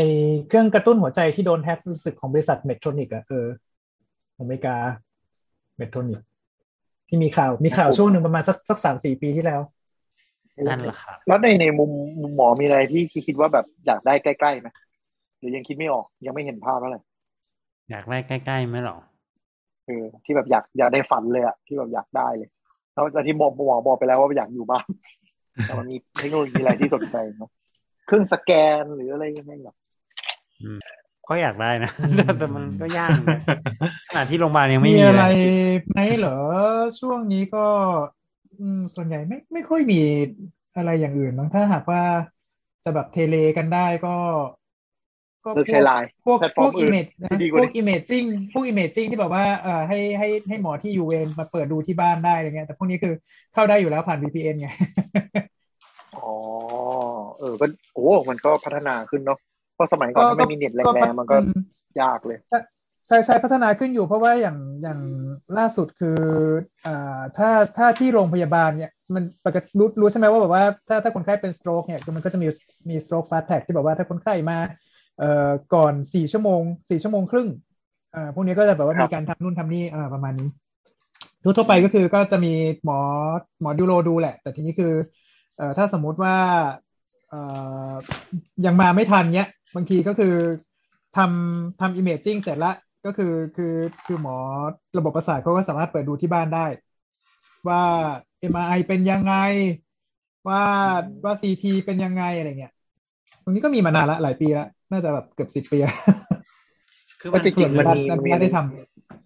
[0.48, 3.46] เครื่องกระตุ้นหัวใจที่โดน hack รู้สึกของบริษัท Medtronic อะเออ
[4.36, 4.76] ของอเมริกา
[5.76, 6.20] Medtronic
[7.08, 9.60] ที่มีข่าวมีข่าวช่วงหนึ่งประมาณสักสักสามสี่ปีที่แล้ว
[10.68, 11.90] นั่นแหละครับแล้วในในมุม
[12.22, 14.68] มุมหมอมีอะไรที่คิดว่าแบบอยากได้ใกล้ๆไหม
[15.38, 17.02] หรือยังคิดไม่ออกยังไม่เห็นภาพแล้วเลย
[17.90, 18.98] อยากได้ใกล้ๆไหมหรอ
[19.86, 22.48] เออที่แบบอยากอยากได้ฝันเลยอะที่แบบอยากได้เลย
[22.92, 24.86] แล้วแต่ที่หมอหมอบอกไปแล้วว่าอยากอยู่บ้าน
[25.64, 27.42] แต่มันมีเทคโนโลยีอะไรที่สนใจไหม
[28.06, 28.50] เครื่องสแก
[28.80, 29.76] นหรืออะไรยังไงแบบ
[31.28, 33.40] ก็อยากได้นะ แต่แต่มันก็ยากนะ
[34.08, 36.38] ขนาดที่โรงพยาบาลยังไม่มีมีอะไรเลยไหมเหรอ
[37.00, 37.66] ช่วงนี้ก็
[38.58, 40.00] อืมส่วนใหญ่ไม่ไม่ค่อยมี
[40.76, 42.02] อะไรอย่างอื่นมั้งถ้าหากว่า
[42.84, 44.16] จะแบบเทเลกันได้ก็
[45.44, 53.12] ก็เลิกใช้ไลน์พวกแพลตฟพอร์วมกอื่อินเมจนะที่ดีกพว่าวกนี้อิเมจจิ้งพวกอิเมจจิ้งที่แบบว่าเอ่อให้ให้ให้หมอที่อยู่เวรมาเปิดดูที่บ้านได้อะไรเงี้ยแต่พวกนี้คือ
[53.54, 54.68] เข้าได้อยู่แล้วผ่าน VPN ไง
[56.16, 56.32] อ๋อ
[57.38, 59.38] เออก็โอ้มันก็พัฒนาขึ้นเนาะ
[59.74, 61.36] เพราะสมัยก่อนถ้าไม่มีเน็ตแรงๆมันก็
[62.02, 62.38] ยากเลย
[63.08, 65.00] ใช่ใช่พัฒนาขึ้นอยู่เพราะว่าอย่างอย่าง
[65.58, 66.18] ล่าสุดคือ
[66.86, 72.46] อ่าถ้าถ้าที่โรงพยาบาลเนี่ยมันปกติรู้รู้ใช่ไหมว่าแบบว่าถ้าถ้าคนไข้เป็นสโตรกเนี่ยคือมันก็จะมี
[72.90, 74.58] มีสโตรกฟาสแท็กที่แบบว่าถ้าคนไข้มา
[75.18, 77.48] เอ่อก่อนสี่ชั่วโมงสี่ชั่วโมงครึ่ง
[78.14, 80.48] อ่าพวกนี้ก็จะแบบว่าครับมีการทำนู่นทำนี่อ่าประมาณนี้
[81.42, 82.52] ทั่วๆไปก็คือก็จะมี
[82.84, 82.98] หมอ
[83.60, 84.92] หมอดิวโรดูแหละ แต่ทีนี้คือ
[85.56, 86.36] เอ่อถ้าสมมุติว่า
[87.28, 87.40] เอ่
[87.90, 87.92] อ
[88.66, 90.34] ยังมาไม่ทันเนี้ย บางทีก็คือ
[91.16, 92.72] ทำทำอิมเมจจิ้งเสร็จละ
[93.06, 93.74] ก็คือคือ
[94.06, 94.36] คือหมอ
[94.98, 96.66] ระบบประสาทเขาก็สามารถเปิดดูที่บ้านได้
[97.68, 97.82] ว่า
[98.52, 99.34] MRI เป็นยังไง
[100.48, 100.62] ว่า
[101.24, 102.72] ว่า CT เป็นยังไงอะไรเงี้ย
[103.42, 105.96] ตรงนี้ก็มีมานานละหลายปีแล้ว น่าจะแบบเกือบสิบ10ปีแล้ว
[107.20, 108.58] คือก็มันจริงๆมันมีส่วนมันมีไม่ได้ท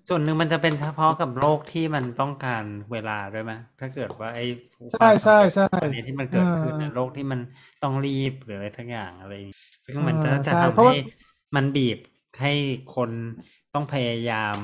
[0.09, 7.41] ส่วนหนึ่งมันจะเป็นเฉพาะกับโรคที่มันต้องการเวลาด้วยไหมถ้าเกิดว่าไอ้ำใช่ใช่ใช่อันนี้ที่มันเกิดขึ้นเนี่ยเออโรคที่มัน
[7.83, 10.99] ต้องรีบหรืออะไรทั้งอย่างอะไรอย่างงี้ซึ่งมันเอจะอจะใช่ทำเพราะว่าให้
[11.57, 11.99] มันบีบ
[12.41, 12.53] ให้
[12.95, 13.11] คน
[13.75, 14.57] ต้องพยายาม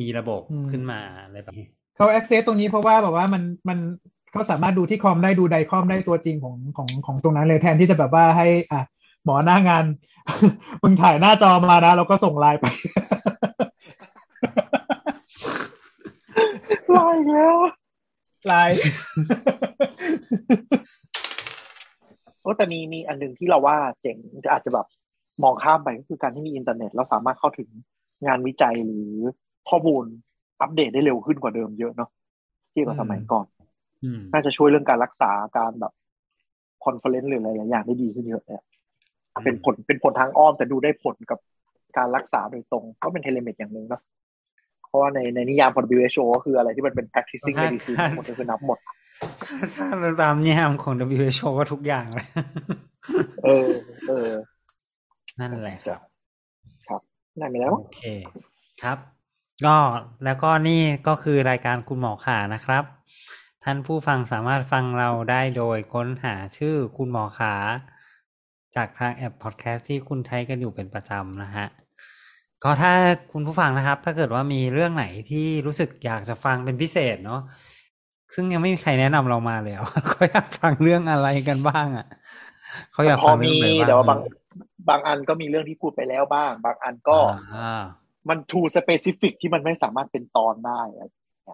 [0.00, 1.66] มีระบบอืมขึ้นมาอะไรแบบนี้
[1.96, 3.78] เขา access ตรงนี้เพราะว่าแบบว่ามันมัน
[4.32, 8.80] เขาสามารถดูที่คอมได้ดูไดคอมได้ตัวจริงของของของตรงนั้นเลยแทนที่จะแบบว่าให้อะ
[9.24, 9.84] หมอหน้างาน
[10.82, 12.66] มึงถ่ายหน้าจอมานะ แล้วก็ส่งไลน์ไป
[16.96, 17.56] ลายแล้ว
[18.46, 18.76] ไลน์
[22.40, 24.86] โอ้แต่มีมีอันหนึ่งที่เราว่าเจ๋งแต่อาจจะแบบ
[25.42, 27.68] มองข้ามไปก็คือการที่มีอินเทอร์เน็ต เราสามารถเข้าถึง
[28.26, 29.08] งานวิจัยหรือ
[29.68, 30.04] ข้อมูล
[30.60, 32.10] อัปเดตได้เร็วขึ้นกว่าเดิมเยอะเนาะ
[32.70, 33.46] เทียบกับสมัยก่อน
[34.04, 35.92] อืมน่าจะช่วยเรื่องการรักษาการแบบ
[36.84, 38.64] conference หรืออะไรหลายอย่างได้ดีขึ้นเยอะเลยอะ
[39.42, 41.38] เป็นผลเป็นผลทางอ้อมแต่ดูได้ผลกับ
[41.96, 44.02] การรักษาโดยตรง ก็เป็น telemed อย่างหนึ่งเนอะ
[44.86, 48.78] เพราะว่าในในนิยามของ WHO ก็คืออะไรที่มันเป็น practicing ถ้า medicine ถ้าหมดก็คือนับหมด
[49.76, 52.26] ถ้าเราตามนิยามของ WHO ก็ทุกอย่างเลย
[53.44, 53.68] เออ
[54.08, 54.30] เออ
[55.40, 56.00] นั่นแหละครับ
[56.88, 57.00] ครับ
[57.38, 58.02] ได้ไหมแล้วโอเค
[58.82, 58.98] ครับ
[59.66, 59.76] ก็
[60.24, 62.84] แล้วก็นี่ก็คือรายการคุณหมอขานะครับ
[63.64, 67.54] ท่านผู้ฟังสามารถฟังเราได้โดยค้นหาชื่อคุณหมอขา
[68.76, 71.66] จากทางแอปพอดแคสต์ที่คุณใช้กันอยู่เป็นประจำนะฮะ
[72.62, 72.92] ก็ถ้า
[73.32, 77.40] คุณผู้ฟังนะครับ ถ้าเกิดว่ามีเรื่องไหนที่รู้สึกอยากจะฟังเป็นพิเศษเนาะ
[78.34, 82.06] ซึ่งยังไม่มีใครแนะนำเรามาเลยว่าเขาอยากฟังเรื่องอะไรกันบ้างอะ
[82.92, 84.20] เขาอยากพอฟังมีเรื่องไหนบ้างแต่ว่าบาง
[84.88, 87.18] บางอันก็มีเรื่องที่พูดไปแล้วบ้าง บางอันก็
[87.56, 87.84] อ่า
[88.28, 91.08] มัน too specific ที่มันไม่สามารถเป็นตอนได้อะ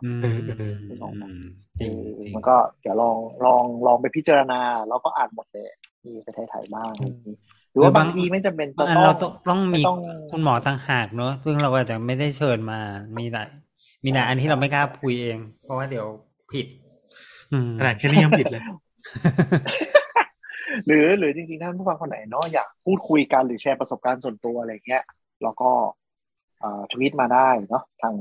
[0.04, 1.46] อืมเออเอออืม
[1.80, 3.16] จเอริงอจริงมันก็เดี๋ยวลอง
[3.46, 5.68] ลองลองไปพิจารณา แล้วก็อ่านหมดเลย
[6.04, 7.36] มีไปถ่ายๆบ้างอะไรอย่างนี้
[7.72, 9.98] หรือว่าบางทีไม่จำเป็นบางอันต้เราองต้องต้องมีไม่ต้อง
[10.32, 12.80] คุณหมอต่างหากเนอะซึ่งเราอาจจะไม่ได้เชิญมา
[13.18, 13.48] มีหลาย
[14.04, 16.06] มีหลายอันที่เราไม่กล้าคุยเอง เพราะว่าเดี๋ยว
[16.52, 16.66] ผิด
[17.52, 18.62] อืมขนาดแค่นี้ยังผิดเลย
[20.86, 25.04] หรือหรือจริงๆท่านผู้ฟังคนไหนเนาะอยากพูดคุยกันหรือแชร์ประสบการณ์ส่วนตัวอะไรเงี้ย
[25.42, 25.70] แล้วก็
[26.92, 28.14] ทวีตมาได้เนาะทาง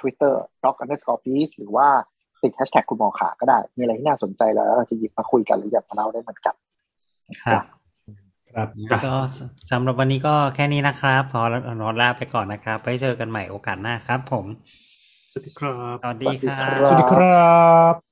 [0.00, 0.34] Twitter
[0.64, 1.88] doc underscore please หรือว่า
[2.42, 6.54] ติดแฮชแท็กคุณหมอขาก็ได้ มีอะไรที่น่าสนใจแล้วเราจะหยิบมาคุยกันหรืออยากมาเล่าได้เหมือนกัน
[7.42, 7.62] ครับ
[8.52, 9.14] ครับจ้ะก็
[9.70, 14.46] สำหรับวันนี้ก็แค่นี้นะครับ พอแล้วนอนลาไปก่อนนะครับ ไปเจอกันใหม่โอกาสหน้าครับผม
[15.32, 17.38] สวัสดีครับ สวัสดีครัสวัสดีบครับสวัสดีครั
[17.92, 18.11] บ